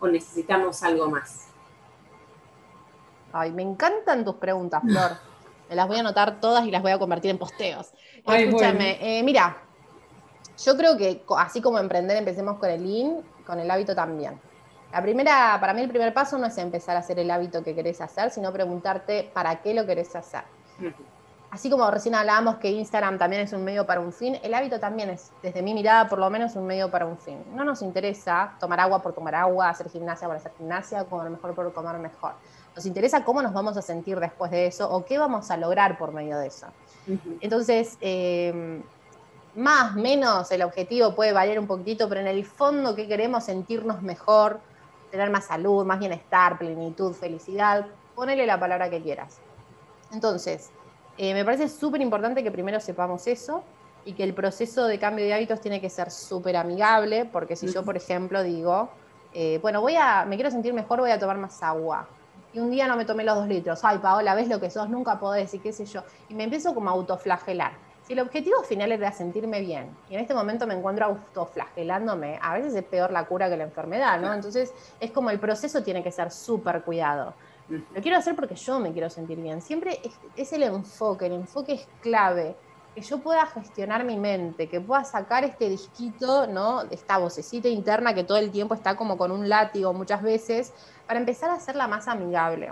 o 0.00 0.06
necesitamos 0.08 0.82
algo 0.82 1.10
más? 1.10 1.48
Ay, 3.32 3.50
me 3.50 3.62
encantan 3.62 4.24
tus 4.24 4.36
preguntas, 4.36 4.82
Flor. 4.82 5.12
Me 5.68 5.74
las 5.74 5.88
voy 5.88 5.96
a 5.96 6.00
anotar 6.00 6.40
todas 6.40 6.64
y 6.64 6.70
las 6.70 6.80
voy 6.80 6.92
a 6.92 6.98
convertir 6.98 7.30
en 7.30 7.38
posteos. 7.38 7.92
Escúchame, 8.24 8.98
eh, 9.00 9.22
mira, 9.22 9.58
yo 10.64 10.76
creo 10.76 10.96
que 10.96 11.22
así 11.36 11.60
como 11.60 11.78
emprender, 11.78 12.16
empecemos 12.16 12.58
con 12.58 12.70
el 12.70 12.86
IN, 12.86 13.20
con 13.44 13.58
el 13.58 13.70
hábito 13.70 13.94
también. 13.94 14.40
La 14.92 15.02
primera, 15.02 15.58
para 15.60 15.74
mí 15.74 15.82
el 15.82 15.88
primer 15.88 16.14
paso 16.14 16.38
no 16.38 16.46
es 16.46 16.56
empezar 16.58 16.96
a 16.96 17.00
hacer 17.00 17.18
el 17.18 17.30
hábito 17.30 17.62
que 17.62 17.74
querés 17.74 18.00
hacer, 18.00 18.30
sino 18.30 18.52
preguntarte 18.52 19.30
para 19.34 19.60
qué 19.60 19.74
lo 19.74 19.84
querés 19.84 20.14
hacer. 20.14 20.44
Así 21.50 21.70
como 21.70 21.90
recién 21.90 22.14
hablábamos 22.14 22.56
que 22.56 22.70
Instagram 22.70 23.18
también 23.18 23.42
es 23.42 23.52
un 23.52 23.64
medio 23.64 23.86
para 23.86 24.00
un 24.00 24.12
fin, 24.12 24.38
el 24.42 24.52
hábito 24.52 24.78
también 24.78 25.10
es, 25.10 25.32
desde 25.42 25.62
mi 25.62 25.74
mirada 25.74 26.08
por 26.08 26.18
lo 26.18 26.28
menos, 26.28 26.54
un 26.56 26.66
medio 26.66 26.90
para 26.90 27.06
un 27.06 27.16
fin. 27.16 27.42
No 27.54 27.64
nos 27.64 27.82
interesa 27.82 28.54
tomar 28.60 28.80
agua 28.80 29.00
por 29.00 29.12
tomar 29.12 29.34
agua, 29.34 29.68
hacer 29.68 29.88
gimnasia 29.88 30.26
por 30.26 30.36
hacer 30.36 30.52
gimnasia, 30.58 31.04
comer 31.04 31.30
mejor 31.30 31.54
por 31.54 31.72
comer 31.72 31.98
mejor. 31.98 32.32
Nos 32.74 32.84
interesa 32.84 33.24
cómo 33.24 33.40
nos 33.40 33.52
vamos 33.52 33.76
a 33.76 33.82
sentir 33.82 34.20
después 34.20 34.50
de 34.50 34.66
eso 34.66 34.90
o 34.90 35.04
qué 35.04 35.18
vamos 35.18 35.50
a 35.50 35.56
lograr 35.56 35.96
por 35.96 36.12
medio 36.12 36.36
de 36.38 36.48
eso. 36.48 36.66
Entonces, 37.40 37.96
eh, 38.02 38.82
más, 39.54 39.94
menos, 39.94 40.50
el 40.50 40.62
objetivo 40.62 41.14
puede 41.14 41.32
variar 41.32 41.58
un 41.58 41.66
poquitito, 41.66 42.08
pero 42.08 42.20
en 42.20 42.26
el 42.26 42.44
fondo, 42.44 42.94
¿qué 42.94 43.08
queremos? 43.08 43.44
Sentirnos 43.44 44.02
mejor, 44.02 44.60
tener 45.16 45.30
más 45.30 45.46
salud, 45.46 45.84
más 45.84 45.98
bienestar, 45.98 46.58
plenitud, 46.58 47.12
felicidad, 47.12 47.86
ponele 48.14 48.46
la 48.46 48.58
palabra 48.58 48.88
que 48.90 49.02
quieras. 49.02 49.38
Entonces, 50.12 50.70
eh, 51.18 51.34
me 51.34 51.44
parece 51.44 51.68
súper 51.68 52.00
importante 52.00 52.42
que 52.42 52.50
primero 52.50 52.80
sepamos 52.80 53.26
eso 53.26 53.62
y 54.04 54.12
que 54.12 54.22
el 54.22 54.34
proceso 54.34 54.86
de 54.86 54.98
cambio 54.98 55.24
de 55.24 55.34
hábitos 55.34 55.60
tiene 55.60 55.80
que 55.80 55.90
ser 55.90 56.10
súper 56.10 56.56
amigable, 56.56 57.24
porque 57.24 57.56
si 57.56 57.72
yo, 57.72 57.84
por 57.84 57.96
ejemplo, 57.96 58.42
digo, 58.42 58.88
eh, 59.34 59.58
bueno, 59.60 59.80
voy 59.80 59.96
a, 59.96 60.24
me 60.24 60.36
quiero 60.36 60.50
sentir 60.50 60.72
mejor, 60.72 61.00
voy 61.00 61.10
a 61.10 61.18
tomar 61.18 61.38
más 61.38 61.62
agua. 61.62 62.06
Y 62.52 62.58
un 62.58 62.70
día 62.70 62.86
no 62.86 62.96
me 62.96 63.04
tomé 63.04 63.24
los 63.24 63.36
dos 63.36 63.48
litros. 63.48 63.84
Ay, 63.84 63.98
Paola, 63.98 64.34
ves 64.34 64.48
lo 64.48 64.60
que 64.60 64.70
sos, 64.70 64.88
nunca 64.88 65.18
podés, 65.18 65.52
y 65.54 65.58
qué 65.58 65.72
sé 65.72 65.84
yo. 65.84 66.02
Y 66.28 66.34
me 66.34 66.44
empiezo 66.44 66.74
como 66.74 66.88
a 66.88 66.92
autoflagelar. 66.92 67.72
Si 68.06 68.12
el 68.12 68.20
objetivo 68.20 68.62
final 68.62 68.92
era 68.92 69.10
sentirme 69.10 69.60
bien 69.60 69.90
y 70.08 70.14
en 70.14 70.20
este 70.20 70.32
momento 70.32 70.64
me 70.64 70.74
encuentro 70.74 71.06
autoflagelándome, 71.06 72.38
a 72.40 72.54
veces 72.54 72.72
es 72.76 72.84
peor 72.84 73.10
la 73.10 73.24
cura 73.24 73.50
que 73.50 73.56
la 73.56 73.64
enfermedad, 73.64 74.20
¿no? 74.20 74.32
Entonces 74.32 74.72
es 75.00 75.10
como 75.10 75.30
el 75.30 75.40
proceso 75.40 75.82
tiene 75.82 76.04
que 76.04 76.12
ser 76.12 76.30
súper 76.30 76.82
cuidado. 76.82 77.34
Lo 77.68 78.00
quiero 78.00 78.16
hacer 78.16 78.36
porque 78.36 78.54
yo 78.54 78.78
me 78.78 78.92
quiero 78.92 79.10
sentir 79.10 79.40
bien. 79.40 79.60
Siempre 79.60 80.00
es, 80.36 80.52
el 80.52 80.62
enfoque, 80.62 81.26
el 81.26 81.32
enfoque 81.32 81.72
es 81.72 81.88
clave. 82.00 82.54
Que 82.94 83.00
yo 83.00 83.18
pueda 83.18 83.44
gestionar 83.46 84.04
mi 84.04 84.16
mente, 84.16 84.68
que 84.68 84.80
pueda 84.80 85.02
sacar 85.02 85.42
este 85.42 85.68
disquito, 85.68 86.46
¿no? 86.46 86.82
Esta 86.90 87.18
vocecita 87.18 87.66
interna 87.66 88.14
que 88.14 88.22
todo 88.22 88.38
el 88.38 88.52
tiempo 88.52 88.74
está 88.74 88.96
como 88.96 89.18
con 89.18 89.32
un 89.32 89.48
látigo 89.48 89.92
muchas 89.92 90.22
veces, 90.22 90.72
para 91.08 91.18
empezar 91.18 91.50
a 91.50 91.54
hacerla 91.54 91.88
más 91.88 92.06
amigable 92.06 92.70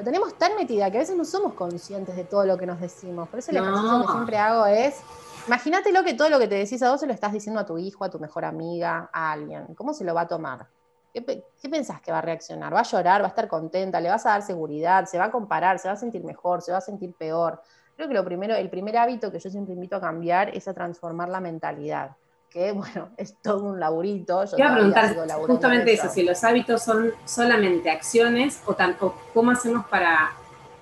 lo 0.00 0.04
tenemos 0.04 0.38
tan 0.38 0.56
metida 0.56 0.90
que 0.90 0.96
a 0.96 1.00
veces 1.00 1.14
no 1.14 1.26
somos 1.26 1.52
conscientes 1.52 2.16
de 2.16 2.24
todo 2.24 2.46
lo 2.46 2.56
que 2.56 2.64
nos 2.64 2.80
decimos. 2.80 3.28
Por 3.28 3.38
eso 3.38 3.50
el 3.50 3.58
ejercicio 3.58 4.00
que 4.00 4.12
siempre 4.12 4.38
hago 4.38 4.64
es, 4.64 4.98
imagínate 5.46 5.92
lo 5.92 6.02
que 6.02 6.14
todo 6.14 6.30
lo 6.30 6.38
que 6.38 6.48
te 6.48 6.54
decís 6.54 6.82
a 6.82 6.90
vos 6.90 7.00
se 7.00 7.06
lo 7.06 7.12
estás 7.12 7.34
diciendo 7.34 7.60
a 7.60 7.66
tu 7.66 7.76
hijo, 7.76 8.02
a 8.02 8.08
tu 8.08 8.18
mejor 8.18 8.46
amiga, 8.46 9.10
a 9.12 9.32
alguien. 9.32 9.74
¿Cómo 9.74 9.92
se 9.92 10.04
lo 10.04 10.14
va 10.14 10.22
a 10.22 10.26
tomar? 10.26 10.66
¿Qué, 11.12 11.44
¿Qué, 11.60 11.68
pensás 11.68 12.00
que 12.00 12.10
va 12.10 12.18
a 12.18 12.22
reaccionar? 12.22 12.74
¿Va 12.74 12.80
a 12.80 12.84
llorar? 12.84 13.20
¿Va 13.20 13.26
a 13.26 13.28
estar 13.28 13.46
contenta? 13.46 14.00
¿Le 14.00 14.08
vas 14.08 14.24
a 14.24 14.30
dar 14.30 14.42
seguridad? 14.42 15.04
¿Se 15.04 15.18
va 15.18 15.26
a 15.26 15.30
comparar? 15.30 15.78
¿Se 15.78 15.88
va 15.88 15.92
a 15.92 15.98
sentir 15.98 16.24
mejor? 16.24 16.62
¿Se 16.62 16.72
va 16.72 16.78
a 16.78 16.80
sentir 16.80 17.12
peor? 17.12 17.60
Creo 17.94 18.08
que 18.08 18.14
lo 18.14 18.24
primero, 18.24 18.54
el 18.54 18.70
primer 18.70 18.96
hábito 18.96 19.30
que 19.30 19.38
yo 19.38 19.50
siempre 19.50 19.74
invito 19.74 19.96
a 19.96 20.00
cambiar 20.00 20.48
es 20.56 20.66
a 20.66 20.72
transformar 20.72 21.28
la 21.28 21.40
mentalidad 21.40 22.16
que 22.50 22.72
bueno, 22.72 23.10
es 23.16 23.36
todo 23.40 23.64
un 23.64 23.80
laburito. 23.80 24.44
Yo 24.56 24.66
a 24.66 24.74
preguntar 24.74 25.16
justamente 25.46 25.92
eso. 25.92 26.08
si 26.08 26.22
los 26.22 26.42
hábitos 26.44 26.82
son 26.82 27.12
solamente 27.24 27.90
acciones 27.90 28.60
o, 28.66 28.74
tanto, 28.74 29.14
cómo 29.32 29.52
hacemos 29.52 29.86
para 29.86 30.32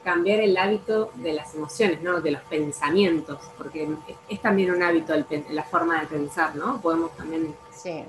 cambiar 0.02 0.40
el 0.40 0.56
hábito 0.56 1.10
de 1.16 1.34
las 1.34 1.54
emociones, 1.54 2.00
¿no? 2.00 2.20
de 2.22 2.30
los 2.30 2.42
pensamientos, 2.44 3.38
porque 3.58 3.88
es, 4.28 4.40
también 4.40 4.70
un 4.70 4.82
hábito 4.82 5.12
la 5.50 5.62
forma 5.64 6.00
de 6.00 6.06
pensar, 6.06 6.56
¿no? 6.56 6.80
Podemos 6.80 7.14
también 7.14 7.54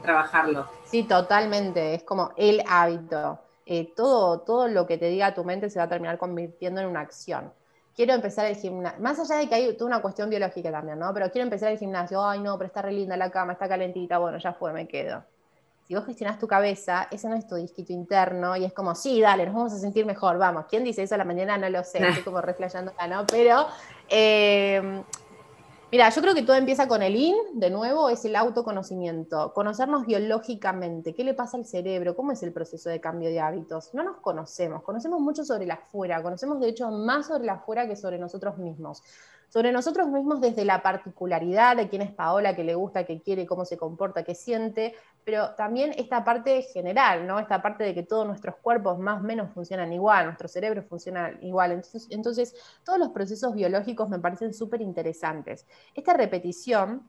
trabajarlo. 0.01 0.67
Sí, 0.85 1.03
totalmente, 1.03 1.95
es 1.95 2.03
como 2.03 2.31
el 2.37 2.63
hábito. 2.67 3.39
Eh, 3.65 3.93
todo, 3.95 4.39
todo 4.39 4.67
lo 4.67 4.87
que 4.87 4.97
te 4.97 5.09
diga 5.09 5.35
tu 5.35 5.43
mente 5.43 5.69
se 5.69 5.77
va 5.77 5.85
a 5.85 5.89
terminar 5.89 6.17
convirtiendo 6.17 6.79
en 6.79 6.87
una 6.87 7.01
acción 7.01 7.51
quiero 7.99 8.13
empezar 8.13 8.45
el 8.45 8.55
gimnasio, 8.55 9.01
más 9.01 9.19
allá 9.19 9.41
de 9.41 9.49
que 9.49 9.55
hay 9.55 9.73
toda 9.73 9.87
una 9.87 10.01
cuestión 10.01 10.29
biológica 10.29 10.71
también, 10.71 10.97
¿no? 10.97 11.13
Pero 11.13 11.29
quiero 11.31 11.43
empezar 11.43 11.69
el 11.73 11.77
gimnasio, 11.77 12.25
ay 12.25 12.39
no, 12.39 12.57
pero 12.57 12.67
está 12.67 12.81
re 12.81 12.93
linda 12.93 13.17
la 13.17 13.29
cama, 13.29 13.51
está 13.51 13.67
calentita, 13.67 14.19
bueno, 14.19 14.37
ya 14.37 14.53
fue, 14.53 14.71
me 14.71 14.87
quedo. 14.87 15.21
Si 15.85 15.95
vos 15.95 16.05
gestionás 16.05 16.39
tu 16.39 16.47
cabeza, 16.47 17.09
ese 17.11 17.27
no 17.27 17.35
es 17.35 17.45
tu 17.45 17.55
disquito 17.55 17.91
interno 17.91 18.55
y 18.55 18.63
es 18.63 18.71
como, 18.71 18.95
sí, 18.95 19.19
dale, 19.19 19.45
nos 19.45 19.53
vamos 19.53 19.73
a 19.73 19.79
sentir 19.79 20.05
mejor, 20.05 20.37
vamos. 20.37 20.63
¿Quién 20.69 20.85
dice 20.85 21.03
eso 21.03 21.15
a 21.15 21.17
la 21.17 21.25
mañana? 21.25 21.57
No 21.57 21.69
lo 21.69 21.83
sé, 21.83 21.97
estoy 22.07 22.23
como 22.23 22.39
reflejando 22.39 22.91
acá, 22.91 23.05
¿no? 23.05 23.25
Pero 23.27 23.67
eh, 24.07 25.03
Mira, 25.91 26.07
yo 26.09 26.21
creo 26.21 26.35
que 26.35 26.43
todo 26.43 26.55
empieza 26.55 26.87
con 26.87 27.01
el 27.01 27.15
IN, 27.15 27.35
de 27.53 27.71
nuevo, 27.71 28.09
es 28.09 28.23
el 28.23 28.35
autoconocimiento, 28.35 29.53
conocernos 29.55 30.05
biológicamente, 30.05 31.15
qué 31.15 31.23
le 31.23 31.33
pasa 31.33 31.57
al 31.57 31.65
cerebro, 31.65 32.15
cómo 32.15 32.31
es 32.31 32.43
el 32.43 32.53
proceso 32.53 32.91
de 32.91 33.01
cambio 33.01 33.29
de 33.29 33.39
hábitos. 33.39 33.91
No 33.95 34.03
nos 34.03 34.17
conocemos, 34.17 34.83
conocemos 34.83 35.19
mucho 35.19 35.43
sobre 35.43 35.65
la 35.65 35.73
afuera, 35.75 36.21
conocemos 36.21 36.59
de 36.59 36.69
hecho 36.69 36.91
más 36.91 37.25
sobre 37.25 37.45
la 37.45 37.53
afuera 37.53 37.87
que 37.87 37.95
sobre 37.95 38.19
nosotros 38.19 38.59
mismos 38.59 39.01
sobre 39.49 39.71
nosotros 39.71 40.07
mismos 40.07 40.39
desde 40.41 40.63
la 40.63 40.81
particularidad 40.81 41.75
de 41.75 41.89
quién 41.89 42.01
es 42.01 42.11
Paola, 42.11 42.55
qué 42.55 42.63
le 42.63 42.75
gusta, 42.75 43.05
qué 43.05 43.21
quiere, 43.21 43.45
cómo 43.45 43.65
se 43.65 43.77
comporta, 43.77 44.23
qué 44.23 44.35
siente, 44.35 44.93
pero 45.25 45.55
también 45.55 45.93
esta 45.97 46.23
parte 46.23 46.61
general, 46.61 47.27
¿no? 47.27 47.39
Esta 47.39 47.61
parte 47.61 47.83
de 47.83 47.93
que 47.93 48.03
todos 48.03 48.25
nuestros 48.25 48.55
cuerpos 48.57 48.99
más 48.99 49.19
o 49.19 49.23
menos 49.23 49.51
funcionan 49.51 49.91
igual, 49.91 50.25
nuestro 50.25 50.47
cerebro 50.47 50.83
funciona 50.83 51.31
igual. 51.41 51.71
Entonces, 51.71 52.07
entonces 52.11 52.55
todos 52.83 52.99
los 52.99 53.09
procesos 53.09 53.53
biológicos 53.53 54.07
me 54.09 54.19
parecen 54.19 54.53
súper 54.53 54.81
interesantes. 54.81 55.65
Esta 55.93 56.13
repetición 56.13 57.07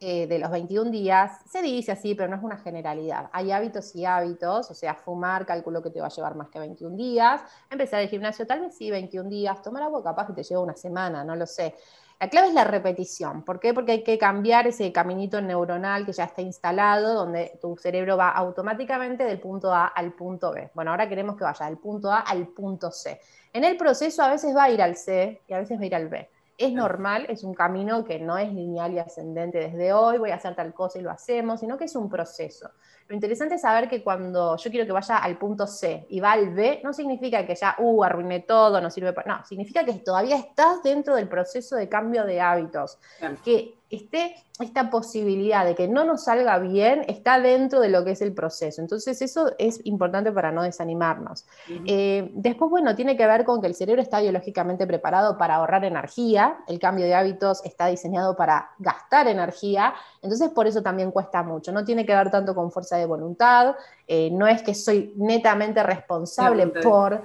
eh, 0.00 0.28
de 0.28 0.38
los 0.38 0.50
21 0.52 0.92
días, 0.92 1.40
se 1.50 1.60
dice 1.60 1.90
así, 1.90 2.14
pero 2.14 2.28
no 2.28 2.36
es 2.36 2.42
una 2.42 2.56
generalidad. 2.58 3.28
Hay 3.32 3.50
hábitos 3.50 3.96
y 3.96 4.04
hábitos, 4.04 4.70
o 4.70 4.74
sea, 4.74 4.94
fumar, 4.94 5.44
calculo 5.44 5.82
que 5.82 5.90
te 5.90 6.00
va 6.00 6.06
a 6.06 6.10
llevar 6.10 6.36
más 6.36 6.48
que 6.50 6.60
21 6.60 6.96
días, 6.96 7.40
empezar 7.68 8.00
el 8.00 8.08
gimnasio 8.08 8.46
tal 8.46 8.60
vez 8.60 8.76
sí, 8.76 8.92
21 8.92 9.28
días, 9.28 9.60
tomar 9.60 9.82
agua 9.82 10.04
capaz 10.04 10.28
que 10.28 10.34
te 10.34 10.44
lleva 10.44 10.60
una 10.60 10.76
semana, 10.76 11.24
no 11.24 11.34
lo 11.34 11.46
sé. 11.46 11.74
La 12.20 12.28
clave 12.28 12.48
es 12.48 12.54
la 12.54 12.62
repetición. 12.62 13.44
¿Por 13.44 13.58
qué? 13.58 13.74
Porque 13.74 13.92
hay 13.92 14.04
que 14.04 14.18
cambiar 14.18 14.68
ese 14.68 14.92
caminito 14.92 15.40
neuronal 15.40 16.06
que 16.06 16.12
ya 16.12 16.24
está 16.24 16.42
instalado, 16.42 17.14
donde 17.14 17.58
tu 17.60 17.76
cerebro 17.76 18.16
va 18.16 18.30
automáticamente 18.30 19.24
del 19.24 19.40
punto 19.40 19.72
A 19.72 19.86
al 19.86 20.12
punto 20.12 20.52
B. 20.52 20.70
Bueno, 20.74 20.92
ahora 20.92 21.08
queremos 21.08 21.36
que 21.36 21.42
vaya 21.42 21.66
del 21.66 21.78
punto 21.78 22.12
A 22.12 22.20
al 22.20 22.46
punto 22.48 22.92
C. 22.92 23.20
En 23.52 23.64
el 23.64 23.76
proceso 23.76 24.22
a 24.22 24.30
veces 24.30 24.54
va 24.54 24.64
a 24.64 24.70
ir 24.70 24.80
al 24.80 24.96
C 24.96 25.42
y 25.48 25.52
a 25.52 25.58
veces 25.58 25.76
va 25.76 25.82
a 25.82 25.86
ir 25.86 25.94
al 25.96 26.08
B 26.08 26.28
es 26.58 26.72
normal, 26.72 27.26
es 27.28 27.44
un 27.44 27.54
camino 27.54 28.04
que 28.04 28.18
no 28.18 28.36
es 28.36 28.52
lineal 28.52 28.92
y 28.92 28.98
ascendente 28.98 29.58
desde 29.58 29.92
hoy, 29.92 30.18
voy 30.18 30.32
a 30.32 30.34
hacer 30.34 30.56
tal 30.56 30.74
cosa 30.74 30.98
y 30.98 31.02
lo 31.02 31.10
hacemos, 31.10 31.60
sino 31.60 31.78
que 31.78 31.84
es 31.84 31.94
un 31.94 32.10
proceso. 32.10 32.68
Lo 33.06 33.14
interesante 33.14 33.54
es 33.54 33.60
saber 33.60 33.88
que 33.88 34.02
cuando 34.02 34.56
yo 34.56 34.70
quiero 34.70 34.84
que 34.84 34.92
vaya 34.92 35.18
al 35.18 35.38
punto 35.38 35.68
C 35.68 36.06
y 36.10 36.18
va 36.18 36.32
al 36.32 36.52
B, 36.52 36.80
no 36.82 36.92
significa 36.92 37.46
que 37.46 37.54
ya, 37.54 37.76
uh, 37.78 38.02
arruiné 38.02 38.40
todo, 38.40 38.80
no 38.80 38.90
sirve 38.90 39.12
para... 39.12 39.36
No, 39.38 39.44
significa 39.46 39.84
que 39.84 39.94
todavía 39.94 40.36
estás 40.36 40.82
dentro 40.82 41.14
del 41.14 41.28
proceso 41.28 41.76
de 41.76 41.88
cambio 41.88 42.24
de 42.24 42.40
hábitos, 42.40 42.98
que 43.44 43.77
esté 43.90 44.36
esta 44.60 44.90
posibilidad 44.90 45.64
de 45.64 45.74
que 45.74 45.88
no 45.88 46.04
nos 46.04 46.24
salga 46.24 46.58
bien, 46.58 47.04
está 47.08 47.40
dentro 47.40 47.80
de 47.80 47.88
lo 47.88 48.04
que 48.04 48.10
es 48.10 48.22
el 48.22 48.34
proceso. 48.34 48.82
Entonces 48.82 49.22
eso 49.22 49.52
es 49.58 49.80
importante 49.86 50.32
para 50.32 50.50
no 50.50 50.62
desanimarnos. 50.62 51.46
Eh, 51.86 52.30
después, 52.34 52.70
bueno, 52.70 52.94
tiene 52.94 53.16
que 53.16 53.26
ver 53.26 53.44
con 53.44 53.60
que 53.60 53.68
el 53.68 53.74
cerebro 53.74 54.02
está 54.02 54.20
biológicamente 54.20 54.86
preparado 54.86 55.38
para 55.38 55.56
ahorrar 55.56 55.84
energía, 55.84 56.58
el 56.66 56.78
cambio 56.78 57.04
de 57.04 57.14
hábitos 57.14 57.64
está 57.64 57.86
diseñado 57.86 58.36
para 58.36 58.70
gastar 58.78 59.28
energía, 59.28 59.94
entonces 60.22 60.50
por 60.50 60.66
eso 60.66 60.82
también 60.82 61.10
cuesta 61.12 61.42
mucho. 61.42 61.72
No 61.72 61.84
tiene 61.84 62.04
que 62.04 62.14
ver 62.14 62.30
tanto 62.30 62.54
con 62.54 62.72
fuerza 62.72 62.96
de 62.96 63.06
voluntad, 63.06 63.76
eh, 64.06 64.30
no 64.32 64.46
es 64.46 64.62
que 64.62 64.74
soy 64.74 65.12
netamente 65.16 65.82
responsable 65.82 66.66
por 66.66 67.22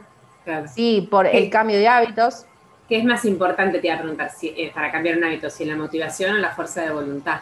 Sí, 0.73 1.07
por 1.09 1.25
el 1.25 1.49
cambio 1.49 1.77
de 1.77 1.87
hábitos. 1.87 2.45
¿Qué 2.93 2.99
es 2.99 3.05
más 3.05 3.25
importante, 3.25 3.79
te 3.79 3.87
iba 3.87 3.95
a 3.95 3.99
preguntar, 4.01 4.29
si, 4.29 4.49
eh, 4.49 4.71
para 4.71 4.91
cambiar 4.91 5.17
un 5.17 5.23
hábito, 5.23 5.49
si 5.49 5.65
la 5.65 5.75
motivación 5.75 6.35
o 6.35 6.37
la 6.37 6.51
fuerza 6.51 6.81
de 6.81 6.91
voluntad? 6.91 7.39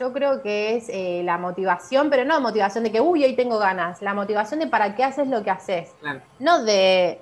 Yo 0.00 0.10
creo 0.10 0.40
que 0.40 0.76
es 0.76 0.88
eh, 0.88 1.20
la 1.22 1.36
motivación, 1.36 2.08
pero 2.08 2.24
no 2.24 2.40
motivación 2.40 2.82
de 2.82 2.90
que, 2.90 3.02
uy, 3.02 3.24
hoy 3.24 3.36
tengo 3.36 3.58
ganas. 3.58 4.00
La 4.00 4.14
motivación 4.14 4.58
de 4.58 4.68
para 4.68 4.94
qué 4.94 5.04
haces 5.04 5.28
lo 5.28 5.44
que 5.44 5.50
haces. 5.50 5.94
No 6.38 6.64
de, 6.64 7.20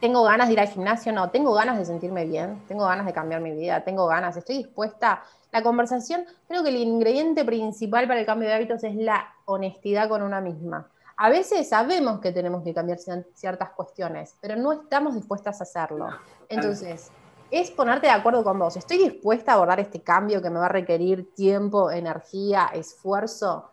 tengo 0.00 0.24
ganas 0.24 0.46
de 0.46 0.54
ir 0.54 0.60
al 0.60 0.68
gimnasio, 0.68 1.12
no, 1.12 1.28
tengo 1.28 1.52
ganas 1.52 1.76
de 1.76 1.84
sentirme 1.84 2.24
bien, 2.24 2.58
tengo 2.68 2.86
ganas 2.86 3.04
de 3.04 3.12
cambiar 3.12 3.42
mi 3.42 3.52
vida, 3.52 3.84
tengo 3.84 4.06
ganas, 4.06 4.34
estoy 4.34 4.56
dispuesta. 4.56 5.24
La 5.52 5.62
conversación, 5.62 6.24
creo 6.48 6.62
que 6.62 6.70
el 6.70 6.76
ingrediente 6.76 7.44
principal 7.44 8.08
para 8.08 8.20
el 8.20 8.24
cambio 8.24 8.48
de 8.48 8.54
hábitos 8.54 8.82
es 8.82 8.94
la 8.94 9.34
honestidad 9.44 10.08
con 10.08 10.22
una 10.22 10.40
misma. 10.40 10.88
A 11.16 11.30
veces 11.30 11.68
sabemos 11.68 12.20
que 12.20 12.32
tenemos 12.32 12.62
que 12.62 12.74
cambiar 12.74 12.98
ciertas 12.98 13.70
cuestiones, 13.70 14.34
pero 14.40 14.56
no 14.56 14.72
estamos 14.72 15.14
dispuestas 15.14 15.60
a 15.60 15.64
hacerlo. 15.64 16.08
Entonces, 16.48 17.10
es 17.50 17.70
ponerte 17.70 18.06
de 18.06 18.12
acuerdo 18.12 18.44
con 18.44 18.58
vos. 18.58 18.76
¿Estoy 18.76 18.98
dispuesta 18.98 19.52
a 19.52 19.54
abordar 19.54 19.80
este 19.80 20.00
cambio 20.00 20.42
que 20.42 20.50
me 20.50 20.58
va 20.58 20.66
a 20.66 20.70
requerir 20.70 21.34
tiempo, 21.34 21.90
energía, 21.90 22.70
esfuerzo? 22.74 23.70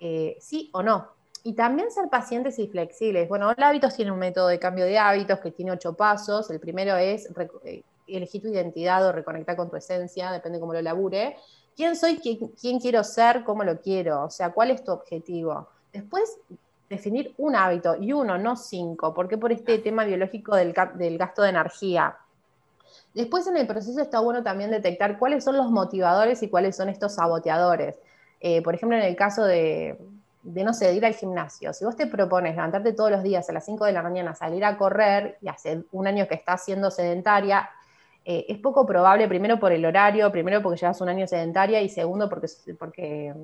Eh, 0.00 0.36
¿Sí 0.40 0.70
o 0.72 0.82
no? 0.82 1.08
Y 1.42 1.54
también 1.54 1.90
ser 1.90 2.08
pacientes 2.08 2.58
y 2.58 2.68
flexibles. 2.68 3.28
Bueno, 3.28 3.50
el 3.50 3.62
hábitos 3.62 3.94
tiene 3.94 4.12
un 4.12 4.18
método 4.18 4.48
de 4.48 4.58
cambio 4.58 4.84
de 4.84 4.98
hábitos 4.98 5.40
que 5.40 5.50
tiene 5.50 5.72
ocho 5.72 5.94
pasos. 5.94 6.50
El 6.50 6.60
primero 6.60 6.96
es 6.96 7.28
eh, 7.64 7.82
elegir 8.06 8.42
tu 8.42 8.48
identidad 8.48 9.06
o 9.06 9.12
reconectar 9.12 9.56
con 9.56 9.68
tu 9.68 9.76
esencia, 9.76 10.32
depende 10.32 10.60
cómo 10.60 10.72
lo 10.72 10.82
labure. 10.82 11.36
¿Quién 11.76 11.96
soy? 11.96 12.18
¿Quién, 12.18 12.80
quiero 12.80 13.04
ser? 13.04 13.44
¿Cómo 13.44 13.62
lo 13.62 13.80
quiero? 13.80 14.24
O 14.24 14.30
sea, 14.30 14.50
¿cuál 14.52 14.70
es 14.70 14.82
tu 14.82 14.90
objetivo? 14.90 15.68
Después, 15.92 16.38
definir 16.88 17.34
un 17.36 17.54
hábito 17.54 17.96
y 18.00 18.12
uno, 18.12 18.38
no 18.38 18.56
cinco. 18.56 19.14
¿Por 19.14 19.28
qué 19.28 19.38
por 19.38 19.52
este 19.52 19.78
tema 19.78 20.04
biológico 20.04 20.56
del, 20.56 20.74
del 20.94 21.18
gasto 21.18 21.42
de 21.42 21.50
energía? 21.50 22.16
Después 23.14 23.46
en 23.46 23.56
el 23.56 23.66
proceso 23.66 24.00
está 24.00 24.20
bueno 24.20 24.42
también 24.42 24.70
detectar 24.70 25.18
cuáles 25.18 25.44
son 25.44 25.56
los 25.56 25.70
motivadores 25.70 26.42
y 26.42 26.48
cuáles 26.48 26.76
son 26.76 26.88
estos 26.88 27.14
saboteadores. 27.14 27.96
Eh, 28.40 28.62
por 28.62 28.74
ejemplo, 28.74 28.96
en 28.96 29.04
el 29.04 29.16
caso 29.16 29.44
de, 29.44 29.98
no 30.44 30.72
sé, 30.72 30.86
de 30.86 30.94
ir 30.94 31.04
al 31.04 31.14
gimnasio. 31.14 31.72
Si 31.72 31.84
vos 31.84 31.96
te 31.96 32.06
propones 32.06 32.54
levantarte 32.54 32.92
todos 32.92 33.10
los 33.10 33.22
días 33.22 33.48
a 33.48 33.52
las 33.52 33.64
5 33.64 33.84
de 33.84 33.92
la 33.92 34.02
mañana, 34.02 34.34
salir 34.34 34.64
a 34.64 34.76
correr, 34.76 35.38
y 35.42 35.48
hace 35.48 35.82
un 35.92 36.06
año 36.06 36.28
que 36.28 36.34
estás 36.34 36.64
siendo 36.64 36.90
sedentaria, 36.90 37.68
eh, 38.24 38.46
es 38.48 38.58
poco 38.58 38.86
probable, 38.86 39.26
primero 39.26 39.58
por 39.58 39.72
el 39.72 39.84
horario, 39.84 40.30
primero 40.30 40.62
porque 40.62 40.78
llevas 40.78 41.00
un 41.00 41.08
año 41.08 41.26
sedentaria 41.26 41.80
y 41.80 41.88
segundo 41.88 42.28
porque, 42.28 42.46
porque 42.78 43.34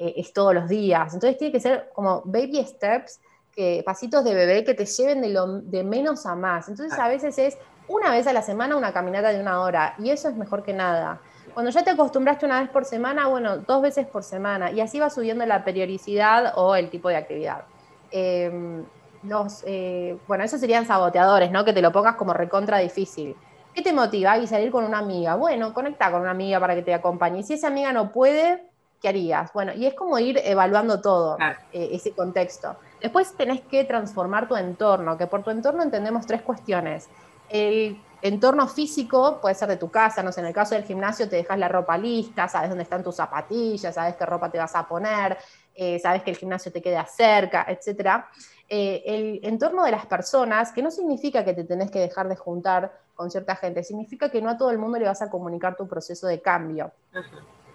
eh, 0.00 0.14
es 0.16 0.32
todos 0.32 0.54
los 0.54 0.66
días. 0.66 1.12
Entonces 1.12 1.36
tiene 1.36 1.52
que 1.52 1.60
ser 1.60 1.90
como 1.92 2.22
baby 2.24 2.64
steps, 2.64 3.20
que, 3.54 3.82
pasitos 3.84 4.24
de 4.24 4.32
bebé 4.34 4.64
que 4.64 4.72
te 4.72 4.86
lleven 4.86 5.20
de, 5.20 5.28
lo, 5.28 5.60
de 5.60 5.84
menos 5.84 6.24
a 6.24 6.34
más. 6.34 6.70
Entonces 6.70 6.98
a 6.98 7.06
veces 7.06 7.36
es 7.36 7.58
una 7.86 8.10
vez 8.10 8.26
a 8.26 8.32
la 8.32 8.40
semana 8.40 8.76
una 8.76 8.94
caminata 8.94 9.28
de 9.28 9.40
una 9.40 9.60
hora 9.60 9.94
y 9.98 10.08
eso 10.08 10.30
es 10.30 10.36
mejor 10.36 10.62
que 10.62 10.72
nada. 10.72 11.20
Cuando 11.52 11.70
ya 11.70 11.84
te 11.84 11.90
acostumbraste 11.90 12.46
una 12.46 12.60
vez 12.62 12.70
por 12.70 12.86
semana, 12.86 13.26
bueno, 13.26 13.58
dos 13.58 13.82
veces 13.82 14.06
por 14.06 14.22
semana 14.22 14.70
y 14.70 14.80
así 14.80 14.98
va 14.98 15.10
subiendo 15.10 15.44
la 15.44 15.64
periodicidad 15.64 16.54
o 16.56 16.76
el 16.76 16.88
tipo 16.88 17.10
de 17.10 17.16
actividad. 17.16 17.64
Em, 18.10 18.82
los, 19.24 19.62
eh, 19.66 20.16
bueno, 20.26 20.44
esos 20.44 20.60
serían 20.60 20.86
saboteadores, 20.86 21.50
¿no? 21.50 21.66
Que 21.66 21.74
te 21.74 21.82
lo 21.82 21.92
pongas 21.92 22.16
como 22.16 22.32
recontra 22.32 22.78
difícil. 22.78 23.36
¿Qué 23.74 23.82
te 23.82 23.92
motiva? 23.92 24.38
Y 24.38 24.46
salir 24.46 24.70
con 24.70 24.84
una 24.84 24.98
amiga. 24.98 25.34
Bueno, 25.34 25.74
conecta 25.74 26.10
con 26.10 26.22
una 26.22 26.30
amiga 26.30 26.58
para 26.58 26.74
que 26.74 26.82
te 26.82 26.94
acompañe. 26.94 27.40
Y 27.40 27.42
si 27.42 27.52
esa 27.52 27.66
amiga 27.66 27.92
no 27.92 28.12
puede, 28.12 28.69
¿qué 29.00 29.08
harías? 29.08 29.52
Bueno, 29.52 29.72
y 29.72 29.86
es 29.86 29.94
como 29.94 30.18
ir 30.18 30.40
evaluando 30.44 31.00
todo, 31.00 31.38
eh, 31.72 31.88
ese 31.92 32.12
contexto. 32.12 32.76
Después 33.00 33.34
tenés 33.34 33.62
que 33.62 33.84
transformar 33.84 34.46
tu 34.46 34.56
entorno, 34.56 35.16
que 35.16 35.26
por 35.26 35.42
tu 35.42 35.50
entorno 35.50 35.82
entendemos 35.82 36.26
tres 36.26 36.42
cuestiones. 36.42 37.08
El 37.48 38.00
entorno 38.22 38.68
físico 38.68 39.40
puede 39.40 39.54
ser 39.54 39.68
de 39.68 39.76
tu 39.76 39.90
casa, 39.90 40.22
no 40.22 40.30
sé, 40.30 40.40
en 40.40 40.46
el 40.46 40.52
caso 40.52 40.74
del 40.74 40.84
gimnasio 40.84 41.28
te 41.28 41.36
dejas 41.36 41.58
la 41.58 41.68
ropa 41.68 41.96
lista, 41.96 42.46
sabes 42.48 42.68
dónde 42.68 42.84
están 42.84 43.02
tus 43.02 43.16
zapatillas, 43.16 43.94
sabes 43.94 44.16
qué 44.16 44.26
ropa 44.26 44.50
te 44.50 44.58
vas 44.58 44.76
a 44.76 44.86
poner, 44.86 45.38
eh, 45.74 45.98
sabes 45.98 46.22
que 46.22 46.30
el 46.30 46.36
gimnasio 46.36 46.70
te 46.70 46.82
queda 46.82 47.06
cerca, 47.06 47.64
etc. 47.68 48.24
Eh, 48.68 49.02
el 49.06 49.40
entorno 49.42 49.84
de 49.84 49.92
las 49.92 50.04
personas, 50.04 50.72
que 50.72 50.82
no 50.82 50.90
significa 50.90 51.44
que 51.44 51.54
te 51.54 51.64
tenés 51.64 51.90
que 51.90 52.00
dejar 52.00 52.28
de 52.28 52.36
juntar 52.36 52.92
con 53.14 53.30
cierta 53.30 53.56
gente, 53.56 53.82
significa 53.82 54.30
que 54.30 54.42
no 54.42 54.50
a 54.50 54.58
todo 54.58 54.70
el 54.70 54.78
mundo 54.78 54.98
le 54.98 55.06
vas 55.06 55.22
a 55.22 55.30
comunicar 55.30 55.76
tu 55.76 55.88
proceso 55.88 56.26
de 56.26 56.40
cambio. 56.40 56.92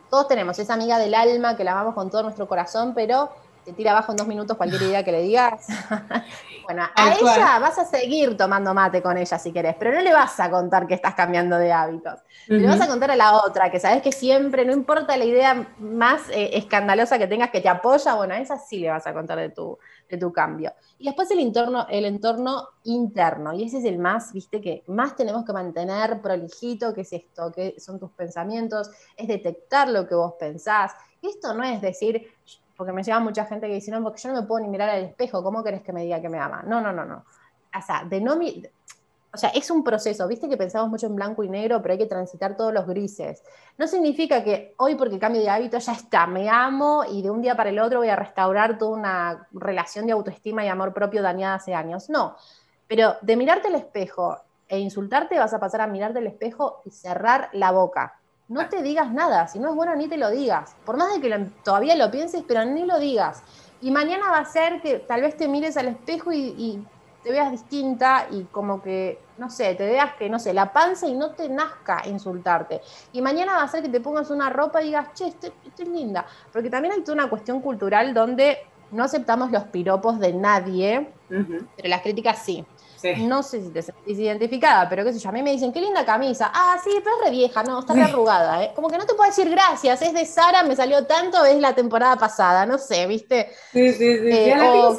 Todos 0.10 0.28
tenemos 0.28 0.58
esa 0.60 0.74
amiga 0.74 1.00
del 1.00 1.14
alma 1.14 1.56
que 1.58 1.64
la 1.64 1.74
amamos 1.74 1.94
con 1.94 2.10
todo 2.10 2.24
nuestro 2.24 2.48
corazón, 2.48 2.94
pero 2.94 3.32
te 3.66 3.74
tira 3.74 3.92
abajo 3.92 4.12
en 4.12 4.18
dos 4.18 4.28
minutos 4.28 4.56
cualquier 4.56 4.84
idea 4.84 5.04
que 5.04 5.12
le 5.12 5.24
digas. 5.24 5.66
bueno, 6.64 6.84
a 6.96 7.14
ella 7.14 7.60
vas 7.60 7.78
a 7.80 7.86
seguir 7.86 8.38
tomando 8.38 8.74
mate 8.74 9.02
con 9.02 9.18
ella 9.18 9.40
si 9.40 9.52
querés, 9.52 9.76
pero 9.78 9.92
no 9.92 10.02
le 10.02 10.14
vas 10.14 10.40
a 10.40 10.52
contar 10.52 10.86
que 10.86 10.94
estás 10.94 11.16
cambiando 11.16 11.58
de 11.58 11.74
hábitos. 11.74 12.20
Le 12.48 12.68
vas 12.68 12.80
a 12.80 12.88
contar 12.88 13.10
a 13.10 13.16
la 13.16 13.34
otra, 13.38 13.72
que 13.72 13.80
sabes 13.80 14.04
que 14.04 14.12
siempre, 14.12 14.66
no 14.66 14.72
importa 14.72 15.18
la 15.18 15.26
idea 15.26 15.68
más 15.80 16.30
eh, 16.30 16.52
escandalosa 16.54 17.18
que 17.18 17.28
tengas 17.28 17.50
que 17.50 17.60
te 17.60 17.68
apoya, 17.68 18.14
bueno, 18.14 18.36
a 18.36 18.38
esa 18.38 18.58
sí 18.60 18.80
le 18.80 18.92
vas 18.92 19.08
a 19.08 19.14
contar 19.14 19.40
de 19.40 19.50
tu, 19.50 19.80
de 20.10 20.18
tu 20.18 20.32
cambio. 20.32 20.74
Y 20.98 21.06
después 21.06 21.30
el 21.32 21.40
entorno, 21.40 21.88
el 21.90 22.06
entorno 22.06 22.70
interno, 22.84 23.54
y 23.54 23.64
ese 23.64 23.80
es 23.80 23.86
el 23.86 23.98
más, 23.98 24.34
viste, 24.34 24.62
que 24.62 24.84
más 24.88 25.16
tenemos 25.16 25.46
que 25.46 25.54
mantener 25.54 26.22
prolijito, 26.22 26.94
que 26.94 27.02
es 27.02 27.14
esto, 27.14 27.52
que 27.52 27.80
son 27.80 28.00
tus 28.00 28.12
pensamientos, 28.12 28.90
es 29.18 29.28
detectar 29.28 29.90
lo 29.90 30.08
que 30.08 30.16
vos 30.16 30.34
pensás. 30.40 30.94
Esto 31.22 31.54
no 31.54 31.64
es 31.64 31.82
decir, 31.82 32.28
porque 32.78 32.94
me 32.94 33.04
lleva 33.04 33.20
mucha 33.20 33.46
gente 33.46 33.68
que 33.68 33.74
dice, 33.74 33.92
no, 33.92 34.04
porque 34.04 34.22
yo 34.22 34.32
no 34.32 34.42
me 34.42 34.48
puedo 34.48 34.64
ni 34.64 34.70
mirar 34.70 34.90
al 34.90 35.04
espejo, 35.04 35.44
¿cómo 35.44 35.64
querés 35.64 35.82
que 35.82 35.94
me 35.94 36.04
diga 36.04 36.22
que 36.22 36.30
me 36.30 36.40
ama? 36.40 36.64
No, 36.64 36.82
no, 36.82 36.92
no, 36.92 37.06
no. 37.06 37.26
O 37.78 37.82
sea, 37.86 38.06
de 38.06 38.22
no 38.22 38.38
o 39.36 39.38
sea, 39.38 39.50
es 39.50 39.70
un 39.70 39.84
proceso, 39.84 40.28
viste 40.28 40.50
que 40.50 40.58
pensamos 40.58 40.90
mucho 40.90 41.06
en 41.06 41.16
blanco 41.16 41.44
y 41.44 41.50
negro, 41.50 41.82
pero 41.82 41.92
hay 41.92 41.98
que 41.98 42.08
transitar 42.08 42.58
todos 42.58 42.74
los 42.74 42.88
grises. 42.88 43.44
No 43.78 43.86
significa 43.86 44.44
que 44.44 44.74
hoy 44.78 44.96
porque 44.96 45.20
cambio 45.20 45.42
de 45.42 45.50
hábito 45.50 45.78
ya 45.78 45.92
está, 45.92 46.26
me 46.26 46.50
amo 46.50 47.04
y 47.08 47.22
de 47.22 47.30
un 47.30 47.42
día 47.42 47.56
para 47.56 47.70
el 47.70 47.80
otro 47.80 48.00
voy 48.00 48.10
a 48.10 48.16
restaurar 48.16 48.78
toda 48.78 48.98
una 48.98 49.48
relación 49.52 50.08
de 50.08 50.14
autoestima 50.14 50.66
y 50.66 50.70
amor 50.70 50.94
propio 50.94 51.22
dañada 51.22 51.56
hace 51.56 51.76
años. 51.76 52.10
No, 52.10 52.36
pero 52.88 53.16
de 53.22 53.36
mirarte 53.36 53.68
al 53.68 53.76
espejo 53.76 54.38
e 54.68 54.80
insultarte 54.80 55.38
vas 55.38 55.54
a 55.54 55.60
pasar 55.60 55.82
a 55.82 55.88
mirarte 55.88 56.20
al 56.20 56.28
espejo 56.28 56.82
y 56.86 56.92
cerrar 56.92 57.50
la 57.54 57.72
boca 57.72 58.20
no 58.48 58.70
te 58.70 58.82
digas 58.82 59.12
nada, 59.12 59.48
si 59.48 59.60
no 59.60 59.70
es 59.70 59.76
bueno 59.76 59.96
ni 59.96 60.08
te 60.08 60.18
lo 60.18 60.30
digas. 60.30 60.76
Por 60.86 60.98
más 60.98 61.14
de 61.14 61.22
que 61.22 61.50
todavía 61.64 61.96
lo 61.96 62.12
pienses, 62.12 62.44
pero 62.48 62.64
ni 62.66 62.86
lo 62.86 63.00
digas. 63.00 63.42
Y 63.82 63.92
mañana 63.92 64.30
va 64.30 64.40
a 64.40 64.46
ser 64.46 64.82
que 64.82 65.00
tal 65.00 65.22
vez 65.22 65.36
te 65.36 65.48
mires 65.48 65.78
al 65.78 65.88
espejo 65.88 66.32
y, 66.32 66.86
te 67.24 67.32
veas 67.32 67.50
distinta 67.50 68.28
y 68.30 68.44
como 68.44 68.84
que, 68.84 69.18
no 69.38 69.50
sé, 69.50 69.76
te 69.76 69.86
veas 69.86 70.14
que, 70.16 70.30
no 70.30 70.40
sé, 70.40 70.54
la 70.54 70.72
panza 70.72 71.08
y 71.08 71.14
no 71.14 71.32
te 71.32 71.50
nazca 71.50 72.02
insultarte. 72.06 72.82
Y 73.12 73.22
mañana 73.22 73.56
va 73.56 73.64
a 73.64 73.68
ser 73.68 73.82
que 73.82 73.90
te 73.90 74.00
pongas 74.00 74.30
una 74.30 74.50
ropa 74.50 74.82
y 74.82 74.88
digas, 74.88 75.14
che, 75.14 75.28
estoy, 75.28 75.52
linda. 75.86 76.26
Porque 76.52 76.70
también 76.70 76.94
hay 76.94 77.02
toda 77.02 77.14
una 77.14 77.30
cuestión 77.30 77.62
cultural 77.62 78.14
donde 78.14 78.60
no 78.92 79.04
aceptamos 79.04 79.52
los 79.52 79.64
piropos 79.66 80.20
de 80.20 80.34
nadie, 80.34 81.10
pero 81.28 81.90
las 81.90 82.02
críticas 82.02 82.40
sí. 82.44 82.66
No 83.18 83.44
sé 83.44 83.62
si 83.62 83.70
te 83.70 83.82
sentís 83.82 84.18
identificada, 84.18 84.90
pero 84.90 85.04
qué 85.04 85.14
sé 85.14 85.20
yo, 85.20 85.30
a 85.30 85.32
mí 85.32 85.44
me 85.44 85.52
dicen, 85.52 85.72
qué 85.72 85.80
linda 85.80 86.04
camisa. 86.06 86.52
Ah, 86.54 86.78
sí, 86.84 86.90
pero 87.04 87.18
es 87.18 87.26
re 87.26 87.32
vieja, 87.32 87.62
no, 87.64 87.80
está 87.80 87.94
re 87.94 88.04
arrugada. 88.04 88.64
¿eh? 88.64 88.72
Como 88.74 88.90
que 88.90 88.98
no 88.98 89.06
te 89.06 89.14
puedo 89.14 89.30
decir 89.30 89.48
gracias, 89.50 90.02
es 90.02 90.14
de 90.14 90.26
Sara, 90.26 90.64
me 90.64 90.76
salió 90.76 91.06
tanto, 91.06 91.46
es 91.46 91.60
la 91.60 91.76
temporada 91.76 92.16
pasada, 92.16 92.66
no 92.66 92.78
sé, 92.80 93.06
¿viste? 93.06 93.50
Sí, 93.72 93.94
sí, 93.94 94.18
sí. 94.18 94.30
Eh, 94.32 94.56
o 94.60 94.96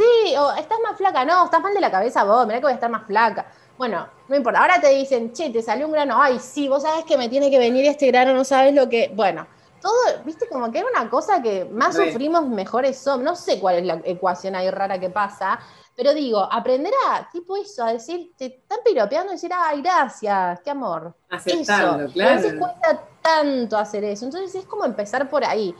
Sí, 0.00 0.34
o 0.34 0.52
estás 0.52 0.78
más 0.82 0.96
flaca, 0.96 1.26
no, 1.26 1.44
estás 1.44 1.60
mal 1.60 1.74
de 1.74 1.80
la 1.80 1.90
cabeza 1.90 2.24
vos, 2.24 2.46
mirá 2.46 2.58
que 2.58 2.64
voy 2.64 2.72
a 2.72 2.76
estar 2.76 2.90
más 2.90 3.06
flaca. 3.06 3.44
Bueno, 3.76 4.08
no 4.28 4.36
importa, 4.36 4.60
ahora 4.60 4.80
te 4.80 4.88
dicen, 4.88 5.30
che, 5.34 5.50
te 5.50 5.60
salió 5.60 5.84
un 5.84 5.92
grano, 5.92 6.16
ay, 6.18 6.38
sí, 6.38 6.68
vos 6.68 6.84
sabés 6.84 7.04
que 7.04 7.18
me 7.18 7.28
tiene 7.28 7.50
que 7.50 7.58
venir 7.58 7.84
este 7.84 8.06
grano, 8.06 8.32
no 8.32 8.42
sabes 8.42 8.72
lo 8.72 8.88
que. 8.88 9.12
Bueno, 9.14 9.46
todo, 9.78 9.92
viste, 10.24 10.48
como 10.48 10.70
que 10.72 10.78
era 10.78 10.88
una 10.88 11.10
cosa 11.10 11.42
que 11.42 11.66
más 11.66 11.96
sufrimos, 11.96 12.48
mejores 12.48 12.96
somos. 12.98 13.22
No 13.22 13.36
sé 13.36 13.60
cuál 13.60 13.76
es 13.76 13.84
la 13.84 14.00
ecuación 14.04 14.54
ahí 14.54 14.70
rara 14.70 14.98
que 14.98 15.10
pasa, 15.10 15.60
pero 15.94 16.14
digo, 16.14 16.48
aprender 16.50 16.94
a, 17.08 17.28
tipo 17.30 17.58
eso, 17.58 17.84
a 17.84 17.92
decir, 17.92 18.32
te 18.38 18.46
están 18.46 18.78
piropeando 18.82 19.32
y 19.32 19.36
decir, 19.36 19.50
ay, 19.54 19.82
gracias, 19.82 20.60
qué 20.60 20.70
amor. 20.70 21.14
Aceptarlo, 21.28 22.10
claro. 22.10 22.30
A 22.30 22.36
veces 22.36 22.54
cuesta 22.58 23.04
tanto 23.20 23.76
hacer 23.76 24.04
eso. 24.04 24.24
Entonces 24.24 24.54
es 24.54 24.64
como 24.64 24.86
empezar 24.86 25.28
por 25.28 25.44
ahí. 25.44 25.74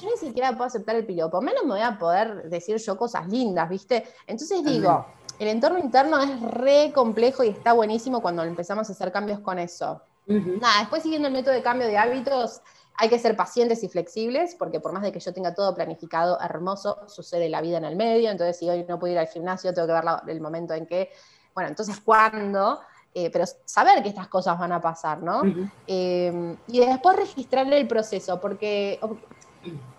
Yo 0.00 0.08
ni 0.08 0.16
siquiera 0.16 0.50
puedo 0.52 0.64
aceptar 0.64 0.96
el 0.96 1.06
piropo, 1.06 1.40
menos 1.40 1.64
me 1.64 1.72
voy 1.72 1.80
a 1.80 1.98
poder 1.98 2.48
decir 2.48 2.76
yo 2.76 2.96
cosas 2.96 3.28
lindas, 3.28 3.68
¿viste? 3.68 4.04
Entonces 4.26 4.64
digo, 4.64 5.06
el 5.38 5.48
entorno 5.48 5.78
interno 5.78 6.20
es 6.20 6.40
re 6.40 6.92
complejo 6.94 7.44
y 7.44 7.48
está 7.48 7.72
buenísimo 7.72 8.20
cuando 8.20 8.42
empezamos 8.42 8.88
a 8.88 8.92
hacer 8.92 9.12
cambios 9.12 9.40
con 9.40 9.58
eso. 9.58 10.00
Nada, 10.26 10.80
después 10.80 11.02
siguiendo 11.02 11.28
el 11.28 11.34
método 11.34 11.54
de 11.54 11.62
cambio 11.62 11.86
de 11.86 11.98
hábitos, 11.98 12.60
hay 12.96 13.08
que 13.08 13.18
ser 13.18 13.36
pacientes 13.36 13.82
y 13.82 13.88
flexibles, 13.88 14.54
porque 14.58 14.80
por 14.80 14.92
más 14.92 15.02
de 15.02 15.12
que 15.12 15.20
yo 15.20 15.32
tenga 15.32 15.54
todo 15.54 15.74
planificado 15.74 16.38
hermoso, 16.40 17.08
sucede 17.08 17.48
la 17.48 17.60
vida 17.60 17.78
en 17.78 17.84
el 17.84 17.96
medio, 17.96 18.30
entonces 18.30 18.58
si 18.58 18.68
hoy 18.68 18.84
no 18.88 18.98
puedo 18.98 19.12
ir 19.12 19.18
al 19.18 19.26
gimnasio, 19.28 19.72
tengo 19.74 19.88
que 19.88 19.94
ver 19.94 20.04
el 20.28 20.40
momento 20.40 20.74
en 20.74 20.86
que, 20.86 21.10
bueno, 21.54 21.70
entonces 21.70 22.00
cuándo, 22.04 22.80
eh, 23.14 23.30
pero 23.30 23.44
saber 23.64 24.02
que 24.02 24.08
estas 24.08 24.28
cosas 24.28 24.58
van 24.58 24.72
a 24.72 24.80
pasar, 24.80 25.22
¿no? 25.22 25.42
Eh, 25.86 26.56
y 26.68 26.80
después 26.80 27.16
registrar 27.16 27.70
el 27.72 27.88
proceso, 27.88 28.40
porque 28.40 29.00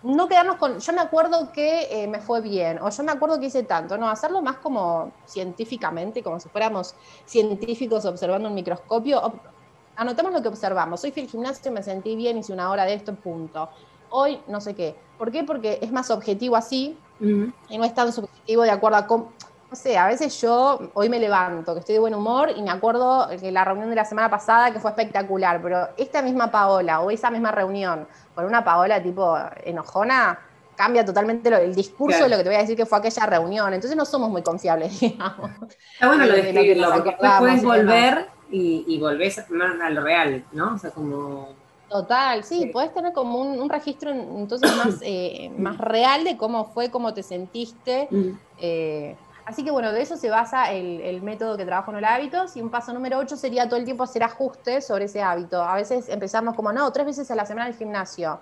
no 0.02 0.28
quedarnos 0.28 0.56
con, 0.56 0.78
yo 0.78 0.92
me 0.92 1.00
acuerdo 1.00 1.50
que 1.52 1.88
eh, 1.90 2.06
me 2.06 2.20
fue 2.20 2.40
bien, 2.40 2.78
o 2.80 2.90
yo 2.90 3.02
me 3.02 3.12
acuerdo 3.12 3.40
que 3.40 3.46
hice 3.46 3.62
tanto, 3.62 3.96
no, 3.96 4.08
hacerlo 4.08 4.42
más 4.42 4.56
como 4.56 5.12
científicamente, 5.24 6.22
como 6.22 6.38
si 6.38 6.48
fuéramos 6.48 6.94
científicos 7.24 8.04
observando 8.04 8.48
un 8.48 8.54
microscopio. 8.54 9.32
Anotemos 9.96 10.32
lo 10.32 10.42
que 10.42 10.48
observamos. 10.48 11.02
Hoy 11.04 11.12
fui 11.12 11.22
al 11.22 11.28
gimnasio, 11.28 11.70
me 11.72 11.82
sentí 11.82 12.16
bien, 12.16 12.36
hice 12.36 12.52
una 12.52 12.70
hora 12.70 12.84
de 12.84 12.94
esto, 12.94 13.14
punto. 13.14 13.68
Hoy 14.10 14.40
no 14.48 14.60
sé 14.60 14.74
qué. 14.74 14.96
¿Por 15.16 15.30
qué? 15.30 15.44
Porque 15.44 15.78
es 15.80 15.92
más 15.92 16.10
objetivo 16.10 16.56
así 16.56 16.98
y 17.20 17.78
no 17.78 17.84
es 17.84 17.94
tan 17.94 18.12
subjetivo 18.12 18.62
de 18.62 18.70
acuerdo 18.70 18.98
a 18.98 19.06
cómo 19.06 19.32
no 19.74 19.80
sé, 19.80 19.98
a 19.98 20.06
veces 20.06 20.40
yo 20.40 20.78
hoy 20.94 21.08
me 21.08 21.18
levanto, 21.18 21.74
que 21.74 21.80
estoy 21.80 21.94
de 21.94 21.98
buen 21.98 22.14
humor 22.14 22.48
y 22.56 22.62
me 22.62 22.70
acuerdo 22.70 23.28
que 23.40 23.50
la 23.50 23.64
reunión 23.64 23.90
de 23.90 23.96
la 23.96 24.04
semana 24.04 24.30
pasada 24.30 24.72
que 24.72 24.78
fue 24.78 24.92
espectacular, 24.92 25.60
pero 25.60 25.88
esta 25.96 26.22
misma 26.22 26.48
Paola 26.48 27.00
o 27.00 27.10
esa 27.10 27.28
misma 27.28 27.50
reunión 27.50 28.06
con 28.36 28.44
una 28.44 28.62
Paola 28.62 29.02
tipo 29.02 29.36
enojona, 29.64 30.38
cambia 30.76 31.04
totalmente 31.04 31.48
el 31.48 31.74
discurso 31.74 32.22
de 32.22 32.28
lo 32.28 32.36
que 32.36 32.44
te 32.44 32.50
voy 32.50 32.56
a 32.56 32.60
decir 32.60 32.76
que 32.76 32.86
fue 32.86 32.98
aquella 32.98 33.26
reunión. 33.26 33.74
Entonces 33.74 33.96
no 33.96 34.04
somos 34.04 34.30
muy 34.30 34.42
confiables, 34.42 35.00
digamos. 35.00 35.50
Está 35.94 36.06
bueno 36.06 36.24
lo 36.24 36.34
de 36.34 36.40
escribirlo, 36.50 36.92
porque 36.92 37.16
puedes 37.40 37.64
volver 37.64 38.28
y, 38.52 38.84
y, 38.86 39.00
volvés 39.00 39.40
a 39.40 39.90
lo 39.90 40.02
real, 40.02 40.44
¿no? 40.52 40.74
O 40.74 40.78
sea, 40.78 40.92
como... 40.92 41.48
Total, 41.88 42.44
sí, 42.44 42.70
puedes 42.72 42.94
tener 42.94 43.12
como 43.12 43.40
un, 43.40 43.68
registro 43.68 44.12
entonces 44.12 44.70
más, 44.76 44.98
eh, 45.02 45.50
más 45.58 45.78
real 45.78 46.22
de 46.22 46.36
cómo 46.36 46.66
fue, 46.66 46.92
cómo 46.92 47.12
te 47.12 47.24
sentiste. 47.24 48.08
Eh, 48.58 49.16
Así 49.46 49.62
que 49.62 49.70
bueno, 49.70 49.92
de 49.92 50.00
eso 50.00 50.16
se 50.16 50.30
basa 50.30 50.72
el, 50.72 51.22
método 51.22 51.56
que 51.56 51.66
trabajo 51.66 51.90
en 51.90 51.98
el 51.98 52.04
hábitos 52.04 52.56
y 52.56 52.62
un 52.62 52.70
paso 52.70 52.92
número 52.92 53.18
8 53.18 53.36
sería 53.36 53.68
todo 53.68 53.78
el 53.78 53.84
tiempo 53.84 54.04
hacer 54.04 54.22
ajustes 54.22 54.86
sobre 54.86 55.04
ese 55.04 55.22
hábito. 55.22 55.62
A 55.62 55.74
veces 55.74 56.08
empezamos 56.08 56.54
como, 56.54 56.72
no, 56.72 56.90
tres 56.92 57.06
veces 57.06 57.30
a 57.30 57.34
la 57.34 57.44
semana 57.44 57.66
al 57.66 57.74
gimnasio. 57.74 58.40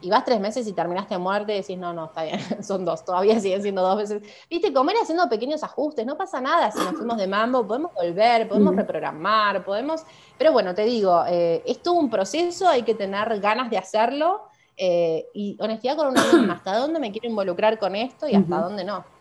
Y 0.00 0.10
vas 0.10 0.24
tres 0.24 0.38
meses 0.38 0.66
y 0.66 0.72
terminaste 0.72 1.14
a 1.14 1.18
muerte 1.18 1.54
y 1.54 1.60
decís, 1.60 1.78
no, 1.78 1.92
no, 1.92 2.06
está 2.06 2.24
bien, 2.24 2.38
son 2.62 2.84
dos, 2.84 3.04
todavía 3.04 3.40
siguen 3.40 3.62
siendo 3.62 3.82
dos 3.82 3.96
veces. 3.96 4.22
Viste, 4.48 4.72
comer 4.72 4.96
haciendo 5.02 5.28
pequeños 5.28 5.64
ajustes, 5.64 6.06
no 6.06 6.16
pasa 6.16 6.40
nada 6.40 6.70
si 6.70 6.78
nos 6.78 6.92
fuimos 6.92 7.16
de 7.16 7.26
mambo, 7.26 7.66
podemos 7.66 7.92
volver, 7.94 8.48
podemos 8.48 8.76
reprogramar, 8.76 9.64
podemos... 9.64 10.02
Pero 10.38 10.52
bueno, 10.52 10.74
te 10.74 10.84
digo, 10.84 11.24
eh, 11.26 11.62
es 11.66 11.82
todo 11.82 11.94
un 11.94 12.10
proceso, 12.10 12.68
hay 12.68 12.82
que 12.82 12.94
tener 12.94 13.40
ganas 13.40 13.70
de 13.70 13.78
hacerlo 13.78 14.42
eh, 14.76 15.26
y 15.32 15.56
honestidad 15.60 15.96
con 15.96 16.08
uno 16.08 16.22
mismo, 16.22 16.52
hasta 16.52 16.76
dónde 16.76 17.00
me 17.00 17.10
quiero 17.10 17.28
involucrar 17.28 17.78
con 17.78 17.96
esto 17.96 18.28
y 18.28 18.34
hasta 18.34 18.58
dónde 18.58 18.84
no. 18.84 19.13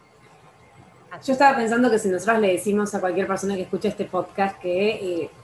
Yo 1.21 1.33
estaba 1.33 1.55
pensando 1.55 1.91
que 1.91 1.99
si 1.99 2.09
nosotros 2.09 2.39
le 2.39 2.53
decimos 2.53 2.95
a 2.95 2.99
cualquier 2.99 3.27
persona 3.27 3.55
que 3.55 3.61
escucha 3.61 3.87
este 3.87 4.05
podcast 4.05 4.59
que 4.59 4.89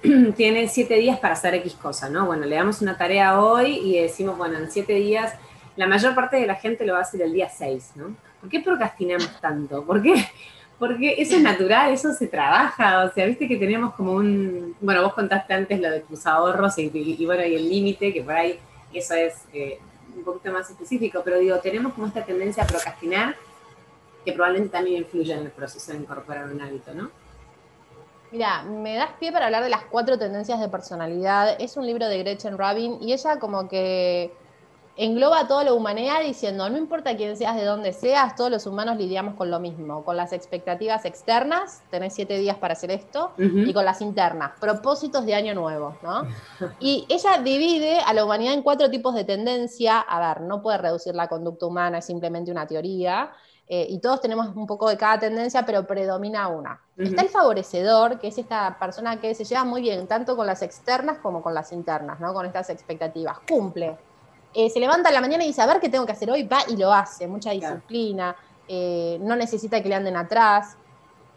eh, 0.03 0.33
tiene 0.35 0.67
siete 0.67 0.95
días 0.95 1.19
para 1.19 1.35
hacer 1.35 1.53
X 1.55 1.75
cosa, 1.75 2.09
¿no? 2.09 2.25
Bueno, 2.25 2.45
le 2.45 2.55
damos 2.55 2.81
una 2.81 2.97
tarea 2.97 3.39
hoy 3.39 3.77
y 3.77 4.01
decimos, 4.01 4.35
bueno, 4.37 4.57
en 4.57 4.71
siete 4.71 4.93
días, 4.93 5.33
la 5.75 5.85
mayor 5.85 6.15
parte 6.15 6.37
de 6.37 6.47
la 6.47 6.55
gente 6.55 6.85
lo 6.85 6.93
va 6.93 6.99
a 6.99 7.01
hacer 7.03 7.21
el 7.21 7.33
día 7.33 7.49
seis, 7.49 7.91
¿no? 7.95 8.15
¿Por 8.41 8.49
qué 8.49 8.61
procrastinamos 8.61 9.39
tanto? 9.39 9.85
¿Por 9.85 10.01
qué? 10.01 10.25
Porque 10.79 11.15
eso 11.19 11.35
es 11.35 11.41
natural, 11.41 11.91
eso 11.91 12.13
se 12.13 12.27
trabaja, 12.27 13.03
o 13.03 13.13
sea, 13.13 13.25
viste 13.27 13.47
que 13.47 13.57
tenemos 13.57 13.93
como 13.93 14.13
un, 14.13 14.75
bueno, 14.81 15.03
vos 15.03 15.13
contaste 15.13 15.53
antes 15.53 15.79
lo 15.79 15.91
de 15.91 15.99
tus 15.99 16.25
ahorros 16.25 16.77
y, 16.79 17.25
bueno, 17.25 17.45
y 17.45 17.55
el 17.55 17.69
límite, 17.69 18.11
que 18.11 18.23
por 18.23 18.33
ahí 18.33 18.57
eso 18.93 19.13
es 19.13 19.35
eh, 19.53 19.77
un 20.15 20.23
poquito 20.23 20.51
más 20.51 20.69
específico, 20.69 21.21
pero 21.23 21.37
digo, 21.37 21.59
tenemos 21.59 21.93
como 21.93 22.07
esta 22.07 22.23
tendencia 22.23 22.63
a 22.63 22.67
procrastinar 22.67 23.35
que 24.29 24.35
probablemente 24.35 24.71
también 24.71 25.03
influye 25.03 25.33
en 25.33 25.39
el 25.39 25.51
proceso 25.51 25.91
de 25.91 25.99
incorporar 25.99 26.45
un 26.45 26.61
hábito, 26.61 26.93
¿no? 26.93 27.11
Mira, 28.31 28.61
me 28.63 28.95
das 28.95 29.11
pie 29.19 29.31
para 29.31 29.45
hablar 29.47 29.63
de 29.63 29.69
las 29.69 29.85
cuatro 29.85 30.17
tendencias 30.19 30.59
de 30.59 30.69
personalidad. 30.69 31.55
Es 31.59 31.77
un 31.77 31.85
libro 31.85 32.07
de 32.07 32.19
Gretchen 32.19 32.57
Rubin 32.57 33.01
y 33.01 33.13
ella 33.13 33.39
como 33.39 33.67
que 33.67 34.31
engloba 34.99 35.39
a 35.39 35.47
toda 35.47 35.63
la 35.63 35.73
humanidad 35.73 36.21
diciendo, 36.21 36.69
no 36.69 36.77
importa 36.77 37.15
quién 37.15 37.37
seas, 37.37 37.55
de 37.55 37.63
dónde 37.63 37.93
seas, 37.93 38.35
todos 38.35 38.51
los 38.51 38.65
humanos 38.65 38.97
lidiamos 38.97 39.35
con 39.35 39.49
lo 39.49 39.57
mismo, 39.61 40.03
con 40.03 40.17
las 40.17 40.33
expectativas 40.33 41.05
externas, 41.05 41.81
tenés 41.89 42.13
siete 42.13 42.37
días 42.37 42.57
para 42.57 42.73
hacer 42.73 42.91
esto, 42.91 43.31
y 43.37 43.71
con 43.73 43.85
las 43.85 44.01
internas, 44.01 44.51
propósitos 44.59 45.25
de 45.25 45.35
año 45.35 45.55
nuevo, 45.55 45.97
¿no? 46.03 46.27
Y 46.81 47.05
ella 47.07 47.37
divide 47.37 48.01
a 48.01 48.13
la 48.13 48.25
humanidad 48.25 48.53
en 48.53 48.61
cuatro 48.61 48.89
tipos 48.89 49.15
de 49.15 49.23
tendencia, 49.23 50.01
a 50.01 50.19
ver, 50.19 50.41
no 50.41 50.61
puede 50.61 50.79
reducir 50.79 51.15
la 51.15 51.29
conducta 51.29 51.65
humana, 51.65 51.99
es 51.99 52.05
simplemente 52.05 52.51
una 52.51 52.67
teoría, 52.67 53.31
eh, 53.71 53.85
y 53.87 53.99
todos 53.99 54.19
tenemos 54.19 54.47
un 54.55 54.65
poco 54.65 54.89
de 54.89 54.97
cada 54.97 55.19
tendencia, 55.19 55.63
pero 55.63 55.85
predomina 55.85 56.47
una. 56.47 56.81
Está 56.97 57.21
el 57.21 57.29
favorecedor, 57.29 58.19
que 58.19 58.29
es 58.29 58.37
esta 58.39 58.79
persona 58.79 59.21
que 59.21 59.35
se 59.35 59.45
lleva 59.45 59.63
muy 59.63 59.81
bien, 59.81 60.07
tanto 60.07 60.35
con 60.35 60.47
las 60.47 60.63
externas 60.63 61.19
como 61.19 61.43
con 61.43 61.53
las 61.53 61.71
internas, 61.71 62.19
¿no? 62.19 62.33
con 62.33 62.47
estas 62.47 62.71
expectativas. 62.71 63.37
Cumple. 63.47 63.95
Eh, 64.55 64.71
se 64.71 64.79
levanta 64.79 65.09
en 65.09 65.15
la 65.15 65.21
mañana 65.21 65.43
y 65.43 65.47
dice, 65.47 65.61
a 65.61 65.67
ver 65.67 65.79
qué 65.79 65.87
tengo 65.87 66.07
que 66.07 66.13
hacer 66.13 66.31
hoy, 66.31 66.43
va 66.43 66.61
y 66.67 66.77
lo 66.77 66.91
hace, 66.91 67.27
mucha 67.27 67.51
disciplina, 67.51 68.35
eh, 68.67 69.19
no 69.21 69.35
necesita 69.35 69.83
que 69.83 69.87
le 69.87 69.93
anden 69.93 70.17
atrás, 70.17 70.75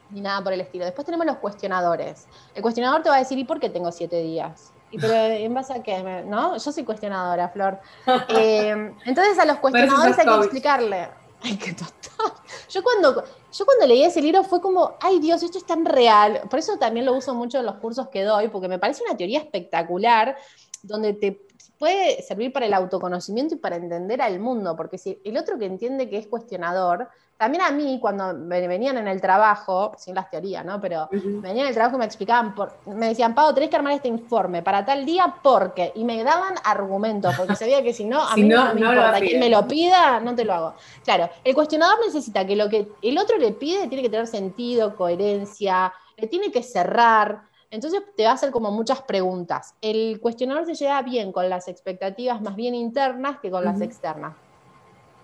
ni 0.09 0.23
nada 0.23 0.43
por 0.43 0.55
el 0.55 0.63
estilo. 0.63 0.87
Después 0.87 1.05
tenemos 1.05 1.27
los 1.27 1.37
cuestionadores. 1.37 2.27
El 2.55 2.63
cuestionador 2.63 3.03
te 3.03 3.11
va 3.11 3.17
a 3.17 3.19
decir, 3.19 3.37
¿y 3.37 3.45
por 3.45 3.61
qué 3.61 3.69
tengo 3.69 3.93
siete 3.93 4.23
días? 4.23 4.73
¿Y 4.91 4.99
pero 4.99 5.13
en 5.15 5.53
base 5.53 5.75
a 5.75 5.83
qué? 5.83 6.25
¿No? 6.27 6.57
Yo 6.57 6.73
soy 6.73 6.85
cuestionadora, 6.85 7.51
Flor. 7.51 7.79
entonces 8.07 9.39
a 9.39 9.45
los 9.45 9.59
cuestionadores 9.59 10.19
hay 10.19 10.25
que 10.25 10.35
explicarle 10.35 11.22
Ay, 11.43 11.57
qué 11.57 11.73
total. 11.73 12.33
Yo 12.69 12.83
cuando, 12.83 13.25
yo 13.53 13.67
cuando 13.67 13.87
leí 13.87 14.03
ese 14.05 14.23
libro 14.23 14.45
fue 14.45 14.61
como, 14.61 14.97
ay 15.01 15.19
Dios, 15.19 15.43
esto 15.43 15.59
es 15.59 15.67
tan 15.67 15.85
real. 15.85 16.43
Por 16.49 16.59
eso 16.59 16.79
también 16.79 17.07
lo 17.07 17.15
uso 17.15 17.35
mucho 17.35 17.59
en 17.59 17.67
los 17.67 17.77
cursos 17.77 18.09
que 18.09 18.23
doy, 18.23 18.49
porque 18.49 18.69
me 18.69 18.79
parece 18.79 19.03
una 19.05 19.17
teoría 19.17 19.41
espectacular, 19.41 20.37
donde 20.83 21.13
te 21.15 21.47
puede 21.79 22.23
servir 22.23 22.53
para 22.53 22.67
el 22.67 22.75
autoconocimiento 22.75 23.57
y 23.57 23.59
para 23.59 23.77
entender 23.77 24.23
al 24.23 24.39
mundo, 24.39 24.77
porque 24.77 24.99
si 24.99 25.21
el 25.25 25.37
otro 25.37 25.59
que 25.59 25.67
entiende 25.67 26.09
que 26.09 26.17
es 26.17 26.29
cuestionador, 26.29 27.09
también 27.37 27.65
a 27.65 27.71
mí, 27.73 27.99
cuando 28.01 28.35
me 28.35 28.67
venían 28.69 28.99
en 28.99 29.09
el 29.09 29.21
trabajo, 29.21 29.93
sin 29.99 30.15
las 30.15 30.31
teorías, 30.31 30.65
¿no? 30.65 30.81
Pero 30.81 31.09
me 31.11 31.41
venían 31.41 31.65
en 31.65 31.69
el 31.69 31.75
trabajo 31.75 31.97
y 31.97 31.99
me 31.99 32.05
explicaban, 32.05 32.55
por, 32.55 32.77
me 32.87 33.09
decían, 33.09 33.35
Pau, 33.35 33.53
tenés 33.53 33.69
que 33.69 33.77
armar 33.77 33.95
este 33.95 34.07
informe 34.07 34.63
para 34.63 34.85
tal 34.85 35.05
día 35.05 35.35
porque, 35.43 35.93
y 35.97 36.05
me 36.05 36.23
daban 36.23 36.55
argumentos, 36.63 37.35
porque 37.37 37.57
sabía 37.57 37.83
que 37.83 37.93
si 37.93 38.05
no, 38.05 38.23
a 38.23 38.37
mí 38.37 38.45
no, 38.45 38.73
me 38.75 38.81
importa, 38.81 39.19
quien 39.19 39.41
me 39.41 39.51
lo 39.51 39.67
pida, 39.67 40.21
no 40.21 40.35
te 40.35 40.45
lo 40.45 40.53
hago. 40.53 40.75
Claro, 41.05 41.29
el 41.43 41.55
cuestionador 41.55 41.99
necesita 42.07 42.47
que 42.47 42.55
lo 42.55 42.69
que 42.69 42.89
el 43.03 43.19
otro 43.19 43.37
le 43.39 43.53
pide 43.53 43.89
tiene 43.89 44.03
que 44.03 44.11
tener 44.11 44.29
sentido, 44.29 44.95
coherencia, 44.95 45.93
le 46.17 46.29
tiene 46.29 46.53
que 46.53 46.63
cerrar. 46.63 47.43
Entonces 47.71 48.03
te 48.17 48.25
va 48.25 48.31
a 48.31 48.35
hacer 48.35 48.51
como 48.51 48.71
muchas 48.71 49.03
preguntas. 49.03 49.75
El 49.81 50.21
cuestionador 50.21 50.67
se 50.67 50.75
lleva 50.75 51.01
bien 51.03 51.33
con 51.33 51.49
las 51.49 51.69
expectativas 51.69 52.41
más 52.41 52.55
bien 52.55 52.75
internas 52.75 53.41
que 53.41 53.51
con 53.51 53.65
las 53.65 53.81
externas. 53.81 54.35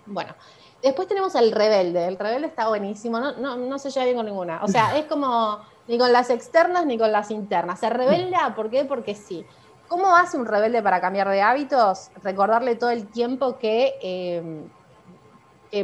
Bueno, 0.05 0.33
Después 0.81 1.07
tenemos 1.07 1.35
el 1.35 1.51
rebelde. 1.51 2.07
El 2.07 2.17
rebelde 2.17 2.47
está 2.47 2.69
buenísimo, 2.69 3.19
no, 3.19 3.33
no, 3.33 3.57
no, 3.57 3.79
se 3.79 3.89
lleva 3.89 4.05
bien 4.05 4.17
con 4.17 4.25
ninguna. 4.25 4.63
O 4.63 4.67
sea, 4.67 4.97
es 4.97 5.05
como 5.05 5.59
ni 5.87 5.97
con 5.97 6.13
las 6.13 6.29
externas 6.29 6.85
ni 6.85 6.97
con 6.97 7.11
las 7.11 7.31
internas. 7.31 7.79
Se 7.79 7.89
rebelda, 7.89 8.53
¿por 8.55 8.69
qué? 8.69 8.85
Porque 8.85 9.15
sí. 9.15 9.45
¿Cómo 9.87 10.15
hace 10.15 10.37
un 10.37 10.45
rebelde 10.45 10.81
para 10.83 11.01
cambiar 11.01 11.27
de 11.29 11.41
hábitos? 11.41 12.11
Recordarle 12.23 12.75
todo 12.75 12.91
el 12.91 13.07
tiempo 13.07 13.57
que 13.57 13.95
eh, 14.01 14.63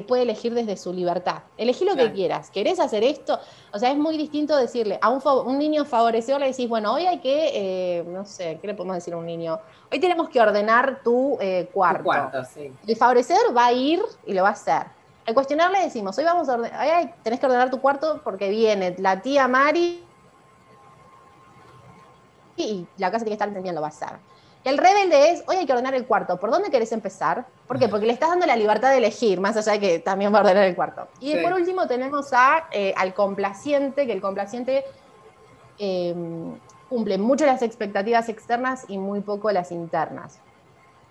puede 0.08 0.24
elegir 0.24 0.54
desde 0.54 0.78
su 0.78 0.92
libertad. 0.92 1.44
Elegí 1.58 1.86
lo 1.86 1.96
que 1.96 2.12
quieras. 2.12 2.50
¿Querés 2.50 2.80
hacer 2.80 3.04
esto? 3.04 3.40
O 3.72 3.80
sea, 3.80 3.92
es 3.92 3.98
muy 3.98 4.18
distinto 4.18 4.56
decirle 4.56 4.98
a 5.02 5.10
un, 5.10 5.22
un 5.46 5.60
niño 5.60 5.86
favorecedor, 5.86 6.40
le 6.40 6.48
decís, 6.48 6.68
bueno, 6.68 6.94
hoy 6.94 7.06
hay 7.06 7.20
que, 7.20 7.52
eh, 7.54 8.04
no 8.08 8.26
sé, 8.26 8.58
¿qué 8.60 8.68
le 8.68 8.74
podemos 8.74 8.96
decir 8.96 9.14
a 9.14 9.18
un 9.18 9.26
niño? 9.26 9.60
Hoy 9.92 10.00
tenemos 10.00 10.30
que 10.30 10.42
ordenar 10.42 11.02
tu 11.04 11.38
eh, 11.40 11.70
cuarto. 11.72 12.00
Tu 12.00 12.04
cuarto 12.06 12.44
sí. 12.46 12.72
El 12.88 12.96
favorecedor 12.96 13.56
va 13.56 13.68
a 13.68 13.74
ir 13.74 14.02
y 14.26 14.34
lo 14.34 14.44
va 14.44 14.50
a 14.50 14.54
hacer. 14.54 14.88
Al 15.28 15.34
cuestionar 15.34 15.72
le 15.72 15.80
decimos, 15.80 16.18
hoy 16.18 16.24
vamos 16.24 16.50
a 16.50 16.54
ordenar, 16.54 16.80
hoy 16.82 17.12
tenés 17.24 17.40
que 17.40 17.46
ordenar 17.46 17.70
tu 17.70 17.80
cuarto 17.80 18.22
porque 18.24 18.50
viene 18.50 18.96
la 19.00 19.22
tía 19.22 19.48
Mari 19.48 20.04
y 22.58 22.88
la 22.98 23.12
casa 23.12 23.26
tiene 23.26 23.32
que 23.32 23.34
estar 23.34 23.48
entendiendo, 23.48 23.80
lo 23.80 23.84
va 23.84 23.88
a 23.88 23.90
hacer. 23.90 24.35
El 24.66 24.80
rebelde 24.80 25.30
es, 25.30 25.44
hoy 25.46 25.58
hay 25.58 25.66
que 25.68 25.74
ordenar 25.74 25.94
el 25.94 26.08
cuarto. 26.08 26.38
¿Por 26.40 26.50
dónde 26.50 26.72
querés 26.72 26.92
empezar? 26.92 27.46
¿Por 27.68 27.78
qué? 27.78 27.88
Porque 27.88 28.08
le 28.08 28.14
estás 28.14 28.30
dando 28.30 28.48
la 28.48 28.56
libertad 28.56 28.90
de 28.90 28.98
elegir, 28.98 29.40
más 29.40 29.56
allá 29.56 29.74
de 29.74 29.80
que 29.80 30.00
también 30.00 30.34
va 30.34 30.40
a 30.40 30.42
ordenar 30.42 30.64
el 30.64 30.76
cuarto. 30.76 31.08
Y 31.20 31.36
por 31.38 31.54
último 31.54 31.88
tenemos 31.88 32.34
a, 32.34 32.66
eh, 32.72 32.92
al 32.98 33.14
complaciente, 33.14 34.08
que 34.08 34.12
el 34.12 34.22
complaciente 34.22 34.84
em, 35.78 36.58
cumple 36.90 37.20
mucho 37.20 37.46
las 37.46 37.62
expectativas 37.62 38.28
externas 38.28 38.86
y 38.88 38.98
muy 38.98 39.20
poco 39.20 39.52
las 39.52 39.72
internas. 39.72 40.40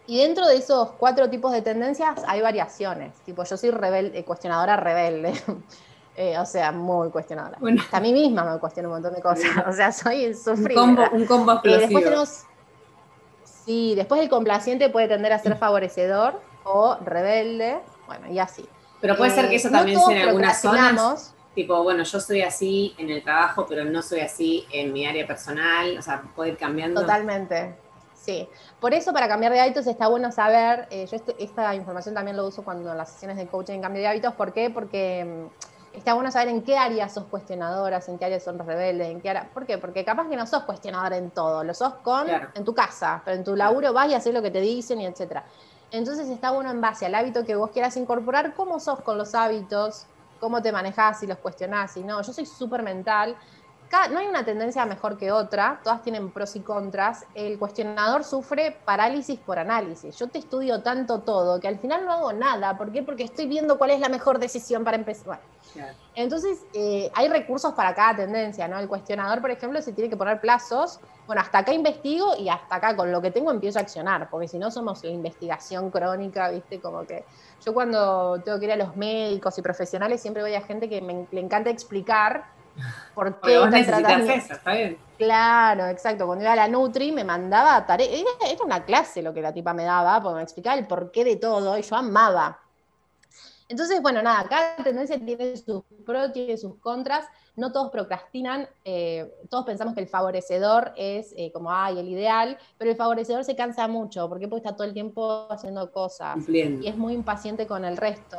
Y 0.09 0.18
dentro 0.18 0.48
de 0.48 0.57
esos 0.57 0.90
cuatro 0.98 1.30
tipos 1.30 1.52
de 1.52 1.62
tendencias 1.62 2.22
hay 2.26 2.40
variaciones. 2.40 3.14
Tipo, 3.20 3.44
yo 3.44 3.57
soy 3.57 3.70
rebelde, 3.70 4.24
cuestionadora 4.24 4.76
rebelde. 4.76 5.32
Eh, 6.16 6.38
o 6.38 6.46
sea, 6.46 6.70
muy 6.70 7.11
cuestionadora. 7.11 7.59
a 7.90 7.98
mí 7.98 8.12
misma 8.12 8.44
me 8.44 8.61
cuestiono 8.61 8.88
un 8.88 8.94
montón 8.94 9.14
de 9.14 9.20
cosas. 9.20 9.50
O 9.66 9.72
sea, 9.72 9.90
soy 9.90 10.32
sufrida. 10.32 10.80
Un 10.80 10.94
combo, 10.94 11.11
un 11.12 11.26
combo 11.26 11.52
explosivo. 11.55 11.80
después 11.80 12.05
tenemos 12.05 12.44
Sí, 13.65 13.95
después 13.95 14.21
el 14.21 14.29
complaciente 14.29 14.91
puede 14.91 15.09
tender 15.09 15.33
a 15.33 15.39
ser 15.39 15.57
favorecedor 15.57 16.41
o 16.65 16.97
rebelde, 17.05 17.79
bueno, 18.07 18.31
y 18.31 18.39
así. 18.39 18.69
Pero 19.01 19.17
puede 19.17 19.31
ser 19.31 19.49
que 19.49 19.57
eso 19.57 19.69
eh, 19.69 19.73
también 19.73 20.01
sea 20.01 20.23
en 20.23 20.29
algunas 20.29 20.61
zonas. 20.61 21.35
Tipo, 21.55 21.83
bueno, 21.83 22.03
yo 22.03 22.21
soy 22.21 22.43
así 22.43 22.95
en 22.99 23.11
el 23.11 23.23
trabajo, 23.23 23.65
pero 23.69 23.85
no 23.85 24.03
soy 24.03 24.21
así 24.21 24.67
en 24.73 24.93
mi 24.93 25.07
área 25.07 25.27
personal. 25.27 25.97
O 25.99 26.03
sea, 26.03 26.23
puede 26.35 26.51
ir 26.51 26.57
cambiando. 26.57 27.01
Totalmente. 27.01 27.77
Sí, 28.15 28.49
por 28.81 28.95
eso 28.95 29.12
para 29.12 29.29
cambiar 29.29 29.53
de 29.53 29.61
hábitos 29.61 29.87
está 29.87 30.09
bueno 30.09 30.33
saber, 30.33 30.89
eh, 30.91 31.07
yo 31.07 31.17
este- 31.17 31.37
esta 31.39 31.75
información 31.75 32.15
también 32.15 32.37
lo 32.39 32.47
uso 32.47 32.62
cuando 32.65 32.91
en 32.91 32.97
las 32.97 33.11
sesiones 33.12 33.37
de 33.37 33.47
coaching 33.47 33.75
en 33.75 33.83
cambio 33.83 34.01
de 34.01 34.09
hábitos, 34.09 34.33
¿por 34.35 34.53
qué? 34.55 34.71
Porque 34.71 35.25
mm, 35.25 35.74
está 35.95 36.14
bueno 36.14 36.30
saber 36.30 36.49
en 36.49 36.62
qué 36.62 36.76
áreas 36.76 37.14
sos 37.14 37.24
cuestionadoras, 37.24 38.09
en 38.09 38.18
qué 38.18 38.24
áreas 38.24 38.42
son 38.42 38.59
rebeldes, 38.59 39.09
en 39.09 39.20
qué 39.20 39.30
área, 39.30 39.51
¿por 39.53 39.66
qué? 39.66 39.78
Porque 39.78 40.05
capaz 40.05 40.28
que 40.28 40.36
no 40.36 40.47
sos 40.47 40.64
cuestionadora 40.64 41.16
en 41.16 41.30
todo, 41.30 41.62
lo 41.64 41.72
sos 41.74 41.95
con, 42.03 42.26
Claro. 42.26 42.49
en 42.55 42.64
tu 42.64 42.74
casa, 42.74 43.22
pero 43.24 43.36
en 43.36 43.45
tu 43.45 43.57
laburo 43.57 43.92
vas 43.92 44.09
y 44.11 44.14
haces 44.14 44.34
lo 44.34 44.42
que 44.42 44.51
te 44.51 44.61
dicen 44.61 45.01
y 45.01 45.07
etcétera. 45.07 45.45
Entonces 45.90 46.28
está 46.28 46.51
bueno 46.51 46.70
en 46.70 46.80
base 46.80 47.07
al 47.07 47.14
hábito 47.14 47.45
que 47.45 47.55
vos 47.55 47.70
quieras 47.70 47.97
incorporar, 47.97 48.55
cómo 48.55 48.80
sos 48.80 49.01
con 49.03 49.16
los 49.16 49.34
hábitos, 49.34 50.07
cómo 50.38 50.61
te 50.61 50.72
manejás, 50.72 51.20
si 51.20 51.26
los 51.26 51.38
cuestionás, 51.38 51.92
si 51.92 52.03
no. 52.03 52.20
Yo 52.22 52.32
soy 52.32 52.47
súper 52.47 52.82
mental, 52.82 53.36
No 54.11 54.18
hay 54.18 54.26
una 54.26 54.45
tendencia 54.45 54.85
mejor 54.87 55.16
que 55.16 55.30
otra, 55.30 55.80
todas 55.85 56.03
tienen 56.03 56.32
pros 56.32 56.57
y 56.57 56.61
contras. 56.61 57.26
El 57.35 57.59
cuestionador 57.61 58.24
sufre 58.24 58.76
parálisis 58.85 59.39
por 59.39 59.59
análisis. 59.59 60.16
Yo 60.18 60.28
te 60.28 60.39
estudio 60.39 60.82
tanto 60.82 61.20
todo 61.20 61.61
que 61.61 61.68
al 61.68 61.78
final 61.78 62.05
no 62.05 62.12
hago 62.12 62.32
nada. 62.32 62.76
¿Por 62.76 62.91
qué? 62.91 63.05
Porque 63.05 63.22
estoy 63.22 63.47
viendo 63.47 63.78
cuál 63.78 63.91
es 63.91 64.01
la 64.01 64.09
mejor 64.09 64.41
decisión 64.41 64.82
para 64.82 64.97
empezar. 64.97 65.26
Bueno, 65.26 65.43
Claro. 65.72 65.95
entonces, 66.14 66.66
eh, 66.72 67.11
hay 67.14 67.28
recursos 67.28 67.72
para 67.72 67.95
cada 67.95 68.16
tendencia, 68.16 68.68
¿no? 68.68 68.78
El 68.78 68.89
cuestionador, 68.89 69.41
por 69.41 69.51
ejemplo, 69.51 69.80
se 69.80 69.93
tiene 69.93 70.11
que 70.11 70.16
poner 70.16 70.41
plazos. 70.41 71.01
Bueno, 71.26 71.41
hasta 71.41 71.59
acá 71.59 71.72
investigo 71.72 72.37
y 72.37 72.49
hasta 72.49 72.76
acá 72.76 72.95
con 72.97 73.11
lo 73.11 73.22
que 73.22 73.30
tengo 73.30 73.51
empiezo 73.51 73.78
a 73.78 73.82
accionar, 73.82 74.28
porque 74.28 74.47
si 74.47 74.59
no 74.59 74.70
somos 74.70 75.03
la 75.05 75.11
investigación 75.11 75.91
crónica, 75.91 76.51
¿viste? 76.51 76.80
Como 76.80 77.07
que 77.07 77.24
yo 77.64 77.72
cuando 77.72 78.41
tengo 78.43 78.59
que 78.59 78.66
ir 78.66 78.72
a 78.72 78.76
los 78.76 78.97
médicos 78.97 79.57
y 79.57 79.62
profesionales 79.62 80.20
siempre 80.20 80.43
voy 80.43 80.55
a 80.55 80.61
gente 80.61 80.89
que 80.89 81.01
me, 81.01 81.26
le 81.30 81.41
encanta 81.41 81.70
explicar 81.70 82.53
por 83.14 83.35
Porque 83.35 83.53
qué 83.53 83.59
vos 83.59 83.70
tal 83.70 83.72
necesitas 83.72 84.01
tratamiento- 84.03 84.33
eso, 84.45 84.53
está 84.55 84.72
bien. 84.72 84.99
Claro, 85.18 85.87
exacto. 85.87 86.27
Cuando 86.27 86.43
iba 86.45 86.53
a 86.53 86.57
la 86.57 86.68
Nutri 86.68 87.12
me 87.12 87.22
mandaba 87.25 87.87
tarea. 87.87 88.07
Era, 88.09 88.51
era 88.51 88.64
una 88.64 88.85
clase 88.85 89.22
lo 89.22 89.33
que 89.33 89.41
la 89.41 89.53
tipa 89.53 89.72
me 89.72 89.85
daba, 89.85 90.20
porque 90.20 90.37
me 90.37 90.43
explicaba 90.43 90.77
el 90.77 90.87
porqué 90.87 91.25
de 91.25 91.37
todo 91.37 91.79
y 91.79 91.83
yo 91.83 91.97
amaba. 91.97 92.59
Entonces, 93.68 94.03
bueno, 94.03 94.20
nada, 94.22 94.47
cada 94.49 94.77
tendencia 94.85 95.18
tiene 95.18 95.57
sus 95.57 95.83
pros, 96.05 96.33
tiene 96.33 96.57
sus 96.59 96.77
contras. 96.81 97.25
No 97.57 97.72
todos 97.72 97.91
procrastinan, 97.91 98.68
eh, 98.85 99.33
todos 99.49 99.64
pensamos 99.64 99.95
que 99.95 100.01
el 100.01 100.09
favorecedor 100.09 100.93
es 100.97 101.33
eh, 101.37 101.51
como, 101.53 101.70
ay, 101.72 101.99
el 101.99 102.09
ideal, 102.09 102.59
pero 102.77 102.91
el 102.91 102.97
favorecedor 102.97 103.45
se 103.45 103.57
cansa 103.57 103.87
mucho. 103.89 104.29
Porque 104.29 104.49
está 104.55 104.75
todo 104.75 104.87
el 104.87 104.93
tiempo 104.93 105.47
haciendo 105.51 105.91
cosas 105.93 106.35
Cumpliendo. 106.35 106.85
y 106.85 106.89
es 106.89 106.97
muy 106.97 107.14
impaciente 107.14 107.66
con 107.66 107.85
el 107.85 107.97
resto. 107.97 108.37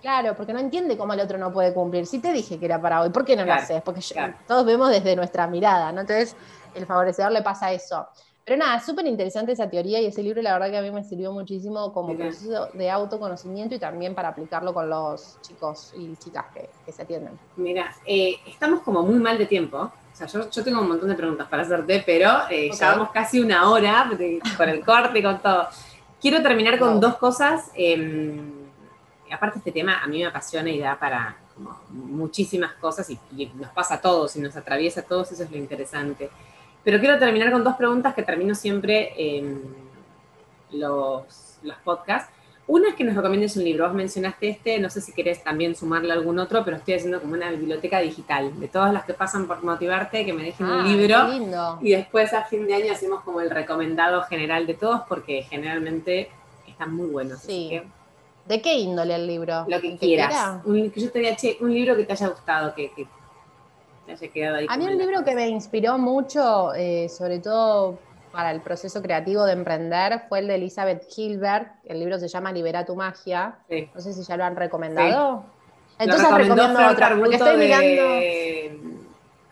Claro, 0.00 0.34
porque 0.34 0.52
no 0.52 0.58
entiende 0.60 0.96
cómo 0.96 1.12
el 1.12 1.20
otro 1.20 1.36
no 1.38 1.52
puede 1.52 1.74
cumplir. 1.74 2.06
Si 2.06 2.20
te 2.20 2.32
dije 2.32 2.58
que 2.58 2.64
era 2.64 2.80
para 2.80 3.02
hoy, 3.02 3.10
¿por 3.10 3.24
qué 3.24 3.36
no 3.36 3.44
Claro, 3.44 3.60
lo 3.60 3.64
haces? 3.64 3.82
Porque 3.82 4.00
yo- 4.00 4.14
claro. 4.14 4.34
todos 4.48 4.64
vemos 4.64 4.90
desde 4.90 5.14
nuestra 5.14 5.46
mirada, 5.46 5.92
¿no? 5.92 6.00
Entonces, 6.00 6.34
el 6.74 6.86
favorecedor 6.86 7.32
le 7.32 7.42
pasa 7.42 7.70
eso. 7.72 8.08
Pero 8.42 8.56
nada, 8.56 8.80
súper 8.80 9.06
interesante 9.06 9.52
esa 9.52 9.68
teoría 9.68 10.00
y 10.00 10.06
ese 10.06 10.22
libro, 10.22 10.40
la 10.40 10.54
verdad 10.54 10.70
que 10.70 10.78
a 10.78 10.82
mí 10.82 10.90
me 10.90 11.04
sirvió 11.04 11.30
muchísimo 11.32 11.92
como 11.92 12.16
proceso 12.16 12.68
de 12.72 12.90
autoconocimiento 12.90 13.74
y 13.74 13.78
también 13.78 14.14
para 14.14 14.28
aplicarlo 14.28 14.72
con 14.72 14.88
los 14.88 15.38
chicos 15.42 15.92
y 15.96 16.16
chicas 16.16 16.46
que, 16.54 16.70
que 16.84 16.92
se 16.92 17.02
atienden. 17.02 17.38
Mira, 17.56 17.94
eh, 18.06 18.36
estamos 18.46 18.80
como 18.80 19.02
muy 19.02 19.18
mal 19.18 19.36
de 19.36 19.44
tiempo. 19.46 19.76
O 19.78 19.92
sea, 20.16 20.26
yo, 20.26 20.48
yo 20.50 20.64
tengo 20.64 20.80
un 20.80 20.88
montón 20.88 21.08
de 21.10 21.14
preguntas 21.14 21.46
para 21.48 21.62
hacerte, 21.62 22.02
pero 22.04 22.30
eh, 22.48 22.70
llevamos 22.72 23.10
casi 23.10 23.38
una 23.40 23.70
hora 23.70 24.10
de- 24.18 24.40
con 24.56 24.68
el 24.68 24.82
corte 24.84 25.18
y 25.18 25.22
con 25.22 25.38
todo. 25.40 25.68
Quiero 26.20 26.42
terminar 26.42 26.78
con 26.78 26.98
dos 26.98 27.16
cosas. 27.18 27.70
eh, 27.76 28.56
aparte, 29.32 29.58
este 29.58 29.72
tema 29.72 30.02
a 30.02 30.06
mí 30.06 30.18
me 30.18 30.26
apasiona 30.26 30.70
y 30.70 30.78
da 30.78 30.98
para 30.98 31.36
como 31.54 31.78
muchísimas 31.90 32.72
cosas 32.74 33.08
y, 33.10 33.18
y 33.36 33.46
nos 33.54 33.70
pasa 33.70 33.94
a 33.94 34.00
todos 34.00 34.34
y 34.36 34.40
nos 34.40 34.56
atraviesa 34.56 35.00
a 35.00 35.04
todos, 35.04 35.30
eso 35.32 35.42
es 35.44 35.50
lo 35.50 35.56
interesante. 35.56 36.30
Pero 36.82 36.98
quiero 36.98 37.18
terminar 37.18 37.52
con 37.52 37.62
dos 37.62 37.76
preguntas 37.76 38.14
que 38.14 38.22
termino 38.22 38.54
siempre 38.54 39.12
en 39.16 39.62
los, 40.72 41.58
los 41.62 41.76
podcasts. 41.84 42.30
Una 42.66 42.90
es 42.90 42.94
que 42.94 43.02
nos 43.02 43.16
recomiendes 43.16 43.56
un 43.56 43.64
libro. 43.64 43.86
Vos 43.86 43.94
mencionaste 43.94 44.48
este, 44.48 44.78
no 44.78 44.88
sé 44.90 45.00
si 45.00 45.12
querés 45.12 45.42
también 45.42 45.74
sumarle 45.74 46.12
algún 46.12 46.38
otro, 46.38 46.64
pero 46.64 46.76
estoy 46.76 46.94
haciendo 46.94 47.20
como 47.20 47.34
una 47.34 47.50
biblioteca 47.50 47.98
digital 47.98 48.58
de 48.60 48.68
todas 48.68 48.92
las 48.94 49.04
que 49.04 49.12
pasan 49.12 49.48
por 49.48 49.62
motivarte, 49.64 50.24
que 50.24 50.32
me 50.32 50.44
dejen 50.44 50.66
un 50.66 50.72
Ah, 50.80 50.82
libro. 50.84 51.26
qué 51.26 51.32
lindo. 51.32 51.78
Y 51.82 51.90
después 51.90 52.32
a 52.32 52.44
fin 52.44 52.66
de 52.68 52.74
año 52.76 52.92
hacemos 52.92 53.22
como 53.24 53.40
el 53.40 53.50
recomendado 53.50 54.22
general 54.22 54.66
de 54.68 54.74
todos, 54.74 55.00
porque 55.08 55.42
generalmente 55.42 56.30
están 56.68 56.94
muy 56.94 57.08
buenos. 57.08 57.38
así 57.40 57.46
Sí. 57.48 57.68
que 57.70 57.82
¿De 58.46 58.60
qué 58.60 58.74
índole 58.74 59.14
el 59.14 59.26
libro? 59.26 59.64
lo 59.68 59.80
que 59.80 59.92
¿El 59.92 59.98
quieras. 59.98 60.28
quiera? 60.28 60.62
Un, 60.64 60.92
yo 60.92 61.10
te 61.10 61.36
che, 61.36 61.56
un 61.60 61.72
libro 61.72 61.96
que 61.96 62.04
te 62.04 62.12
haya 62.12 62.28
gustado, 62.28 62.74
que, 62.74 62.92
que 62.92 63.06
te 64.06 64.12
haya 64.12 64.28
quedado 64.28 64.56
ahí. 64.56 64.66
A 64.68 64.76
mí 64.76 64.86
un 64.86 64.98
libro 64.98 65.24
que 65.24 65.34
me 65.34 65.48
inspiró 65.48 65.98
mucho, 65.98 66.74
eh, 66.74 67.08
sobre 67.08 67.38
todo 67.38 67.98
para 68.32 68.50
el 68.50 68.60
proceso 68.60 69.02
creativo 69.02 69.44
de 69.44 69.52
emprender, 69.52 70.22
fue 70.28 70.40
el 70.40 70.48
de 70.48 70.56
Elizabeth 70.56 71.04
Gilbert. 71.10 71.68
El 71.84 72.00
libro 72.00 72.18
se 72.18 72.28
llama 72.28 72.52
Libera 72.52 72.84
tu 72.84 72.94
magia. 72.94 73.56
Sí. 73.68 73.88
No 73.94 74.00
sé 74.00 74.12
si 74.12 74.22
ya 74.22 74.36
lo 74.36 74.44
han 74.44 74.56
recomendado. 74.56 75.44
Lo 75.44 75.44
Entonces 75.98 76.26
recomendó 76.28 76.54
recomiendo 76.54 76.86
porque 76.86 77.00
Carbuto 77.00 77.30
estoy 77.32 77.56
mirando... 77.56 79.00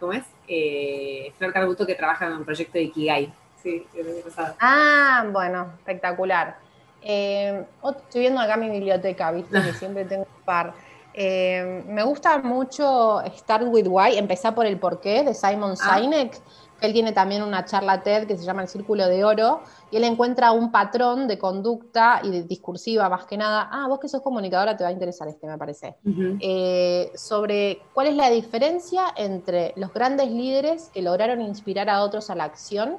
¿Cómo 0.01 0.13
es? 0.13 0.25
Eh, 0.47 1.33
Flor 1.37 1.53
Carbuto 1.53 1.85
que 1.85 1.95
trabaja 1.95 2.27
en 2.27 2.35
un 2.35 2.45
proyecto 2.45 2.79
de 2.79 2.85
Ikigai. 2.85 3.33
Sí, 3.63 3.85
lo 3.95 4.11
he 4.11 4.23
pasado. 4.23 4.55
Ah, 4.61 5.27
bueno, 5.31 5.73
espectacular. 5.79 6.57
Eh, 7.03 7.65
estoy 7.85 8.21
viendo 8.23 8.41
acá 8.41 8.57
mi 8.57 8.69
biblioteca, 8.71 9.31
viste, 9.33 9.61
que 9.63 9.73
siempre 9.79 10.05
tengo 10.05 10.23
un 10.23 10.45
par. 10.45 10.75
Eh, 11.15 11.85
me 11.89 12.03
gusta 12.05 12.39
mucho 12.39 13.21
Start 13.37 13.65
with 13.67 13.87
Why, 13.89 14.17
empezar 14.19 14.55
por 14.55 14.67
el 14.67 14.79
porqué 14.79 15.25
de 15.25 15.35
Simon 15.35 15.75
Ah. 15.81 15.99
Sinek, 15.99 16.41
que 16.79 16.87
él 16.87 16.93
tiene 16.93 17.11
también 17.13 17.43
una 17.43 17.65
charla 17.65 18.05
TED 18.05 18.29
que 18.29 18.37
se 18.37 18.45
llama 18.45 18.63
El 18.63 18.69
Círculo 18.69 19.09
de 19.09 19.25
Oro, 19.25 19.63
y 19.91 19.97
él 19.97 20.05
encuentra 20.05 20.53
un 20.53 20.71
patrón 20.71 21.27
de 21.27 21.37
conducta 21.37 22.21
y 22.23 22.31
de 22.31 22.43
discursiva 22.45 23.09
más 23.09 23.25
que 23.27 23.37
nada. 23.37 23.69
Ah, 23.73 23.87
vos 23.89 23.99
que 23.99 24.07
sos 24.07 24.23
comunicadora 24.23 24.77
te 24.77 24.85
va 24.85 24.91
a 24.91 24.93
interesar 24.93 25.27
este, 25.27 25.49
me 25.49 25.59
parece. 25.59 25.97
Eh, 26.41 27.11
sobre 27.17 27.81
cuál 27.95 28.07
es 28.09 28.15
la 28.15 28.31
diferencia 28.31 29.07
entre 29.17 29.73
los 29.75 29.93
grandes 29.93 30.31
líderes 30.31 30.91
que 30.95 31.03
lograron 31.03 31.41
inspirar 31.41 31.91
a 31.91 32.03
otros 32.03 32.31
a 32.31 32.37
la 32.37 32.45
acción 32.45 32.99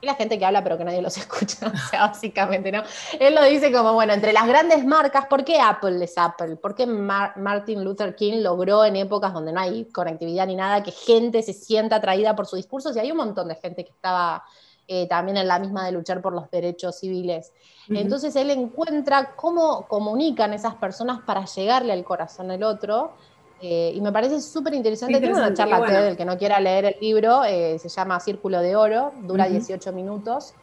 y 0.00 0.06
la 0.06 0.14
gente 0.14 0.38
que 0.38 0.44
habla 0.46 0.62
pero 0.62 0.78
que 0.78 0.84
nadie 0.84 1.02
los 1.02 1.16
escucha, 1.18 1.66
o 1.72 1.76
sea, 1.90 2.06
básicamente, 2.08 2.70
¿no? 2.72 2.82
Él 3.18 3.34
lo 3.34 3.42
dice 3.44 3.72
como, 3.72 3.94
bueno, 3.94 4.12
entre 4.12 4.32
las 4.32 4.46
grandes 4.46 4.84
marcas, 4.84 5.26
¿por 5.26 5.44
qué 5.44 5.60
Apple 5.60 6.04
es 6.04 6.16
Apple? 6.16 6.56
¿Por 6.56 6.74
qué 6.74 6.86
Mar- 6.86 7.36
Martin 7.36 7.82
Luther 7.84 8.14
King 8.14 8.42
logró 8.42 8.84
en 8.84 8.96
épocas 8.96 9.32
donde 9.32 9.52
no 9.52 9.60
hay 9.60 9.86
conectividad 9.86 10.46
ni 10.46 10.54
nada 10.56 10.82
que 10.82 10.92
gente 10.92 11.42
se 11.42 11.52
sienta 11.52 11.96
atraída 11.96 12.36
por 12.36 12.46
sus 12.46 12.58
discursos? 12.58 12.96
Y 12.96 13.00
hay 13.00 13.10
un 13.10 13.16
montón 13.18 13.48
de 13.48 13.56
gente 13.56 13.84
que 13.84 13.90
estaba 13.90 14.44
eh, 14.86 15.06
también 15.06 15.36
en 15.36 15.46
la 15.48 15.58
misma 15.58 15.84
de 15.84 15.92
luchar 15.92 16.22
por 16.22 16.32
los 16.32 16.50
derechos 16.50 16.98
civiles. 16.98 17.52
Entonces 17.90 18.34
él 18.36 18.50
encuentra 18.50 19.34
cómo 19.34 19.86
comunican 19.86 20.52
esas 20.54 20.74
personas 20.76 21.20
para 21.26 21.44
llegarle 21.44 21.92
al 21.92 22.04
corazón 22.04 22.48
del 22.48 22.62
otro. 22.62 23.12
Eh, 23.60 23.92
y 23.94 24.00
me 24.00 24.12
parece 24.12 24.40
súper 24.40 24.74
interesante. 24.74 25.18
Tiene 25.18 25.34
una 25.34 25.52
charla 25.54 25.76
qué 25.76 25.82
bueno. 25.82 25.98
TED, 25.98 26.06
el 26.08 26.16
que 26.16 26.24
no 26.24 26.38
quiera 26.38 26.60
leer 26.60 26.84
el 26.86 26.96
libro, 27.00 27.44
eh, 27.44 27.78
se 27.78 27.88
llama 27.88 28.20
Círculo 28.20 28.60
de 28.60 28.76
Oro, 28.76 29.12
dura 29.22 29.44
Ujú. 29.44 29.54
18 29.54 29.92
minutos. 29.92 30.54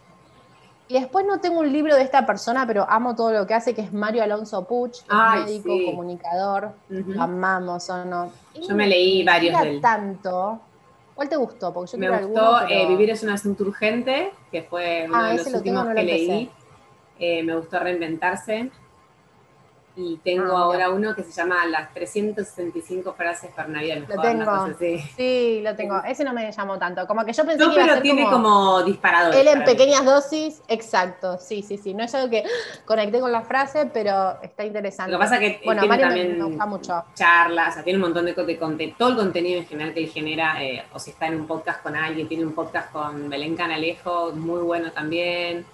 Y 0.88 0.94
después 0.94 1.26
no 1.26 1.40
tengo 1.40 1.58
un 1.60 1.72
libro 1.72 1.96
de 1.96 2.02
esta 2.02 2.24
persona, 2.24 2.64
pero 2.66 2.86
amo 2.88 3.14
todo 3.16 3.32
lo 3.32 3.46
que 3.46 3.54
hace, 3.54 3.74
que 3.74 3.80
es 3.82 3.92
Mario 3.92 4.22
Alonso 4.22 4.64
Puch, 4.66 4.98
Ay, 5.08 5.40
médico, 5.40 5.76
sí. 5.76 5.84
comunicador, 5.84 6.74
lo 6.88 7.22
amamos 7.22 7.90
o 7.90 8.04
no. 8.04 8.32
Y 8.54 8.66
Yo 8.68 8.74
me 8.76 8.86
leí 8.86 9.24
varios 9.24 9.60
de 9.60 9.70
él. 9.70 9.80
tanto. 9.80 10.60
¿Cuál 11.14 11.28
te 11.28 11.36
gustó? 11.36 11.72
Porque 11.72 11.90
yo 11.92 11.98
Me 11.98 12.08
gustó 12.10 12.56
alguno, 12.56 12.68
eh, 12.70 12.86
Vivir 12.86 13.10
es 13.10 13.22
un 13.22 13.30
asunto 13.30 13.64
urgente, 13.64 14.30
que 14.52 14.62
fue 14.62 15.06
uno 15.08 15.16
Ah, 15.18 15.28
de 15.30 15.36
los 15.38 15.46
lo 15.46 15.60
tengo, 15.62 15.80
últimos 15.80 15.86
no 15.88 15.94
que 15.94 16.02
leí. 16.02 16.50
Me 17.44 17.56
gustó 17.56 17.78
Reinventarse. 17.80 18.70
Y 19.98 20.18
tengo 20.18 20.54
Ah, 20.56 20.60
ahora 20.64 20.90
uno 20.90 21.14
que 21.14 21.22
se 21.22 21.32
llama 21.32 21.64
Las 21.66 21.92
365 21.94 23.14
frases 23.14 23.50
para 23.56 23.68
una 23.68 23.80
vida 23.80 23.96
mejor. 23.96 24.16
Lo 24.16 24.22
tengo. 24.22 24.68
Sí, 25.16 25.60
lo 25.62 25.74
tengo. 25.74 26.02
Ese 26.04 26.22
no 26.22 26.34
me 26.34 26.52
llamó 26.52 26.78
tanto. 26.78 27.06
Como 27.06 27.24
que 27.24 27.32
yo 27.32 27.46
pensé 27.46 27.64
No, 27.64 27.70
que 27.70 27.80
pero 27.80 27.94
ser 27.94 28.02
tiene 28.02 28.24
como... 28.24 28.36
como, 28.42 28.82
disparadores. 28.82 29.40
Él 29.40 29.48
en 29.48 29.60
mí. 29.60 29.64
pequeñas 29.64 30.04
dosis, 30.04 30.60
exacto, 30.68 31.38
sí, 31.38 31.62
sí, 31.62 31.78
sí. 31.78 31.94
No 31.94 32.04
es 32.04 32.14
algo 32.14 32.28
que 32.30 32.44
conecté 32.84 33.20
con 33.20 33.32
la 33.32 33.40
frase, 33.40 33.88
pero 33.92 34.36
está 34.42 34.64
interesante. 34.64 35.12
Lo 35.12 35.18
que 35.18 35.22
pasa 35.24 35.34
es 35.36 35.40
que 35.40 35.46
él 35.46 35.60
bueno, 35.64 35.80
tiene 35.80 35.96
Mario 35.96 36.06
me- 36.08 36.12
también 36.20 36.38
me 36.38 36.44
gusta 36.44 36.66
mucho. 36.66 37.04
charlas, 37.14 37.70
o 37.70 37.72
sea, 37.74 37.82
tiene 37.82 37.96
un 37.98 38.02
montón 38.02 38.26
de, 38.26 38.34
de 38.34 38.58
conte- 38.58 38.94
todo 38.98 39.08
el 39.10 39.16
contenido 39.16 39.60
en 39.60 39.66
general 39.66 39.94
que 39.94 40.00
él 40.04 40.10
genera, 40.10 40.62
eh, 40.62 40.84
o 40.92 40.98
si 40.98 41.10
está 41.10 41.26
en 41.26 41.36
un 41.40 41.46
podcast 41.46 41.82
con 41.82 41.96
alguien, 41.96 42.28
tiene 42.28 42.44
un 42.44 42.52
podcast 42.54 42.92
con 42.92 43.30
Belén 43.30 43.56
Canalejo, 43.56 44.32
muy 44.34 44.60
bueno 44.60 44.92
también. 44.92 45.64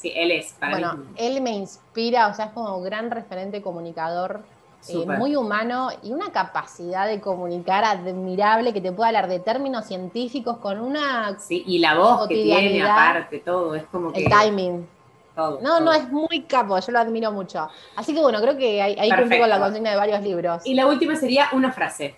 Sí, 0.00 0.12
él 0.16 0.30
es, 0.30 0.52
para 0.54 0.72
Bueno, 0.72 0.94
mí. 0.96 1.04
él 1.16 1.40
me 1.42 1.50
inspira, 1.50 2.28
o 2.28 2.34
sea, 2.34 2.46
es 2.46 2.52
como 2.52 2.80
gran 2.80 3.10
referente 3.10 3.60
comunicador, 3.60 4.40
eh, 4.88 5.04
muy 5.18 5.36
humano 5.36 5.90
y 6.02 6.12
una 6.12 6.32
capacidad 6.32 7.06
de 7.06 7.20
comunicar 7.20 7.84
admirable 7.84 8.72
que 8.72 8.80
te 8.80 8.92
puede 8.92 9.08
hablar 9.08 9.28
de 9.28 9.38
términos 9.40 9.84
científicos 9.84 10.56
con 10.56 10.80
una. 10.80 11.38
Sí, 11.38 11.62
y 11.66 11.80
la 11.80 11.98
voz 11.98 12.26
que 12.28 12.34
tiene 12.34 12.82
aparte, 12.82 13.40
todo, 13.40 13.74
es 13.74 13.84
como 13.92 14.10
que... 14.10 14.24
El 14.24 14.30
timing. 14.30 14.88
todo, 15.36 15.60
No, 15.60 15.80
no, 15.80 15.92
es 15.92 16.10
muy 16.10 16.44
capo, 16.44 16.78
yo 16.80 16.92
lo 16.92 16.98
admiro 16.98 17.30
mucho. 17.30 17.68
Así 17.94 18.14
que 18.14 18.20
bueno, 18.22 18.40
creo 18.40 18.56
que 18.56 18.80
ahí, 18.80 18.96
ahí 18.98 19.10
cumplí 19.10 19.38
con 19.38 19.50
la 19.50 19.58
consigna 19.60 19.90
de 19.90 19.96
varios 19.96 20.22
libros. 20.22 20.64
Y 20.64 20.72
la 20.72 20.86
última 20.86 21.14
sería 21.14 21.48
una 21.52 21.70
frase. 21.72 22.16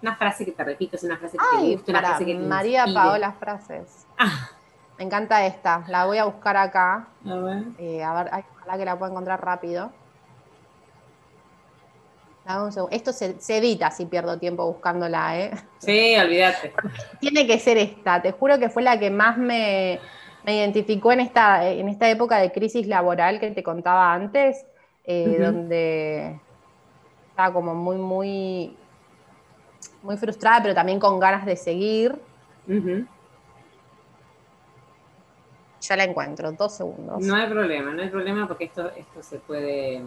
Una 0.00 0.16
frase 0.16 0.46
que 0.46 0.52
te 0.52 0.64
repites, 0.64 1.02
una 1.02 1.18
frase 1.18 1.36
que 1.36 1.44
te 1.44 1.56
Ay, 1.58 1.74
guste, 1.74 1.90
una 1.90 2.00
frase 2.00 2.24
que 2.24 2.32
te 2.34 2.38
María 2.40 2.84
inspire. 2.86 2.94
Paola 3.04 3.32
Frases. 3.32 4.06
Ah, 4.16 4.48
Me 4.98 5.04
encanta 5.04 5.46
esta. 5.46 5.84
La 5.88 6.06
voy 6.06 6.18
a 6.18 6.24
buscar 6.24 6.56
acá. 6.56 7.06
A 7.24 7.34
ver. 7.36 7.62
Eh, 7.78 8.02
a 8.02 8.14
ver, 8.14 8.28
ay, 8.32 8.44
ojalá 8.56 8.78
que 8.78 8.84
la 8.84 8.98
pueda 8.98 9.12
encontrar 9.12 9.44
rápido. 9.44 9.92
Dame 12.44 12.64
un 12.64 12.72
segundo. 12.72 12.96
Esto 12.96 13.12
se, 13.12 13.40
se 13.40 13.58
edita 13.58 13.90
si 13.90 14.06
pierdo 14.06 14.38
tiempo 14.38 14.66
buscándola, 14.66 15.38
¿eh? 15.38 15.50
Sí, 15.78 16.16
olvídate. 16.16 16.72
Tiene 17.20 17.46
que 17.46 17.58
ser 17.58 17.76
esta. 17.76 18.20
Te 18.20 18.32
juro 18.32 18.58
que 18.58 18.70
fue 18.70 18.82
la 18.82 18.98
que 18.98 19.10
más 19.10 19.38
me, 19.38 20.00
me 20.44 20.56
identificó 20.56 21.12
en 21.12 21.20
esta, 21.20 21.68
en 21.68 21.88
esta 21.88 22.08
época 22.08 22.38
de 22.38 22.50
crisis 22.50 22.86
laboral 22.86 23.38
que 23.38 23.50
te 23.50 23.62
contaba 23.62 24.12
antes, 24.12 24.64
eh, 25.04 25.38
donde 25.38 26.40
estaba 27.28 27.52
como 27.52 27.74
muy, 27.74 27.96
muy, 27.96 28.76
muy 30.02 30.16
frustrada, 30.16 30.62
pero 30.62 30.74
también 30.74 30.98
con 30.98 31.20
ganas 31.20 31.44
de 31.44 31.54
seguir. 31.54 32.18
Ya 35.80 35.96
la 35.96 36.04
encuentro, 36.04 36.52
dos 36.52 36.76
segundos. 36.76 37.20
No 37.22 37.36
hay 37.36 37.48
problema, 37.48 37.92
no 37.92 38.02
hay 38.02 38.08
problema 38.08 38.46
porque 38.48 38.64
esto, 38.64 38.90
esto 38.96 39.22
se 39.22 39.38
puede. 39.38 40.02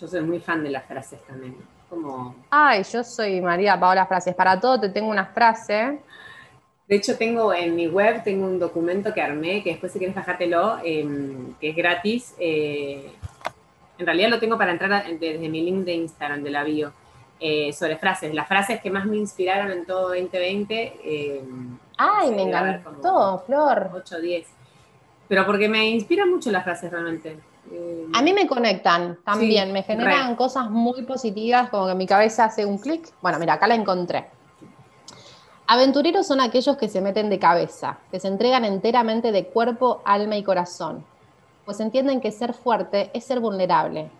Yo 0.00 0.08
soy 0.08 0.22
muy 0.22 0.40
fan 0.40 0.62
de 0.64 0.70
las 0.70 0.84
frases 0.86 1.20
también. 1.26 1.56
Como. 1.88 2.34
Ay, 2.50 2.82
yo 2.84 3.04
soy 3.04 3.40
María 3.40 3.78
Paola 3.78 4.06
Frases. 4.06 4.34
Para 4.34 4.58
todo 4.58 4.80
te 4.80 4.88
tengo 4.88 5.10
una 5.10 5.26
frase. 5.26 6.00
De 6.88 6.96
hecho, 6.96 7.16
tengo 7.16 7.54
en 7.54 7.74
mi 7.76 7.86
web 7.86 8.22
tengo 8.24 8.44
un 8.46 8.58
documento 8.58 9.14
que 9.14 9.22
armé, 9.22 9.62
que 9.62 9.70
después 9.70 9.92
si 9.92 9.98
quieres 9.98 10.16
bajártelo, 10.16 10.78
eh, 10.84 11.06
que 11.60 11.70
es 11.70 11.76
gratis. 11.76 12.34
eh, 12.38 13.10
en 13.96 14.06
realidad 14.06 14.28
lo 14.30 14.40
tengo 14.40 14.58
para 14.58 14.72
entrar 14.72 14.92
a- 14.92 15.02
desde 15.04 15.48
mi 15.48 15.62
link 15.62 15.84
de 15.84 15.94
Instagram, 15.94 16.42
de 16.42 16.50
la 16.50 16.64
bio, 16.64 16.92
eh, 17.38 17.72
sobre 17.72 17.96
frases. 17.96 18.34
Las 18.34 18.48
frases 18.48 18.80
que 18.80 18.90
más 18.90 19.06
me 19.06 19.16
inspiraron 19.16 19.70
en 19.70 19.86
todo 19.86 20.08
2020. 20.08 20.92
Ay, 21.96 22.30
me 22.32 22.42
encantó, 22.42 23.42
Flor. 23.46 23.90
8 23.94 24.16
o 24.16 24.20
10. 24.20 24.48
Pero 25.28 25.46
porque 25.46 25.68
me 25.68 25.88
inspiran 25.88 26.30
mucho 26.30 26.50
las 26.50 26.64
frases 26.64 26.90
realmente. 26.90 27.38
Eh, 27.72 28.06
A 28.12 28.20
mí 28.20 28.32
me 28.32 28.46
conectan 28.46 29.18
también, 29.24 29.68
Sí, 29.68 29.72
me 29.72 29.82
generan 29.82 30.36
cosas 30.36 30.68
muy 30.70 31.02
positivas, 31.02 31.70
como 31.70 31.86
que 31.86 31.94
mi 31.94 32.06
cabeza 32.06 32.44
hace 32.44 32.66
un 32.66 32.78
clic. 32.78 33.08
Bueno, 33.22 33.38
mira, 33.38 33.54
acá 33.54 33.66
la 33.66 33.74
encontré. 33.74 34.26
Aventureros 35.66 36.26
son 36.26 36.40
aquellos 36.42 36.76
que 36.76 36.88
se 36.88 37.00
meten 37.00 37.30
de 37.30 37.38
cabeza, 37.38 37.98
que 38.10 38.20
se 38.20 38.28
entregan 38.28 38.66
enteramente 38.66 39.32
de 39.32 39.46
cuerpo, 39.46 40.02
alma 40.04 40.36
y 40.36 40.42
corazón, 40.42 41.02
pues 41.64 41.80
entienden 41.80 42.20
que 42.20 42.32
ser 42.32 42.52
fuerte 42.52 43.10
es 43.14 43.24
ser 43.24 43.40
vulnerable, 43.40 44.10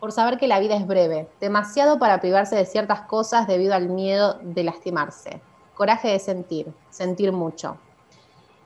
por 0.00 0.10
saber 0.10 0.38
que 0.38 0.48
la 0.48 0.58
vida 0.58 0.74
es 0.74 0.86
breve, 0.86 1.28
demasiado 1.38 1.98
para 1.98 2.18
privarse 2.22 2.56
de 2.56 2.64
ciertas 2.64 3.02
cosas 3.02 3.46
debido 3.46 3.74
al 3.74 3.90
miedo 3.90 4.38
de 4.40 4.64
lastimarse, 4.64 5.42
coraje 5.76 6.08
de 6.10 6.20
sentir, 6.20 6.74
sentir 6.90 7.32
mucho. 7.32 7.84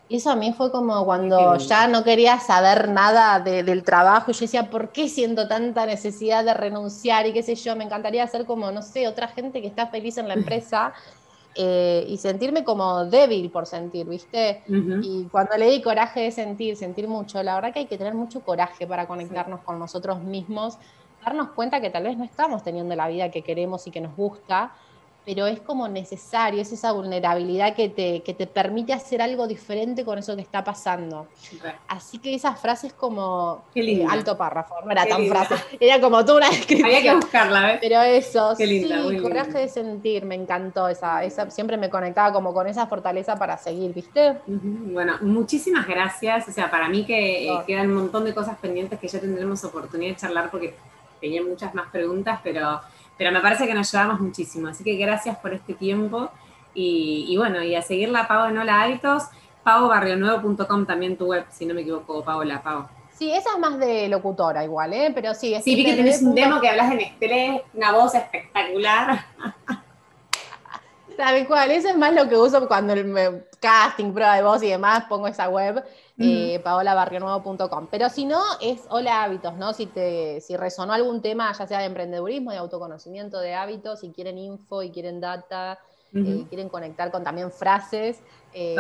Y 0.09 0.17
eso 0.17 0.31
a 0.31 0.37
mí 0.37 0.53
fue 0.53 0.73
como 0.73 1.05
cuando 1.05 1.57
ya 1.59 1.87
no 1.87 2.03
quería 2.03 2.41
saber 2.41 2.89
nada 2.89 3.39
de- 3.41 3.63
del 3.63 3.85
trabajo 3.85 4.31
y 4.33 4.35
yo 4.35 4.41
decía, 4.41 4.69
¿por 4.71 4.91
qué 4.93 5.09
siento 5.09 5.47
tanta 5.49 5.87
necesidad 5.87 6.45
de 6.45 6.53
renunciar? 6.55 7.27
Y 7.27 7.33
qué 7.33 7.43
sé 7.45 7.55
yo, 7.55 7.77
me 7.77 7.85
encantaría 7.85 8.27
ser 8.27 8.45
como, 8.45 8.73
no 8.73 8.83
sé, 8.83 9.07
otra 9.09 9.29
gente 9.29 9.61
que 9.63 9.69
está 9.69 9.87
feliz 9.89 10.17
en 10.19 10.27
la 10.29 10.35
empresa 10.35 10.93
eh, 11.55 12.05
y 12.09 12.19
sentirme 12.19 12.65
como 12.65 13.07
débil 13.07 13.51
por 13.53 13.67
sentir, 13.67 14.07
¿viste? 14.09 14.65
Y 14.99 15.29
cuando 15.31 15.57
leí 15.57 15.81
coraje 15.83 16.21
de 16.21 16.33
sentir, 16.33 16.77
sentir 16.77 17.09
mucho, 17.09 17.43
la 17.43 17.55
verdad 17.55 17.73
que 17.73 17.81
hay 17.81 17.89
que 17.89 17.99
tener 17.99 18.15
mucho 18.15 18.43
coraje 18.45 18.87
para 18.87 19.07
conectarnos 19.09 19.63
con 19.63 19.79
nosotros 19.79 20.23
mismos, 20.23 20.79
darnos 21.25 21.51
cuenta 21.55 21.81
que 21.81 21.91
tal 21.91 22.05
vez 22.05 22.17
no 22.19 22.25
estamos 22.25 22.63
teniendo 22.65 22.95
la 22.97 23.09
vida 23.09 23.31
que 23.31 23.43
queremos 23.45 23.87
y 23.87 23.91
que 23.93 24.01
nos 24.01 24.15
gusta, 24.17 24.75
pero 25.31 25.47
es 25.47 25.61
como 25.61 25.87
necesario, 25.87 26.61
es 26.61 26.73
esa 26.73 26.91
vulnerabilidad 26.91 27.77
que 27.77 27.89
te, 27.89 28.21
que 28.23 28.35
te 28.35 28.49
permite 28.49 28.93
hacer 28.93 29.23
algo 29.23 29.47
diferente 29.47 30.05
con 30.05 30.19
eso 30.19 30.35
que 30.35 30.43
está 30.43 30.65
pasando. 30.65 31.29
Re. 31.63 31.73
Así 31.87 32.19
que 32.19 32.35
esas 32.35 32.59
frases 32.61 32.93
como 32.93 33.63
eh, 33.77 34.05
alto 34.11 34.37
párrafo, 34.37 34.75
no 34.85 34.91
era 34.91 35.05
Qué 35.05 35.11
tan 35.11 35.21
linda. 35.21 35.45
frase, 35.45 35.65
era 35.79 36.01
como 36.01 36.25
toda 36.25 36.39
una 36.39 36.51
descripción. 36.51 36.85
Había 36.85 37.03
que 37.03 37.15
buscarla, 37.15 37.67
¿ves? 37.67 37.79
Pero 37.81 38.03
eso, 38.03 38.55
Qué 38.59 38.67
linda, 38.67 38.97
sí, 38.97 39.03
muy 39.05 39.13
linda. 39.15 39.29
coraje 39.29 39.59
de 39.59 39.69
sentir, 39.69 40.25
me 40.25 40.35
encantó 40.35 40.89
esa, 40.89 41.23
esa, 41.23 41.49
siempre 41.49 41.77
me 41.77 41.89
conectaba 41.89 42.33
como 42.33 42.53
con 42.53 42.67
esa 42.67 42.89
fortaleza 42.89 43.37
para 43.37 43.57
seguir, 43.57 43.95
¿viste? 43.95 44.31
Ujú. 44.49 44.93
Bueno, 44.93 45.15
muchísimas 45.21 45.87
gracias. 45.87 46.49
O 46.49 46.51
sea, 46.53 46.69
para 46.73 46.89
mí 46.89 47.05
que 47.07 47.47
eh, 47.47 47.61
quedan 47.69 47.87
un 47.87 47.95
montón 47.99 48.25
de 48.25 48.35
cosas 48.35 48.59
pendientes 48.59 48.99
que 48.99 49.07
ya 49.07 49.21
tendremos 49.21 49.63
oportunidad 49.63 50.11
de 50.11 50.17
charlar 50.17 50.51
porque 50.51 50.75
tenía 51.21 51.41
muchas 51.41 51.73
más 51.73 51.89
preguntas, 51.93 52.41
pero, 52.43 52.81
pero 53.21 53.33
me 53.33 53.41
parece 53.41 53.67
que 53.67 53.75
nos 53.75 53.93
llevamos 53.93 54.19
muchísimo. 54.19 54.69
Así 54.69 54.83
que 54.83 54.97
gracias 54.97 55.37
por 55.37 55.53
este 55.53 55.75
tiempo. 55.75 56.31
Y, 56.73 57.27
y 57.29 57.37
bueno, 57.37 57.63
y 57.63 57.75
a 57.75 57.83
seguir 57.83 58.09
la 58.09 58.27
Pavo 58.27 58.49
en 58.49 58.57
Hola 58.57 58.81
Hábitos, 58.81 59.25
pavobarrionuevo.com 59.63 60.87
también 60.87 61.19
tu 61.19 61.27
web, 61.27 61.45
si 61.51 61.67
no 61.67 61.75
me 61.75 61.83
equivoco, 61.83 62.25
Paola, 62.25 62.63
Pavo. 62.63 62.89
Sí, 63.13 63.31
esa 63.31 63.51
es 63.53 63.59
más 63.59 63.79
de 63.79 64.09
locutora 64.09 64.65
igual, 64.65 64.95
¿eh? 64.95 65.13
Pero 65.15 65.35
sí, 65.35 65.53
es 65.53 65.63
Sí, 65.63 65.77
vi 65.77 65.85
que 65.85 65.97
tenés 65.97 66.23
un 66.23 66.35
de 66.35 66.41
demo 66.41 66.63
que 66.63 66.71
hablas 66.71 66.93
en 66.93 67.01
estrés, 67.01 67.61
una 67.75 67.93
voz 67.93 68.15
espectacular. 68.15 69.27
Tal 71.21 71.47
cual, 71.47 71.71
eso 71.71 71.89
es 71.91 71.97
más 71.99 72.15
lo 72.15 72.27
que 72.31 72.35
uso 72.37 72.67
cuando 72.67 72.95
el 72.95 73.05
me- 73.05 73.43
casting, 73.61 74.11
prueba 74.15 74.37
de 74.37 74.43
voz 74.43 74.63
y 74.63 74.69
demás, 74.71 75.05
pongo 75.07 75.27
esa 75.27 75.51
web, 75.51 75.85
eh, 76.19 76.59
paolabarrionuevo.com. 76.65 77.89
Pero 77.91 78.09
si 78.09 78.25
no, 78.25 78.41
es 78.63 78.81
Hola 78.89 79.23
Hábitos, 79.23 79.55
¿no? 79.59 79.75
Si, 79.75 79.85
te, 79.85 80.41
si 80.41 80.57
resonó 80.57 80.95
algún 80.95 81.21
tema, 81.21 81.53
ya 81.53 81.67
sea 81.67 81.81
de 81.81 81.85
emprendedurismo, 81.85 82.53
de 82.53 82.57
autoconocimiento 82.57 83.39
de 83.39 83.55
hábitos, 83.55 84.01
si 84.01 84.13
quieren 84.13 84.39
info 84.39 84.83
y 84.83 84.91
quieren 84.91 85.21
data, 85.21 85.79
eh, 86.15 86.47
quieren 86.49 86.71
conectar 86.71 87.11
con 87.11 87.23
también 87.23 87.53
frases, 87.53 88.23
eh, 88.55 88.77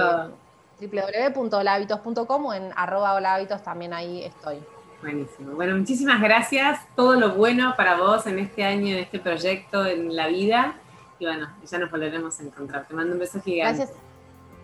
www.holahábitos.com 0.81 2.47
o 2.47 2.55
en 2.55 2.73
arroba 2.75 3.13
holahábitos 3.15 3.63
también 3.63 3.93
ahí 3.93 4.25
estoy. 4.25 4.59
Buenísimo. 5.03 5.55
Bueno, 5.57 5.77
muchísimas 5.77 6.21
gracias. 6.23 6.81
Todo 6.97 7.15
lo 7.17 7.35
bueno 7.35 7.75
para 7.77 7.97
vos 7.99 8.27
en 8.27 8.39
este 8.39 8.65
año, 8.65 8.95
en 8.95 8.99
este 9.01 9.19
proyecto, 9.19 9.85
en 9.87 10.17
la 10.17 10.27
vida. 10.29 10.80
Y 11.21 11.27
bueno, 11.27 11.49
ya 11.71 11.79
nos 11.79 11.91
volveremos 11.91 12.41
a 12.41 12.43
encontrar. 12.43 12.87
Te 12.89 12.95
mando 12.95 13.13
un 13.13 13.19
beso 13.19 13.41
gigante. 13.43 13.77
Gracias, 13.77 13.99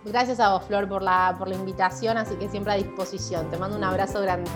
gracias 0.05 0.41
a 0.41 0.53
vos, 0.53 0.65
Flor, 0.65 0.89
por 0.89 1.03
la, 1.03 1.37
por 1.39 1.49
la 1.49 1.55
invitación, 1.55 2.17
así 2.17 2.35
que 2.37 2.49
siempre 2.49 2.73
a 2.73 2.77
disposición. 2.77 3.49
Te 3.51 3.59
mando 3.59 3.77
un 3.77 3.85
abrazo 3.85 4.23
grande. 4.23 4.51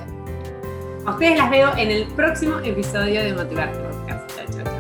A 1.05 1.13
ustedes 1.13 1.37
las 1.37 1.51
veo 1.51 1.73
en 1.77 1.91
el 1.91 2.07
próximo 2.09 2.59
episodio 2.61 3.23
de 3.23 3.35
Motivarte. 3.35 4.80